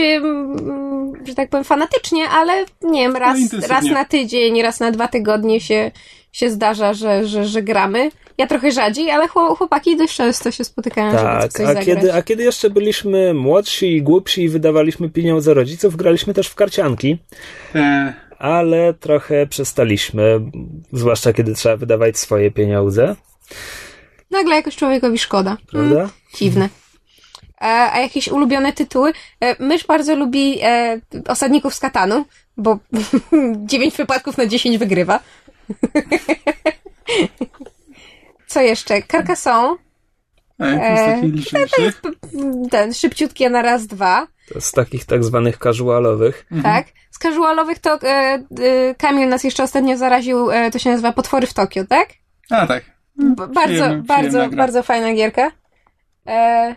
[1.27, 3.68] że tak powiem, fanatycznie, ale nie wiem, raz, intensywnie.
[3.76, 5.91] raz na tydzień, raz na dwa tygodnie się,
[6.31, 8.10] się zdarza, że, że, że gramy.
[8.38, 11.85] Ja trochę rzadziej, ale chło- chłopaki dość często się spotykają, żeby Tak, coś a zagrać.
[11.85, 16.56] kiedy, a kiedy jeszcze byliśmy młodsi i głupsi i wydawaliśmy pieniądze rodziców, graliśmy też w
[16.56, 17.18] karcianki,
[17.76, 20.39] E, ale trochę przestaliśmy,
[20.93, 23.15] zwłaszcza kiedy trzeba wydawać swoje pieniądze,
[24.31, 25.57] Nagle jakoś człowiekowi szkoda.
[25.72, 26.09] prawda?
[26.35, 26.69] Dziwne.
[27.57, 29.14] A, a jakieś ulubione tytuły?
[29.39, 32.26] E, Mysz bardzo lubi e, Osadników z Katanu,
[32.57, 32.80] bo
[33.65, 35.19] 9 wypadków na 10 wygrywa.
[38.47, 39.01] Co jeszcze?
[39.03, 39.77] Carcassonne,
[40.59, 41.93] E, jest taki liczniejszy?
[42.72, 46.45] ten szybciutkie na raz, dwa, To z takich tak zwanych casualowych.
[46.63, 46.87] tak?
[47.11, 48.43] Z casualowych to e, e,
[48.97, 52.09] Kamil nas jeszcze ostatnio zaraził, e, to się nazywa Potwory w Tokio, tak?
[52.49, 52.85] A tak.
[53.15, 55.51] B- bardzo, Przyjemna- bardzo, przyjemna bardzo fajna gierka.
[56.27, 56.75] E,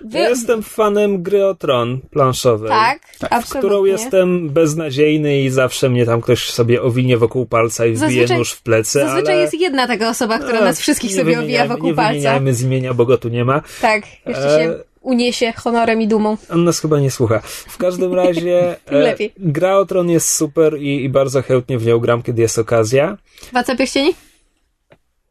[0.00, 2.68] wy, Ja jestem fanem gry o tron planszowej.
[2.70, 3.58] tak, Tak, W absolutnie.
[3.70, 8.38] którą jestem beznadziejny i zawsze mnie tam ktoś sobie owinie wokół palca i wbije Zazwyczaj-
[8.38, 9.42] nóż w plecy, Zazwyczaj ale...
[9.42, 12.10] jest jedna taka osoba, która A, nas wszystkich nie sobie owija wokół nie palca.
[12.10, 13.62] wymieniajmy z imienia, bo go tu nie ma.
[13.80, 16.36] Tak, jeszcze się E, uniesie honorem i dumą.
[16.52, 17.40] On nas chyba nie słucha.
[17.68, 19.32] W każdym razie Tym lepiej.
[19.38, 23.16] gra o tron jest super i, i bardzo chętnie w nią gram, kiedy jest okazja.
[23.52, 24.14] Władca Pierścieni?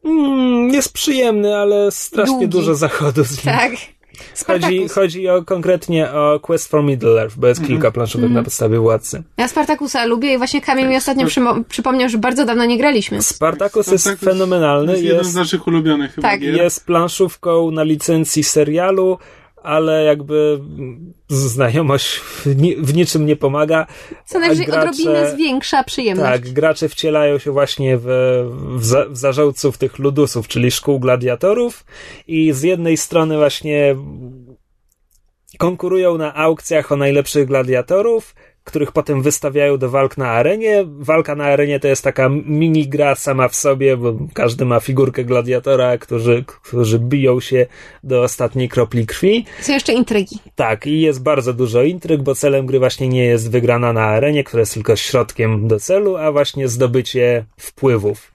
[0.04, 2.48] Mm, jest przyjemny, ale strasznie Długi.
[2.48, 3.54] dużo zachodu z nim.
[3.56, 3.70] Tak.
[3.70, 4.92] Chodzi, Spartacus.
[4.92, 7.76] chodzi o, konkretnie o Quest for Middle-earth, bo jest Mhm.
[7.76, 9.22] kilka planszówek na podstawie Władcy.
[9.36, 13.22] Ja Spartakusa lubię i właśnie Kamil mi ostatnio przymo- przypomniał, że bardzo dawno nie graliśmy.
[13.22, 16.54] Spartacus jest Spartacus fenomenalny, To jest jeden jest, z naszych ulubionych chyba Tak, gier.
[16.54, 19.18] jest planszówką na licencji serialu,
[19.64, 20.60] ale jakby
[21.28, 23.86] znajomość w, ni- w niczym nie pomaga.
[24.26, 26.32] Co najwyżej gracze- odrobinę zwiększa przyjemność.
[26.32, 28.06] Tak, gracze wcielają się właśnie w,
[28.76, 31.84] w, za, w zarządców tych ludusów, czyli szkół gladiatorów
[32.26, 33.96] i z jednej strony właśnie
[35.58, 38.34] konkurują na aukcjach o najlepszych gladiatorów,
[38.64, 40.84] których potem wystawiają do walk na arenie.
[40.86, 45.24] Walka na arenie to jest taka mini gra sama w sobie, bo każdy ma figurkę
[45.24, 47.66] gladiatora, którzy, którzy biją się
[48.04, 49.44] do ostatniej kropli krwi.
[49.60, 50.38] Są jeszcze intrygi.
[50.54, 54.44] Tak, i jest bardzo dużo intryg, bo celem gry właśnie nie jest wygrana na arenie,
[54.44, 58.33] która jest tylko środkiem do celu, a właśnie zdobycie wpływów.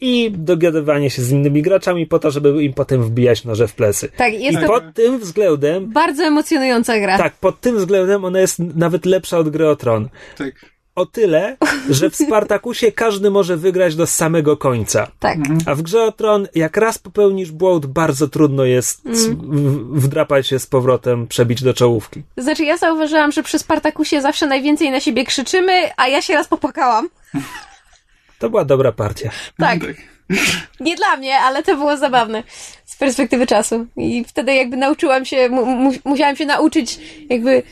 [0.00, 4.08] I dogadywanie się z innymi graczami po to, żeby im potem wbijać noże w plecy.
[4.16, 7.18] Tak, jest I to pod tym względem, bardzo emocjonująca gra.
[7.18, 10.08] tak, pod tym względem ona jest nawet lepsza od gry o tron.
[10.38, 10.54] Tak.
[10.94, 11.56] O tyle,
[11.90, 15.06] że w Spartakusie każdy może wygrać do samego końca.
[15.18, 15.38] Tak.
[15.66, 20.00] A w grze o tron, jak raz popełnisz błąd, bardzo trudno jest Mm.
[20.00, 22.22] wdrapać się z powrotem, przebić do czołówki.
[22.36, 26.48] Znaczy, ja zauważyłam, że przy Spartakusie zawsze najwięcej na siebie krzyczymy, a ja się raz
[26.48, 27.08] popłakałam.
[28.40, 29.30] To była dobra partia.
[29.58, 29.78] Tak.
[30.80, 32.42] Nie dla mnie, ale to było zabawne
[32.84, 33.86] z perspektywy czasu.
[33.96, 36.98] I wtedy jakby nauczyłam się, mu, mu, musiałam się nauczyć
[37.30, 37.62] jakby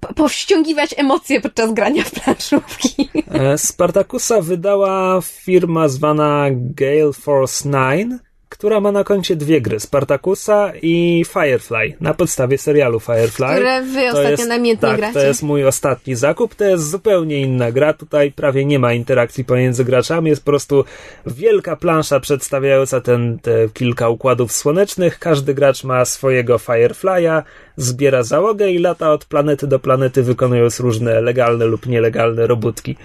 [0.00, 3.08] po- powściągiwać emocje podczas grania w planszówki.
[3.34, 8.12] E, Spartakusa wydała firma zwana Gale Force 9,
[8.48, 13.46] która ma na koncie dwie gry, Spartakusa i Firefly, na podstawie serialu Firefly.
[13.54, 15.12] Które wy To ostatnio jest- namiętnie tak, gracie.
[15.14, 19.44] to jest mój ostatni zakup, to jest zupełnie inna gra, tutaj prawie nie ma interakcji
[19.44, 20.84] pomiędzy graczami, jest po prostu
[21.26, 27.42] wielka plansza przedstawiająca ten, te kilka układów słonecznych, każdy gracz ma swojego Firefly'a,
[27.76, 32.96] zbiera załogę i lata od planety do planety, wykonując różne legalne lub nielegalne robótki.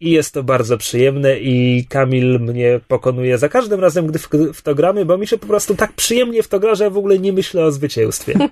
[0.00, 4.62] I jest to bardzo przyjemne i Kamil mnie pokonuje za każdym razem, gdy w, w
[4.62, 6.96] to gramy, bo mi się po prostu tak przyjemnie w to gra, że ja w
[6.98, 8.34] ogóle nie myślę o zwycięstwie.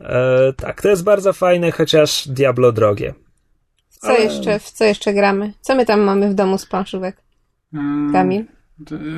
[0.00, 3.14] E, tak, to jest bardzo fajne, chociaż Diablo drogie.
[3.88, 5.52] Co ale- jeszcze, w co jeszcze gramy?
[5.60, 7.16] Co my tam mamy w domu z planszówek,
[7.74, 8.44] Mm, Kamil?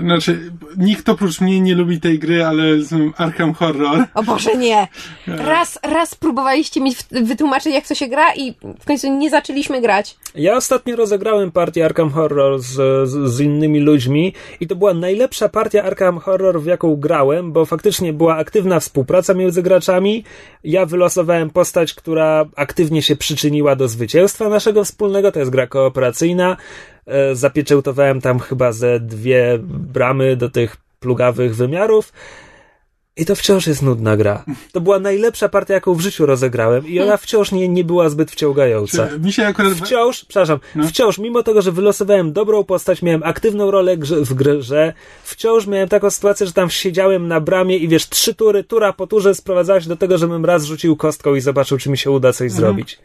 [0.00, 4.04] Znaczy, nikt oprócz mnie nie lubi tej gry, ale z Arkham Horror.
[4.14, 4.88] O Boże, nie!
[5.26, 10.16] Raz, raz próbowaliście mi wytłumaczyć, jak to się gra i w końcu nie zaczęliśmy grać.
[10.34, 12.72] Ja ostatnio rozegrałem partię Arkham Horror z,
[13.08, 17.64] z, z innymi ludźmi i to była najlepsza partia Arkham Horror, w jaką grałem, bo
[17.64, 20.24] faktycznie była aktywna współpraca między graczami.
[20.64, 26.56] Ja wylosowałem postać, która aktywnie się przyczyniła do zwycięstwa naszego wspólnego, to jest gra kooperacyjna.
[27.06, 32.12] E, Zapieczętowałem tam chyba ze dwie bramy do tych plugawych wymiarów.
[33.16, 34.44] I to wciąż jest nudna gra.
[34.72, 38.30] To była najlepsza partia, jaką w życiu rozegrałem i ona wciąż nie, nie była zbyt
[38.30, 39.08] wciągająca.
[39.08, 39.72] Czy Mi się akurat...
[39.72, 40.88] Wciąż, przepraszam, No.
[40.88, 44.92] wciąż, mimo tego, że wylosowałem dobrą postać, miałem aktywną rolę grze, w grze,
[45.24, 49.06] wciąż miałem taką sytuację, że tam siedziałem na bramie i wiesz, trzy tury, tura po
[49.06, 52.32] turze sprowadzała się do tego, żebym raz rzucił kostką i zobaczył, czy mi się uda
[52.32, 52.98] coś zrobić.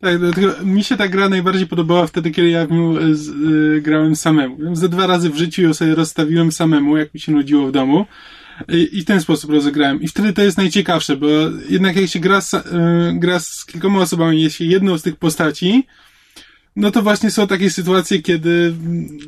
[0.00, 3.80] Tak, dlatego mi się ta gra najbardziej podobała wtedy, kiedy ja nią e, z, e,
[3.80, 4.76] grałem samemu.
[4.76, 8.06] Ze dwa razy w życiu ją sobie rozstawiłem samemu, jak mi się nudziło w domu.
[8.68, 10.02] I, I w ten sposób rozegrałem.
[10.02, 11.26] I wtedy to jest najciekawsze, bo
[11.68, 12.62] jednak jak się gra z, e,
[13.14, 15.86] gra z kilkoma osobami, jest się jedną z tych postaci,
[16.76, 18.74] no to właśnie są takie sytuacje, kiedy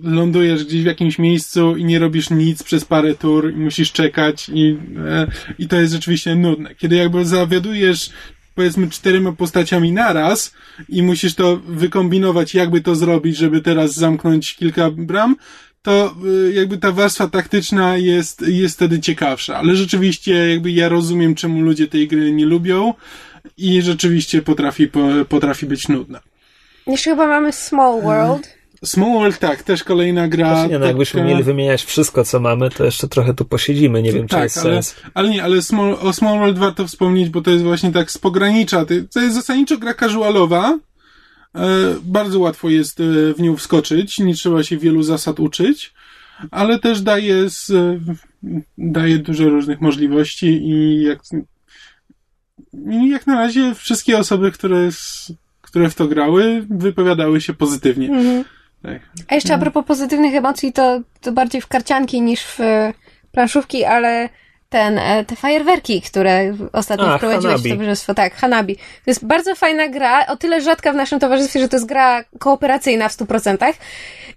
[0.03, 4.49] lądujesz gdzieś w jakimś miejscu i nie robisz nic przez parę tur i musisz czekać
[4.55, 4.77] i,
[5.07, 5.27] e,
[5.59, 6.75] i to jest rzeczywiście nudne.
[6.75, 8.11] Kiedy jakby zawiadujesz
[8.59, 10.55] powiedzmy czterema postaciami naraz
[10.89, 15.37] i musisz to wykombinować, jakby to zrobić, żeby teraz zamknąć kilka bram,
[15.83, 16.15] to
[16.49, 19.57] y, jakby ta warstwa taktyczna jest, jest wtedy ciekawsza.
[19.57, 22.95] Ale rzeczywiście jakby ja rozumiem, czemu ludzie tej gry nie lubią
[23.57, 26.21] i rzeczywiście potrafi, po, potrafi być nudna.
[26.87, 28.58] Jeszcze chyba mamy Small World.
[28.85, 30.55] Small World, tak, też kolejna gra.
[30.55, 34.13] Właśnie, no, taka- jakbyśmy mieli wymieniać wszystko, co mamy, to jeszcze trochę tu posiedzimy, nie
[34.13, 34.97] wiem, czy tak, jest ale, sens.
[35.15, 38.19] ale nie, ale small, o Small World warto wspomnieć, bo to jest właśnie tak z
[38.19, 38.85] pogranicza.
[39.13, 40.79] To jest zasadniczo gra casualowa.
[41.55, 45.95] E, bardzo łatwo jest e, w nią wskoczyć, nie trzeba się wielu zasad uczyć,
[46.51, 47.99] ale też daje, z, e,
[48.79, 51.19] daje dużo różnych możliwości i jak,
[52.91, 54.89] i jak na razie wszystkie osoby, które,
[55.63, 58.09] które w to grały, wypowiadały się pozytywnie.
[58.09, 58.45] Mhm.
[58.83, 59.03] Tak.
[59.29, 62.93] A jeszcze a propos pozytywnych emocji, to, to bardziej w karcianki niż w e,
[63.33, 64.29] planszówki, ale
[64.69, 67.71] ten, e, te fajerwerki, które ostatnio A, wprowadziłeś w Hanabi.
[67.71, 68.15] towarzystwo.
[68.15, 68.77] Tak, Hanabi.
[68.77, 72.25] To jest bardzo fajna gra, o tyle rzadka w naszym towarzystwie, że to jest gra
[72.39, 73.75] kooperacyjna w 100%.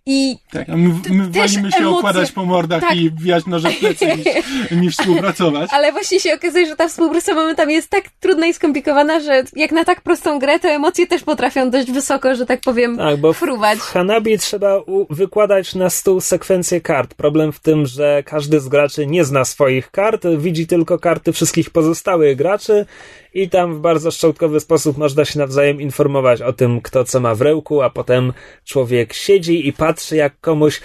[0.05, 1.97] I Tak, a my, my Też wolimy się emocje.
[1.97, 2.95] okładać po mordach Tak.
[2.95, 4.25] i wijać noże w plecy niż,
[4.81, 5.69] niż współpracować.
[5.73, 9.71] Ale właśnie się okazuje, że ta współpraca momentami jest tak trudna i skomplikowana, że jak
[9.71, 13.33] na tak prostą grę, to emocje też potrafią dość wysoko, że tak powiem, Tak, bo
[13.33, 13.79] w, fruwać.
[13.79, 17.13] w Hanabi trzeba u, wykładać na stół sekwencję kart.
[17.13, 21.69] Problem w tym, że każdy z graczy nie zna swoich kart, widzi tylko karty wszystkich
[21.69, 22.85] pozostałych graczy
[23.33, 27.35] i tam w bardzo szczątkowy sposób można się nawzajem informować o tym, kto co ma
[27.35, 28.33] w rełku, a potem
[28.65, 30.81] człowiek siedzi i patrzy jak komuś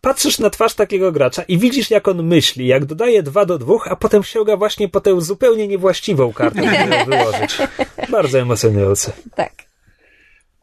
[0.00, 3.88] patrzysz na twarz takiego gracza i widzisz, jak on myśli, jak dodaje dwa do dwóch,
[3.88, 7.58] a potem sięga właśnie po tę zupełnie niewłaściwą kartę, żeby wyłożyć.
[8.08, 9.12] Bardzo emocjonujące.
[9.34, 9.52] Tak.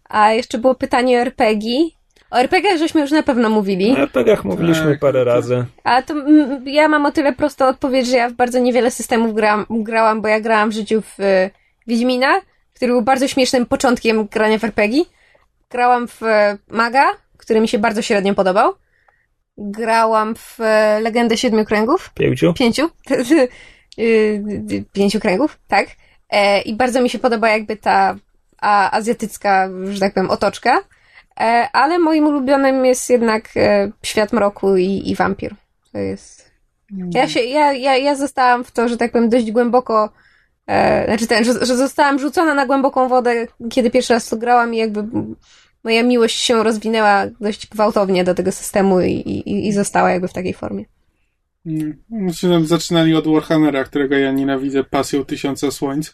[0.09, 1.89] A jeszcze było pytanie o RPG.
[2.33, 3.91] O RPG żeśmy już na pewno mówili.
[3.91, 5.27] O RPGach mówiliśmy Tak, parę tak.
[5.35, 5.65] razy.
[5.83, 9.35] A to mm, ja mam o tyle prostą odpowiedź, że ja w bardzo niewiele systemów
[9.35, 11.49] gram, grałam, bo ja grałam w życiu w y,
[11.87, 12.41] Wiedźmina,
[12.73, 15.03] który był bardzo śmiesznym początkiem grania w RPG.
[15.69, 17.05] Grałam w y, Maga,
[17.37, 18.73] który mi się bardzo średnio podobał.
[19.57, 22.11] Grałam w y, Legendę Siedmiu Kręgów.
[22.13, 22.53] Pięciu?
[22.53, 22.89] Pięciu?
[23.99, 25.87] Y, Pięciu kręgów, tak.
[26.29, 28.15] E, I bardzo mi się podoba jakby ta
[28.61, 30.79] a, azjatycka, że tak powiem, otoczka.
[31.39, 35.55] E, ale moim ulubionym jest jednak e, Świat Mroku i, i Wampir.
[35.91, 36.53] To jest...
[37.11, 40.09] Ja się, ja, ja, ja zostałam w to, że tak powiem, dość głęboko
[40.67, 44.73] e, znaczy ten, że, że zostałam rzucona na głęboką wodę, kiedy pierwszy raz to grałam
[44.73, 45.03] i jakby
[45.83, 50.33] moja miłość się rozwinęła dość gwałtownie do tego systemu i, i, i została jakby w
[50.33, 50.85] takiej formie.
[52.09, 56.13] Myślę, że zaczynali od Warhammera, którego ja nienawidzę pasją Tysiąca Słońc.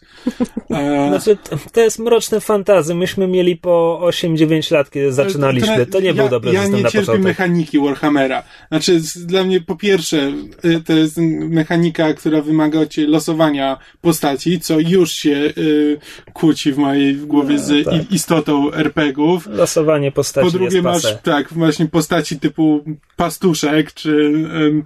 [0.70, 1.38] E, Znaczy,
[1.72, 2.94] to jest mroczne fantazy.
[2.94, 5.86] Myśmy mieli po 8-9 lat, kiedy zaczynaliśmy.
[5.86, 7.24] To nie ja, był dobry Ja system nie na cierpię początek.
[7.24, 8.42] mechaniki Warhammera.
[8.68, 10.32] Znaczy, z- dla mnie po pierwsze,
[10.64, 11.16] y, to jest
[11.48, 15.98] mechanika, która wymaga od losowania postaci, co już się y,
[16.32, 18.10] kłóci w mojej głowie z No, tak.
[18.10, 19.46] i- istotą RPGów.
[19.46, 22.84] Losowanie postaci Po drugie masz, tak, właśnie postaci typu
[23.16, 24.84] pastuszek, czy em,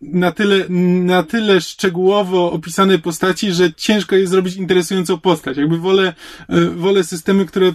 [0.00, 0.68] na tyle,
[1.04, 5.56] na tyle szczegółowo opisane postaci, że ciężko jest zrobić interesującą postać.
[5.56, 6.14] Jakby wolę,
[6.48, 7.72] e, wolę systemy, które,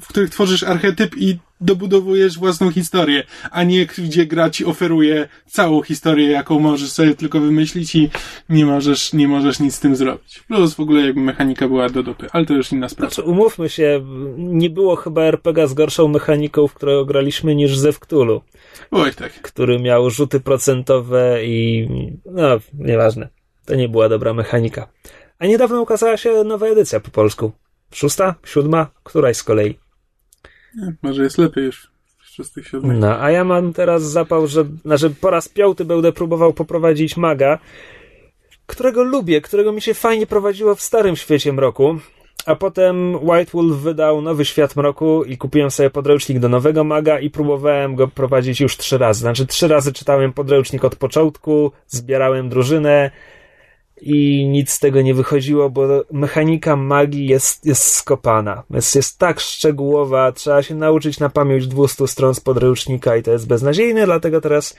[0.00, 5.82] w których tworzysz archetyp i dobudowujesz własną historię, a nie gdzie gra ci oferuje całą
[5.82, 8.10] historię, jaką możesz sobie tylko wymyślić i
[8.48, 10.42] nie możesz, nie możesz nic z tym zrobić.
[10.48, 13.14] Plus w ogóle jakby mechanika była do dupy, ale to już inna sprawa.
[13.14, 14.04] Znaczy, umówmy się,
[14.38, 18.40] nie było chyba RPG z gorszą mechaniką, w którą graliśmy niż Zew Cthulhu,
[18.90, 19.32] Oj, tak.
[19.32, 21.88] który miał rzuty procentowe i
[22.24, 23.28] no, nieważne.
[23.64, 24.88] To nie była dobra mechanika.
[25.38, 27.52] A niedawno ukazała się nowa edycja po polsku.
[27.92, 28.34] Szósta?
[28.44, 28.86] Siódma?
[29.04, 29.78] Któraś z kolei.
[31.02, 32.98] Może jest lepiej już w szóstych, siódmych.
[32.98, 37.58] No, a ja mam teraz zapał, że znaczy po raz piąty będę próbował poprowadzić maga,
[38.66, 41.98] którego lubię, którego mi się fajnie prowadziło w starym świecie mroku.
[42.46, 47.20] A potem White Wolf wydał nowy świat mroku i kupiłem sobie podręcznik do nowego maga
[47.20, 49.20] i próbowałem go prowadzić już trzy razy.
[49.20, 53.10] Znaczy trzy razy czytałem podręcznik od początku, zbierałem drużynę
[54.00, 58.62] i nic z tego nie wychodziło, bo mechanika magii jest, jest skopana.
[58.70, 63.30] Jest, jest tak szczegółowa, trzeba się nauczyć na pamięć 200 stron z podręcznika i to
[63.30, 64.76] jest beznadziejne, dlatego teraz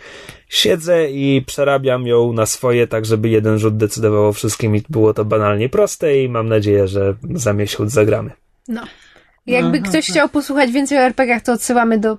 [0.50, 5.14] siedzę i przerabiam ją na swoje, tak żeby jeden rzut decydował o wszystkim i było
[5.14, 8.32] to banalnie proste i mam nadzieję, że za miesiąc zagramy.
[8.68, 8.82] No.
[9.48, 10.16] Jakby Aha, ktoś tak.
[10.16, 12.18] chciał posłuchać więcej o RPG-ach, to odsyłamy do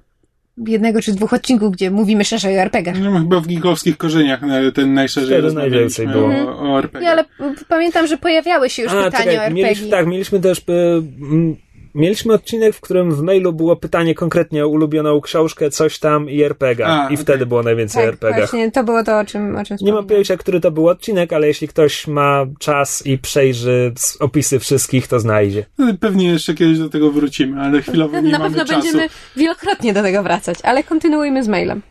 [0.67, 3.01] jednego czy dwóch odcinków, gdzie mówimy szerzej o RPG-ach.
[3.01, 7.01] No, chyba w gigowskich korzeniach e, ten najszerzej najwięcej o, o RPG.
[7.01, 7.25] Nie, ale
[7.69, 9.65] pamiętam, że pojawiały się już A, pytania o czekaj, RPG.
[9.65, 10.59] mieliśmy, tak, mieliśmy też.
[10.59, 10.63] y,
[11.95, 16.43] Mieliśmy odcinek, w którym w mailu było pytanie konkretnie o ulubioną książkę, coś tam i
[16.43, 16.87] RPG.
[16.87, 17.17] A, I okej.
[17.17, 18.39] wtedy było najwięcej tak, RPG.
[18.39, 21.33] właśnie, to było to, o czym, o czym Nie mam pojęcia, który to był odcinek,
[21.33, 25.65] ale jeśli ktoś ma czas i przejrzy opisy wszystkich, to znajdzie.
[25.79, 28.83] No, Pewnie jeszcze kiedyś do tego wrócimy, ale chwilowo nie Na mamy pewno czasu.
[28.83, 31.83] będziemy wielokrotnie do tego wracać, ale kontynuujmy z mailem.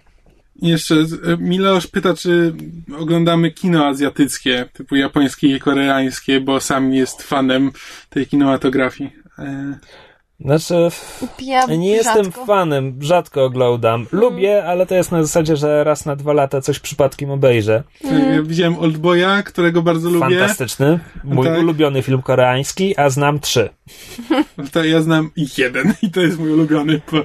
[0.61, 1.05] Jeszcze e,
[1.39, 2.53] Milosz pyta, czy
[2.99, 7.71] oglądamy kino azjatyckie, typu japońskie i koreańskie, bo sam jest fanem
[8.09, 9.11] tej kinematografii.
[9.37, 9.43] E,
[10.39, 10.75] Znaczy,
[11.39, 12.45] Ja nie jestem rzadko.
[12.45, 14.05] fanem, rzadko oglądam.
[14.11, 17.83] Lubię, ale to jest na zasadzie, że raz na dwa lata coś przypadkiem obejrzę.
[18.33, 20.19] Ja widziałem Oldboya, którego bardzo lubię.
[20.39, 20.99] Fantastyczny.
[21.23, 21.59] Mój Tak.
[21.59, 23.69] ulubiony film koreański, a znam trzy.
[24.71, 27.01] To ja znam jeden i to jest mój ulubiony.
[27.11, 27.17] Bo...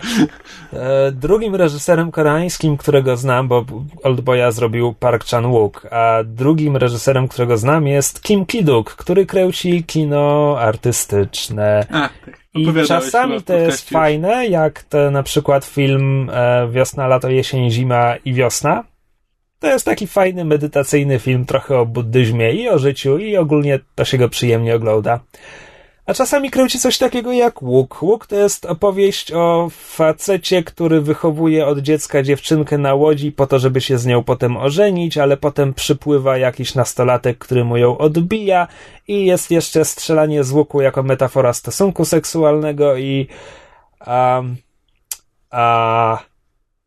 [0.79, 3.65] E, Drugim reżyserem koreańskim, którego znam, bo
[4.03, 10.57] Oldboya zrobił Park Chan-wook, a drugim reżyserem, którego znam jest Kim Ki-duk, który kręci kino
[10.59, 11.87] artystyczne.
[11.91, 12.42] A, tak.
[12.55, 18.17] I czasami to jest fajne, jak to na przykład film e, Wiosna, Lato, Jesień, Zima
[18.25, 18.85] i Wiosna.
[19.59, 24.05] To jest taki fajny, medytacyjny film, trochę o buddyzmie i o życiu, i ogólnie to
[24.05, 25.21] się go przyjemnie ogląda.
[26.07, 28.03] A czasami kręci coś takiego jak Łuk.
[28.03, 33.59] Łuk to jest opowieść o facecie, który wychowuje od dziecka dziewczynkę na łodzi po to,
[33.59, 38.69] żeby się z nią potem ożenić, ale potem przypływa jakiś nastolatek, który mu ją odbija
[39.09, 43.27] i jest jeszcze strzelanie z łuku jako metafora stosunku seksualnego i
[44.01, 44.43] a,
[45.51, 46.19] a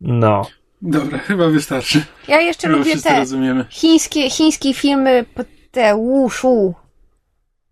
[0.01, 0.45] no.
[0.81, 2.05] Dobra, chyba wystarczy.
[2.27, 3.65] Ja jeszcze Chyba lubię te rozumiemy.
[3.69, 5.25] chińskie, chińskie filmy,
[5.71, 6.73] te wushu.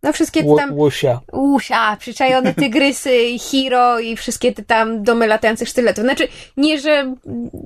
[0.04, 1.20] No wszystkie te tam Łusia.
[1.32, 6.04] Usia, przyczajone tygrysy, i hiro i wszystkie te tam domy latających sztyletów.
[6.04, 6.28] Znaczy,
[6.58, 7.16] nie, że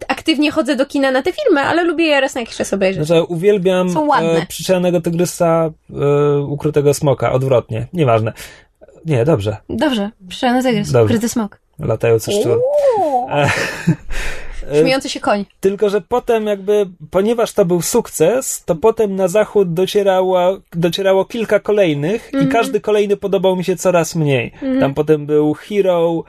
[0.07, 3.05] aktywnie chodzę do kina na te filmy, ale lubię je raz na jakiś czas obejrzeć.
[3.07, 4.41] Znaczy, uwielbiam Są ładne.
[4.41, 8.33] e, przyczajonego tygrysa, e, ukrytego smoka, odwrotnie, nieważne.
[9.05, 11.05] Nie, dobrze, Dobrze, przyczajony tygrys, Dobrze.
[11.13, 11.59] ukryty smok.
[11.79, 12.59] latający szczur.
[14.71, 15.45] E, Śmiejący się koń.
[15.59, 21.59] Tylko, że potem jakby, ponieważ to był sukces, to potem na zachód docierało, docierało kilka
[21.59, 22.43] kolejnych Mhm.
[22.43, 24.51] i każdy kolejny podobał mi się coraz mniej.
[24.79, 26.23] Tam potem był Hero,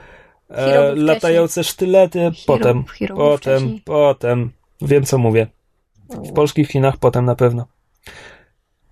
[0.49, 3.81] Hero e, latające sztylety, potem, Hero potem, wcześniej.
[3.85, 4.51] potem,
[4.81, 5.47] wiem co mówię.
[6.09, 7.65] W polskich kinach potem na pewno.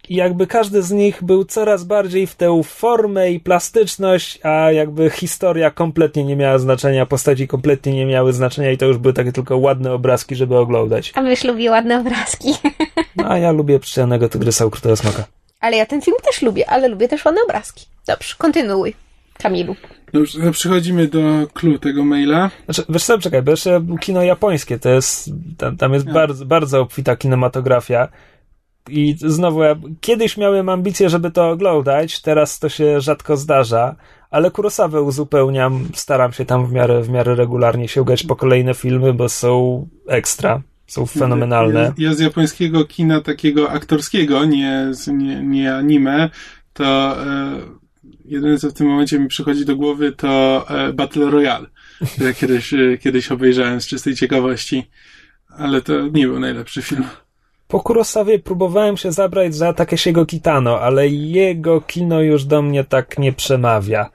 [0.09, 5.09] I jakby każdy z nich był coraz bardziej w tę formę i plastyczność, a jakby
[5.09, 9.31] historia kompletnie nie miała znaczenia, postaci kompletnie nie miały znaczenia i to już były takie
[9.31, 11.11] tylko ładne obrazki, żeby oglądać.
[11.15, 12.53] A myś lubi ładne obrazki.
[13.15, 15.23] No, a ja lubię przyczajonego tygrysa ukrytego smoka.
[15.59, 17.85] Ale ja ten film też lubię, ale lubię też ładne obrazki.
[18.07, 18.93] Dobrze, kontynuuj,
[19.37, 19.75] Kamilu.
[20.13, 21.19] Dobrze, to przechodzimy do
[21.53, 22.51] clue tego maila.
[22.65, 26.13] Znaczy, wiesz co, czekaj, bo jeszcze kino japońskie, to jest, tam, tam jest Ja.
[26.13, 28.07] bardzo, bardzo obfita kinematografia.
[28.89, 33.95] I znowu, ja kiedyś miałem ambicje, żeby to oglądać, teraz to się rzadko zdarza,
[34.29, 39.13] ale Kurosawę uzupełniam, staram się tam w miarę, w miarę regularnie sięgać po kolejne filmy,
[39.13, 41.93] bo są ekstra, są fenomenalne.
[41.97, 46.29] Ja, z japońskiego kina takiego aktorskiego, nie, nie, nie anime,
[46.73, 47.61] to e,
[48.25, 51.67] jedyne co w tym momencie mi przychodzi do głowy to e, Battle Royale,
[52.13, 54.83] które kiedyś, e, kiedyś obejrzałem z czystej ciekawości,
[55.49, 57.03] ale to nie był najlepszy film.
[57.67, 63.19] Po Kurosawie próbowałem się zabrać za Takeshiego Kitano, ale jego kino już do mnie tak
[63.19, 64.09] nie przemawia.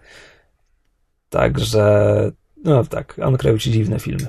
[1.28, 2.32] Także,
[2.64, 4.26] no tak, on kręci dziwne filmy.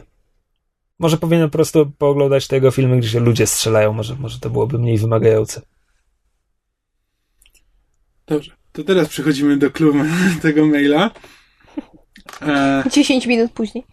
[1.00, 4.80] Może powinienem po prostu pooglądać tego filmy, gdzie się ludzie strzelają, może, może to byłoby
[4.80, 5.62] mniej wymagające.
[8.26, 10.00] Dobrze, to teraz przechodzimy do klubu
[10.42, 11.12] tego maila.
[12.42, 13.84] E, 10 minut później.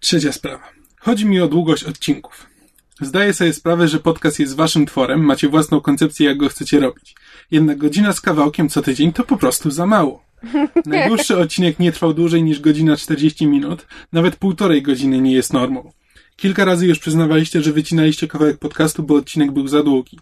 [0.00, 0.68] Trzecia sprawa.
[1.00, 2.55] Chodzi mi o długość odcinków.
[3.00, 7.14] Zdaję sobie sprawę, że podcast jest waszym tworem, macie własną koncepcję, jak go chcecie robić.
[7.50, 10.22] Jednak godzina z kawałkiem co tydzień to po prostu za mało.
[10.86, 15.92] Najdłuższy odcinek nie trwał dłużej niż godzina 40 minut, nawet półtorej godziny nie jest normą.
[16.36, 20.18] Kilka razy już przyznawaliście, że wycinaliście kawałek podcastu, bo odcinek był za długi.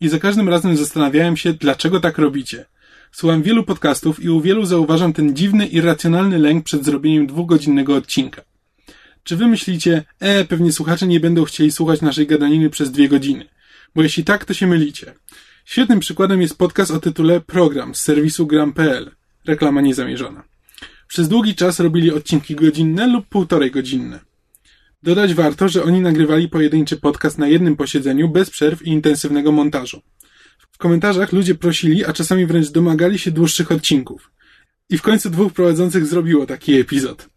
[0.00, 2.66] I za każdym razem zastanawiałem się, dlaczego tak robicie.
[3.12, 8.42] Słucham wielu podcastów i u wielu zauważam ten dziwny, irracjonalny lęk przed zrobieniem dwugodzinnego odcinka.
[9.26, 13.48] Czy wy myślicie, e, pewnie słuchacze nie będą chcieli słuchać naszej gadaniny przez dwie godziny?
[13.94, 15.14] Bo jeśli tak, to się mylicie.
[15.64, 19.10] Świetnym przykładem jest podcast o tytule Program z serwisu gram.pl.
[19.46, 20.44] Reklama niezamierzona.
[21.08, 24.20] Przez długi czas robili odcinki godzinne lub półtorej godzinne.
[25.02, 30.02] Dodać warto, że oni nagrywali pojedynczy podcast na jednym posiedzeniu bez przerw i intensywnego montażu.
[30.72, 34.30] W komentarzach ludzie prosili, a czasami wręcz domagali się dłuższych odcinków.
[34.90, 37.35] I w końcu dwóch prowadzących zrobiło taki epizod.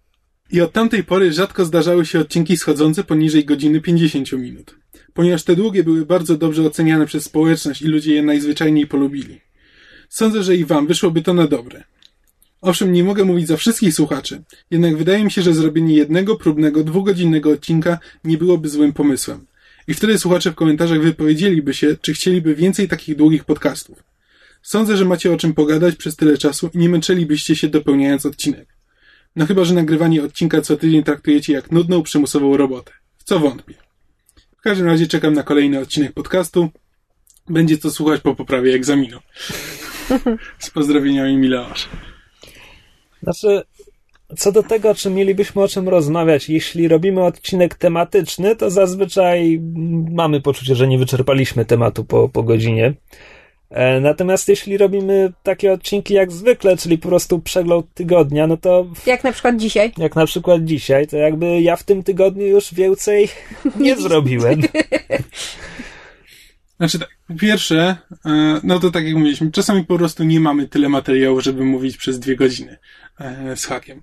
[0.52, 4.76] I od tamtej pory rzadko zdarzały się odcinki schodzące poniżej godziny 50 minut.
[5.14, 9.42] Ponieważ te długie były bardzo dobrze oceniane przez społeczność i ludzie je najzwyczajniej polubili.
[10.10, 11.84] Sądzę, że i wam wyszłoby to na dobre.
[12.62, 16.84] Owszem, nie mogę mówić za wszystkich słuchaczy, jednak wydaje mi się, że zrobienie jednego próbnego
[16.84, 19.46] dwugodzinnego odcinka nie byłoby złym pomysłem.
[19.88, 24.04] I wtedy słuchacze w komentarzach wypowiedzieliby się, czy chcieliby więcej takich długich podcastów.
[24.62, 28.79] Sądzę, że macie o czym pogadać przez tyle czasu i nie męczylibyście się dopełniając odcinek.
[29.36, 32.92] No chyba, że nagrywanie odcinka co tydzień traktujecie jak nudną, przymusową robotę.
[33.18, 33.74] W co wątpię.
[34.58, 36.70] W każdym razie czekam na kolejny odcinek podcastu.
[37.50, 39.20] Będzie co słuchać po poprawie egzaminu.
[40.60, 41.90] Z pozdrowieniami Mileosz.
[43.24, 43.62] Znaczy,
[44.38, 49.62] co do tego, czy mielibyśmy o czym rozmawiać, jeśli robimy odcinek tematyczny, to zazwyczaj
[50.12, 52.94] mamy poczucie, że nie wyczerpaliśmy tematu po, po godzinie.
[53.70, 58.88] E, Natomiast jeśli robimy takie odcinki jak zwykle, czyli po prostu przegląd tygodnia, no to
[59.06, 59.92] Jak na przykład dzisiaj.
[59.98, 63.28] jak na przykład dzisiaj, to jakby ja w tym tygodniu już więcej
[63.80, 64.62] nie zrobiłem.
[66.78, 70.68] Znaczy tak, po pierwsze, e, no to tak jak mówiliśmy, czasami po prostu nie mamy
[70.68, 72.78] tyle materiału, żeby mówić przez dwie godziny
[73.20, 74.02] e, z hakiem.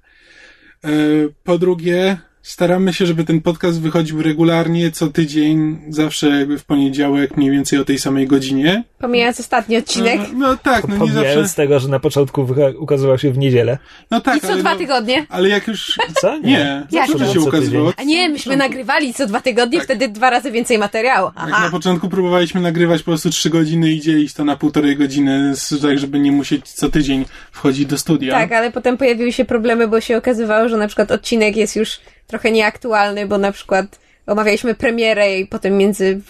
[1.44, 2.16] Po drugie,
[2.46, 7.78] staramy się, żeby ten podcast wychodził regularnie, co tydzień, zawsze jakby w poniedziałek, mniej więcej
[7.78, 8.84] o tej samej godzinie.
[8.98, 10.20] Pomijając ostatni odcinek.
[10.32, 11.56] No, no tak, no nie Pomijając zawsze.
[11.62, 12.46] tego, że na początku
[12.78, 13.78] ukazywał się w niedzielę.
[14.10, 15.26] No tak, I co ale, dwa no, tygodnie.
[15.28, 15.98] ale jak już.
[16.20, 16.38] Co?
[16.38, 17.92] Nie, Jak zawsze się ukazywało.
[17.96, 19.84] A nie, myśmy nagrywali co dwa tygodnie, Tak.
[19.86, 21.30] wtedy dwa razy więcej materiału.
[21.36, 21.68] Jak na Aha.
[21.70, 25.52] początku próbowaliśmy nagrywać po prostu trzy godziny i dzielić to na półtorej godziny,
[25.82, 28.32] tak żeby nie musieć co tydzień wchodzić do studia.
[28.32, 31.98] Tak, ale potem pojawiły się problemy, bo się okazywało, że na przykład odcinek jest już
[32.26, 36.20] trochę nieaktualny, bo na przykład omawialiśmy premierę i potem między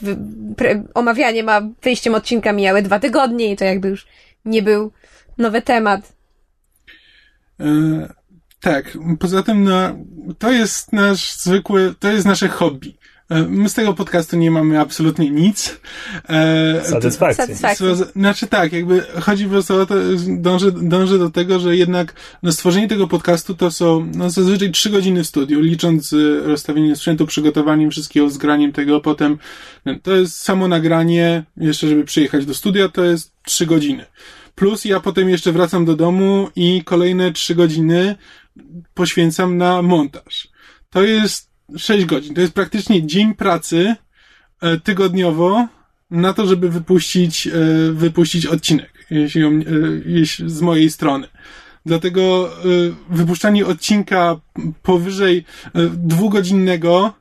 [0.94, 4.06] omawianiem a wyjściem odcinka mijały dwa tygodnie i to jakby już
[4.44, 4.92] nie był
[5.38, 6.12] nowy temat.
[7.60, 7.66] E,
[8.60, 9.96] tak, poza tym no,
[10.38, 12.95] to jest nasz zwykły, to jest nasze hobby.
[13.28, 15.80] E, my z tego podcastu nie mamy absolutnie nic.
[16.28, 17.44] E, Satysfakcji.
[17.44, 17.86] Satysfakcji.
[18.16, 19.94] Znaczy tak, jakby chodzi po prostu o to,
[20.26, 24.90] dąży, dąży do tego, że jednak no, stworzenie tego podcastu to są no, zazwyczaj trzy
[24.90, 29.38] godziny w studiu, licząc z rozstawieniem sprzętu, przygotowaniem wszystkiego, zgraniem tego, potem
[29.84, 34.04] no, to jest samo nagranie, jeszcze żeby przyjechać do studia, to jest trzy godziny.
[34.54, 38.16] Plus ja potem jeszcze wracam do domu i kolejne trzy godziny
[38.94, 40.48] poświęcam na montaż.
[40.90, 42.34] To jest sześć godzin.
[42.34, 43.96] To jest praktycznie dzień pracy
[44.60, 45.68] e, tygodniowo
[46.10, 47.50] na to, żeby wypuścić, e,
[47.92, 49.52] wypuścić odcinek, jeśli, e,
[50.06, 51.28] jeśli z mojej strony.
[51.86, 52.50] Dlatego
[53.10, 54.40] wypuszczanie odcinka
[54.82, 55.44] powyżej
[55.94, 57.12] dwugodzinnego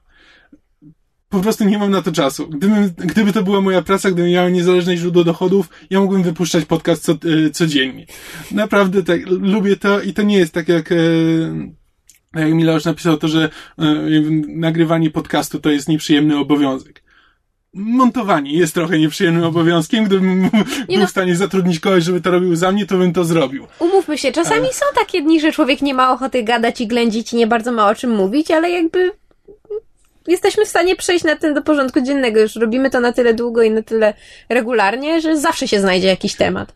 [1.29, 2.47] po prostu nie mam na to czasu.
[2.47, 7.03] Gdybym, gdyby to była moja praca, gdybym miał niezależne źródło dochodów, ja mógłbym wypuszczać podcast
[7.03, 7.13] co,
[7.53, 8.05] codziennie.
[8.51, 10.93] Naprawdę tak, lubię to i to nie jest tak jak,
[12.35, 13.49] jak Milosz napisał to, że
[13.79, 13.83] e,
[14.47, 17.05] nagrywanie podcastu to jest nieprzyjemny obowiązek.
[17.73, 20.05] Montowanie jest trochę nieprzyjemnym obowiązkiem.
[20.05, 20.43] Gdybym
[20.89, 21.07] Nie był no.
[21.07, 23.67] w stanie zatrudnić kogoś, żeby to robił za mnie, to bym to zrobił.
[23.79, 27.35] Umówmy się, czasami są takie dni, że człowiek nie ma ochoty gadać i ględzić i
[27.35, 29.11] nie bardzo ma o czym mówić, ale jakby
[30.27, 32.39] jesteśmy w stanie przejść na tym do porządku dziennego.
[32.39, 34.13] Już robimy to na tyle długo i na tyle
[34.49, 36.73] regularnie, że zawsze się znajdzie jakiś temat.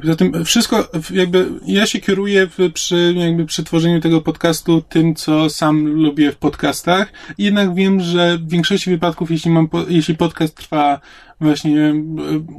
[0.00, 5.50] Poza tym wszystko, jakby ja się kieruję przy, jakby przy tworzeniu tego podcastu tym, co
[5.50, 7.12] sam lubię w podcastach.
[7.38, 11.00] Jednak wiem, że w większości wypadków, jeśli mam, jeśli podcast trwa
[11.40, 11.94] właśnie e,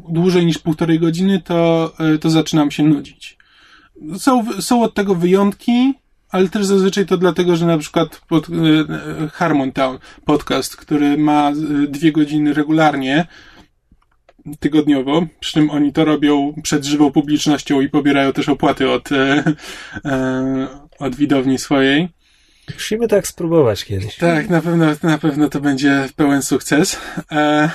[0.10, 3.38] dłużej niż półtorej godziny, to, e, to zaczynam się nudzić.
[4.18, 5.94] Są, są od tego wyjątki,
[6.30, 8.52] ale też zazwyczaj to dlatego, że na przykład pod, e,
[9.34, 11.52] Harmon Town podcast, który ma
[11.88, 13.28] dwie godziny regularnie,
[14.60, 19.44] tygodniowo, przy czym oni to robią przed żywą publicznością i pobierają też opłaty od, e,
[20.06, 20.68] e,
[21.00, 22.10] od widowni swojej.
[22.74, 24.16] Musimy tak spróbować kiedyś.
[24.16, 27.00] Tak, na pewno, na pewno to będzie pełen sukces.
[27.32, 27.70] E,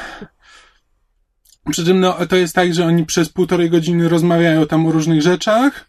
[1.71, 5.23] przy czym no, to jest tak, że oni przez półtorej godziny rozmawiają tam o różnych
[5.23, 5.89] rzeczach,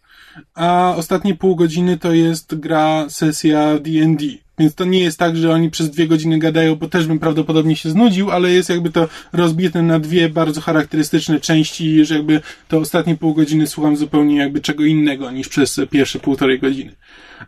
[0.54, 4.26] a ostatnie pół godziny to jest gra, sesja D&D.
[4.58, 7.76] Więc to nie jest tak, że oni przez dwie godziny gadają, bo też bym prawdopodobnie
[7.76, 12.78] się znudził, ale jest jakby to rozbite na dwie bardzo charakterystyczne części, że jakby to
[12.78, 16.92] ostatnie pół godziny słucham zupełnie jakby czego innego niż przez pierwsze półtorej godziny.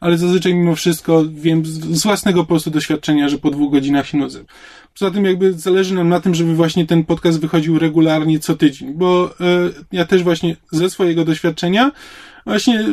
[0.00, 4.18] Ale zazwyczaj mimo wszystko wiem z własnego po prostu doświadczenia, że po dwóch godzinach się
[4.18, 4.44] nudzę.
[4.98, 8.94] Poza tym jakby zależy nam na tym, żeby właśnie ten podcast wychodził regularnie co tydzień,
[8.94, 11.92] bo e, ja też właśnie ze swojego doświadczenia
[12.46, 12.84] właśnie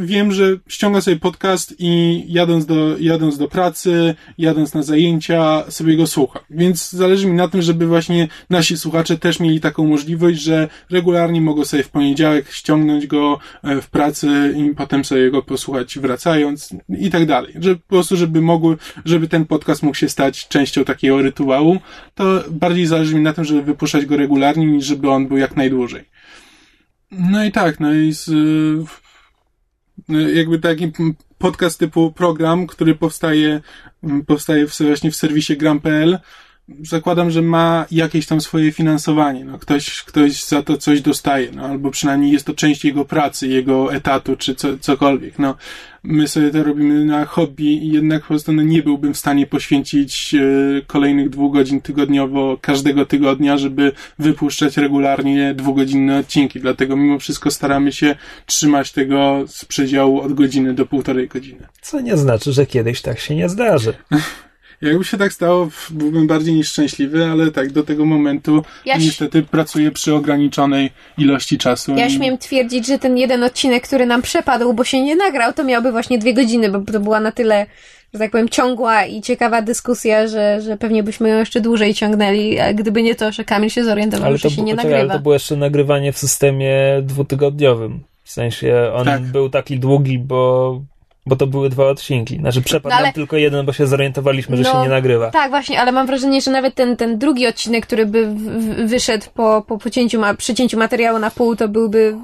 [0.00, 5.96] wiem, że ściągam sobie podcast i jadąc do, jadąc do pracy, jadąc na zajęcia, sobie
[5.96, 6.42] go słucham.
[6.50, 11.40] Więc zależy mi na tym, żeby właśnie nasi słuchacze też mieli taką możliwość, że regularnie
[11.40, 16.70] mogą sobie w poniedziałek ściągnąć go e, w pracy i potem sobie go posłuchać wracając
[16.98, 17.54] i tak dalej.
[17.60, 21.78] Że po prostu, żeby mogły, żeby ten podcast mógł się stać częścią takiego rytuału,
[22.14, 25.56] to bardziej zależy mi na tym, żeby wypuszczać go regularnie, niż żeby on był jak
[25.56, 26.14] najdłużej.
[27.10, 28.84] No i tak, no i z, y,
[30.34, 30.92] jakby taki
[31.38, 33.60] podcast typu program, który powstaje,
[34.26, 36.18] powstaje właśnie w serwisie gram.pl,
[36.82, 39.44] zakładam, że ma jakieś tam swoje finansowanie.
[39.44, 43.48] No, ktoś, ktoś za to coś dostaje, no, albo przynajmniej jest to część jego pracy,
[43.48, 45.38] jego etatu, czy co, cokolwiek.
[45.38, 45.54] No,
[46.02, 49.46] my sobie to robimy na hobby i jednak po prostu no, nie byłbym w stanie
[49.46, 50.38] poświęcić e,
[50.86, 56.60] kolejnych dwóch godzin tygodniowo każdego tygodnia, żeby wypuszczać regularnie dwugodzinne odcinki.
[56.60, 58.14] Dlatego mimo wszystko staramy się
[58.46, 61.66] trzymać tego z przedziału od godziny do półtorej godziny.
[61.80, 63.94] Co nie znaczy, że kiedyś tak się nie zdarzy.
[64.82, 69.04] Jakby się tak stało, byłbym bardziej niż szczęśliwy, ale tak, do tego momentu Ja ś-
[69.04, 71.94] niestety pracuję przy ograniczonej ilości czasu.
[71.96, 75.52] Ja i- śmiem twierdzić, że ten jeden odcinek, który nam przepadł, bo się nie nagrał,
[75.52, 77.66] to miałby właśnie dwie godziny, bo to była na tyle,
[78.14, 82.58] że tak powiem, ciągła i ciekawa dyskusja, że, że pewnie byśmy ją jeszcze dłużej ciągnęli,
[82.58, 85.02] a gdyby nie to, że Kamil się zorientował, Ale że to, się nie poczekaj, ale
[85.02, 85.14] nagrywa.
[85.14, 88.00] to było jeszcze nagrywanie w systemie dwutygodniowym.
[88.24, 89.22] W sensie on Tak.
[89.22, 90.80] był taki długi, bo,
[91.26, 92.36] bo to były dwa odcinki.
[92.38, 95.30] Znaczy przepadł No ale- nam tylko jeden, bo się zorientowaliśmy, że No, się nie nagrywa.
[95.30, 98.88] Tak, właśnie, ale mam wrażenie, że nawet ten, ten drugi odcinek, który by w, w,
[98.88, 102.16] wyszedł po, po pocięciu, ma, przycięciu materiału na pół, to byłby,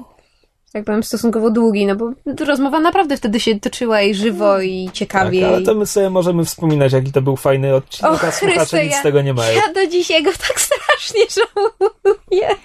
[0.73, 2.11] tak powiem, stosunkowo długi, no bo
[2.45, 5.47] rozmowa naprawdę wtedy się toczyła i żywo i Tak, ciekawie.
[5.47, 8.59] ale i- to my sobie możemy wspominać, jaki to był fajny odcinek, Och, a słuchacze
[8.59, 9.55] Chryste, nic ja- z tego nie mają.
[9.55, 12.55] Ja do dzisiaj go tak strasznie żałuję.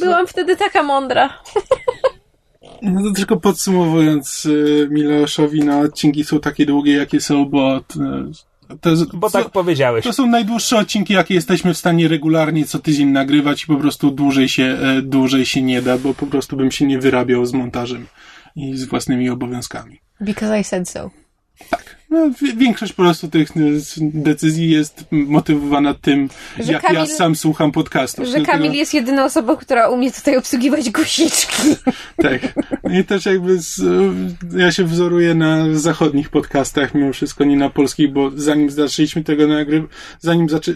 [0.00, 1.38] Byłam wtedy taka mądra.
[2.82, 7.98] No to tylko podsumowując, y, Miloszowi, no odcinki są takie długie, jakie są, bo t-
[8.80, 10.04] to, jest, Bo tak powiedziałeś.
[10.04, 14.10] to są najdłuższe odcinki, jakie jesteśmy w stanie regularnie co tydzień nagrywać i po prostu
[14.10, 17.52] dłużej się, e, dłużej się nie da, bo po prostu bym się nie wyrabiał z
[17.52, 18.06] montażem
[18.56, 20.00] i z własnymi obowiązkami.
[20.20, 21.10] Because I said so.
[22.10, 27.06] No, wi- większość po prostu tych y, decyzji jest motywowana tym, Że jak ja Kamil-
[27.06, 28.26] sam słucham podcastów.
[28.26, 31.62] Że Kamil jest jedyną osobą, która umie tutaj obsługiwać guziczki.
[32.22, 32.40] Tak.
[32.92, 33.80] I też jakby z,
[34.56, 39.46] ja się wzoruję na zachodnich podcastach, mimo wszystko nie na polskich, bo zanim zaczęliśmy tego
[39.46, 40.74] nagrywać, zanim zaczę...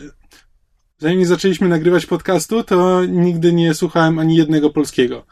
[0.99, 5.27] zanim nie zaczęliśmy nagrywać podcastu, to nigdy nie słuchałem ani jednego polskiego.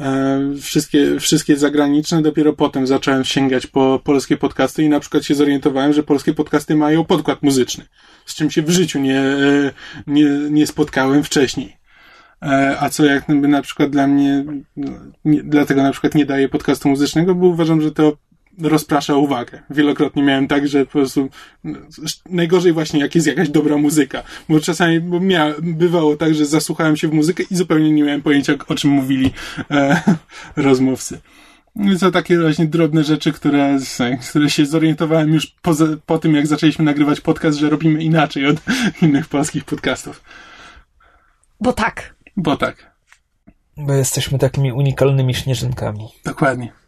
[0.00, 5.34] E, wszystkie, wszystkie zagraniczne, dopiero potem zacząłem sięgać po polskie podcasty i na przykład się
[5.34, 7.84] zorientowałem, że polskie podcasty mają podkład muzyczny,
[8.26, 9.72] z czym się w życiu nie, e,
[10.06, 11.76] nie, nie spotkałem wcześniej.
[12.42, 14.44] E, A co jak na przykład dla mnie,
[14.76, 14.92] no,
[15.24, 18.16] nie, dlatego na przykład nie daję podcastu muzycznego, bo uważam, że to
[18.62, 19.62] rozprasza uwagę.
[19.70, 21.28] Wielokrotnie miałem tak, że po prostu
[21.64, 21.78] no,
[22.30, 26.96] najgorzej właśnie jak jest jakaś dobra muzyka, bo czasami bo mia, bywało tak, że zasłuchałem
[26.96, 29.32] się w muzykę i zupełnie nie miałem pojęcia o czym mówili
[29.70, 30.02] e,
[30.56, 31.20] rozmówcy.
[31.76, 33.78] I to takie właśnie drobne rzeczy, które,
[34.30, 35.74] które się zorientowałem już po,
[36.06, 38.56] po tym, jak zaczęliśmy nagrywać podcast, że robimy inaczej od
[39.02, 40.22] innych polskich podcastów.
[41.60, 42.14] Bo tak.
[42.36, 42.94] Bo tak.
[43.76, 46.08] Bo jesteśmy takimi unikalnymi śnieżynkami.
[46.24, 46.83] Dokładnie.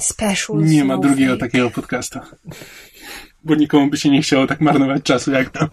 [0.00, 2.18] Special Nie ma drugiego takiego podcastu.
[3.44, 5.68] Bo nikomu by się nie chciało tak marnować czasu jak nam.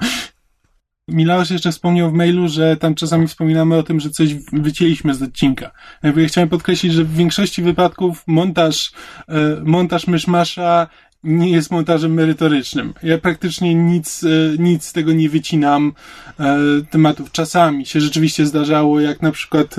[1.07, 5.21] Milaosz jeszcze wspomniał w mailu, że tam czasami wspominamy o tym, że coś wycięliśmy z
[5.21, 5.71] odcinka.
[6.03, 8.91] Jakby ja chciałem podkreślić, że w większości wypadków montaż,
[9.27, 10.87] e, montaż myszmasza
[11.23, 12.93] nie jest montażem merytorycznym.
[13.03, 14.27] Ja praktycznie nic, e,
[14.57, 15.93] nic z tego nie wycinam
[16.39, 16.57] e,
[16.89, 17.31] tematów.
[17.31, 19.75] Czasami się rzeczywiście zdarzało, jak na przykład,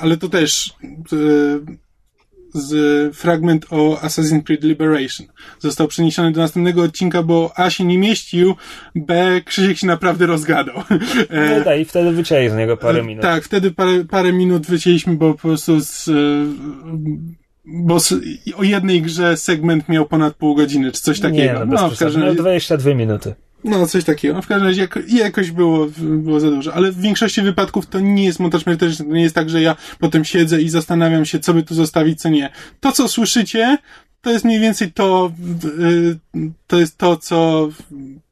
[0.00, 0.74] ale to też
[2.56, 5.26] z fragment o Assassin's Creed Liberation.
[5.58, 8.54] Został przeniesiony do następnego odcinka, bo A się nie mieścił,
[8.94, 10.76] B Krzysiek się naprawdę rozgadał.
[11.58, 13.22] No tak, i wtedy wycięli z niego parę minut.
[13.22, 16.10] Tak, wtedy parę, parę minut wycięliśmy, bo po prostu z,
[17.64, 18.14] bo z,
[18.56, 21.58] o jednej grze segment miał ponad pół godziny, czy coś takiego.
[21.58, 22.36] Nie, no, no w każdym razie...
[22.36, 23.34] 22 minuty.
[23.64, 24.42] No, coś takiego.
[24.42, 26.74] W każdym razie jako, jakoś było, było za dużo.
[26.74, 29.04] Ale w większości wypadków to nie jest montaż merytoryczny.
[29.04, 32.20] To nie jest tak, że ja potem siedzę i zastanawiam się, co by tu zostawić,
[32.20, 32.50] co nie.
[32.80, 33.78] To, co słyszycie,
[34.26, 35.32] to jest mniej więcej to,
[35.80, 36.18] y,
[36.66, 37.68] to jest to, co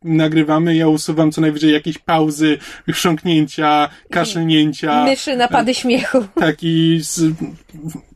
[0.04, 0.76] nagrywamy.
[0.76, 2.58] Ja usuwam co najwyżej jakieś pauzy,
[2.92, 5.04] chrząknięcia, kaszlnięcia.
[5.04, 6.24] Myszy, napady śmiechu.
[6.40, 7.34] Taki z,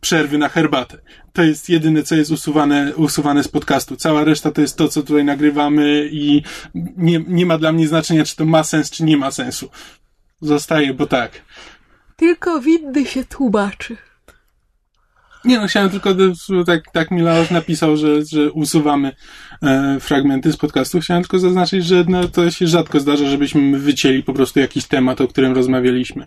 [0.00, 0.98] przerwy na herbatę.
[1.32, 3.96] To jest jedyne, co jest usuwane, usuwane z podcastu.
[3.96, 6.42] Cała reszta to jest to, co tutaj nagrywamy i
[6.96, 9.68] nie, nie ma dla mnie znaczenia, czy to ma sens, czy nie ma sensu.
[10.40, 11.32] Zostaje, bo tak.
[12.16, 13.96] Tylko winny się tłumaczy.
[15.48, 16.10] Nie no, chciałem tylko,
[16.66, 19.12] tak, tak Milaos napisał, że, że usuwamy
[19.62, 21.00] e, fragmenty z podcastu.
[21.00, 25.20] Chciałem tylko zaznaczyć, że no, to się rzadko zdarza, żebyśmy wycięli po prostu jakiś temat,
[25.20, 26.26] o którym rozmawialiśmy.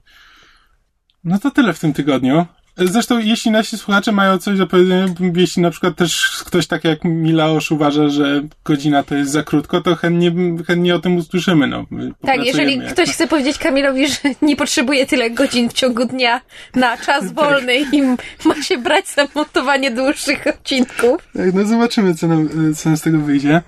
[1.24, 2.46] No to tyle w tym tygodniu.
[2.88, 5.06] Zresztą, jeśli nasi słuchacze mają coś do powiedzenia,
[5.36, 9.82] jeśli na przykład też ktoś tak jak Milaosz uważa, że godzina to jest za krótko,
[9.82, 10.32] to chętnie,
[10.68, 11.68] chętnie o tym usłyszymy.
[11.68, 11.86] No,
[12.26, 16.42] tak, jeżeli ktoś chce powiedzieć Kamilowi, że nie potrzebuje tyle godzin w ciągu dnia
[16.76, 17.34] na czas tak.
[17.34, 18.02] wolny i
[18.46, 21.28] ma się brać za montowanie dłuższych odcinków.
[21.34, 23.62] Tak, no zobaczymy, co nam, co nam z tego wyjdzie.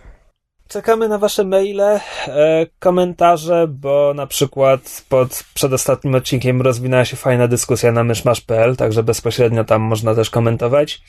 [0.74, 2.00] Czekamy na wasze maile, e,
[2.80, 9.64] komentarze, bo na przykład pod przedostatnim odcinkiem rozwinęła się fajna dyskusja na myszmasz.pl, także bezpośrednio
[9.64, 11.02] tam można też komentować.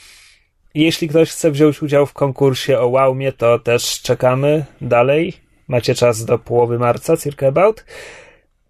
[0.74, 5.32] Jeśli ktoś chce wziąć udział w konkursie o Wowmie, to też czekamy dalej.
[5.68, 7.84] Macie czas do połowy marca, circa about.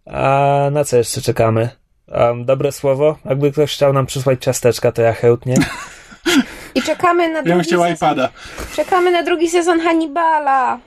[0.06, 1.68] A na co jeszcze czekamy?
[2.08, 3.18] Um, dobre słowo?
[3.24, 5.54] Jakby ktoś chciał nam przysłać ciasteczka, to ja chętnie.
[6.74, 7.92] I czekamy na drugi ja sezon.
[7.92, 8.28] iPada.
[8.76, 10.78] Czekamy na drugi sezon Hannibala.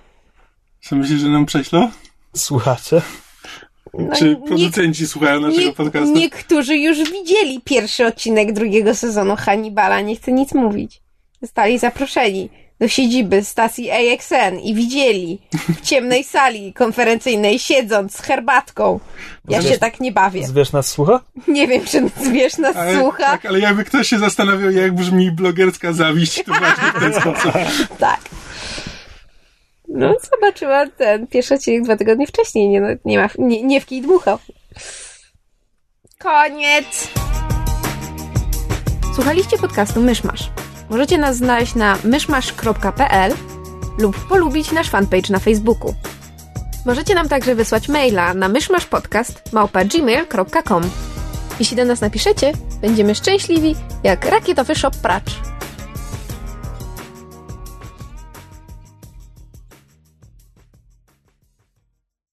[0.82, 1.92] Co myślisz, że nam prześlą?
[2.36, 3.02] Słuchacze?
[3.94, 6.14] No, Czy producenci nie, słuchają naszego nie, podcastu?
[6.16, 11.02] Niektórzy już widzieli pierwszy odcinek drugiego sezonu Hannibala, nie chcę nic mówić.
[11.42, 15.40] Zostali zaproszeni do siedziby stacji AXN i widzieli
[15.70, 19.00] w ciemnej sali konferencyjnej siedząc z herbatką.
[19.50, 20.48] Ja Zwierz, się tak nie bawię.
[20.48, 21.20] Zwierz nas słucha?
[21.48, 23.24] Nie wiem, czy zwierz nas ale, słucha.
[23.24, 27.52] Tak, ale jakby ktoś się zastanawiał, jak brzmi blogerska zawiść, to właśnie w ten sposób.
[28.00, 28.20] tak.
[29.88, 32.70] No, zobaczyła ten pierwszy odcinek dwa tygodnie wcześniej.
[32.70, 34.40] Nie, no, nie, ma, nie, nie w kij dmuchał.
[36.20, 37.08] Koniec!
[39.16, 40.50] Słuchaliście podcastu Myszmasz.
[40.90, 43.34] Możecie nas znaleźć na myszmasz.pl
[44.00, 45.94] lub polubić nasz fanpage na Facebooku.
[46.86, 50.84] Możecie nam także wysłać maila na myszmaszpodcast.gmail.com
[51.60, 55.36] Jeśli do nas napiszecie, będziemy szczęśliwi jak rakietowy shop pracz.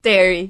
[0.05, 0.49] Dairy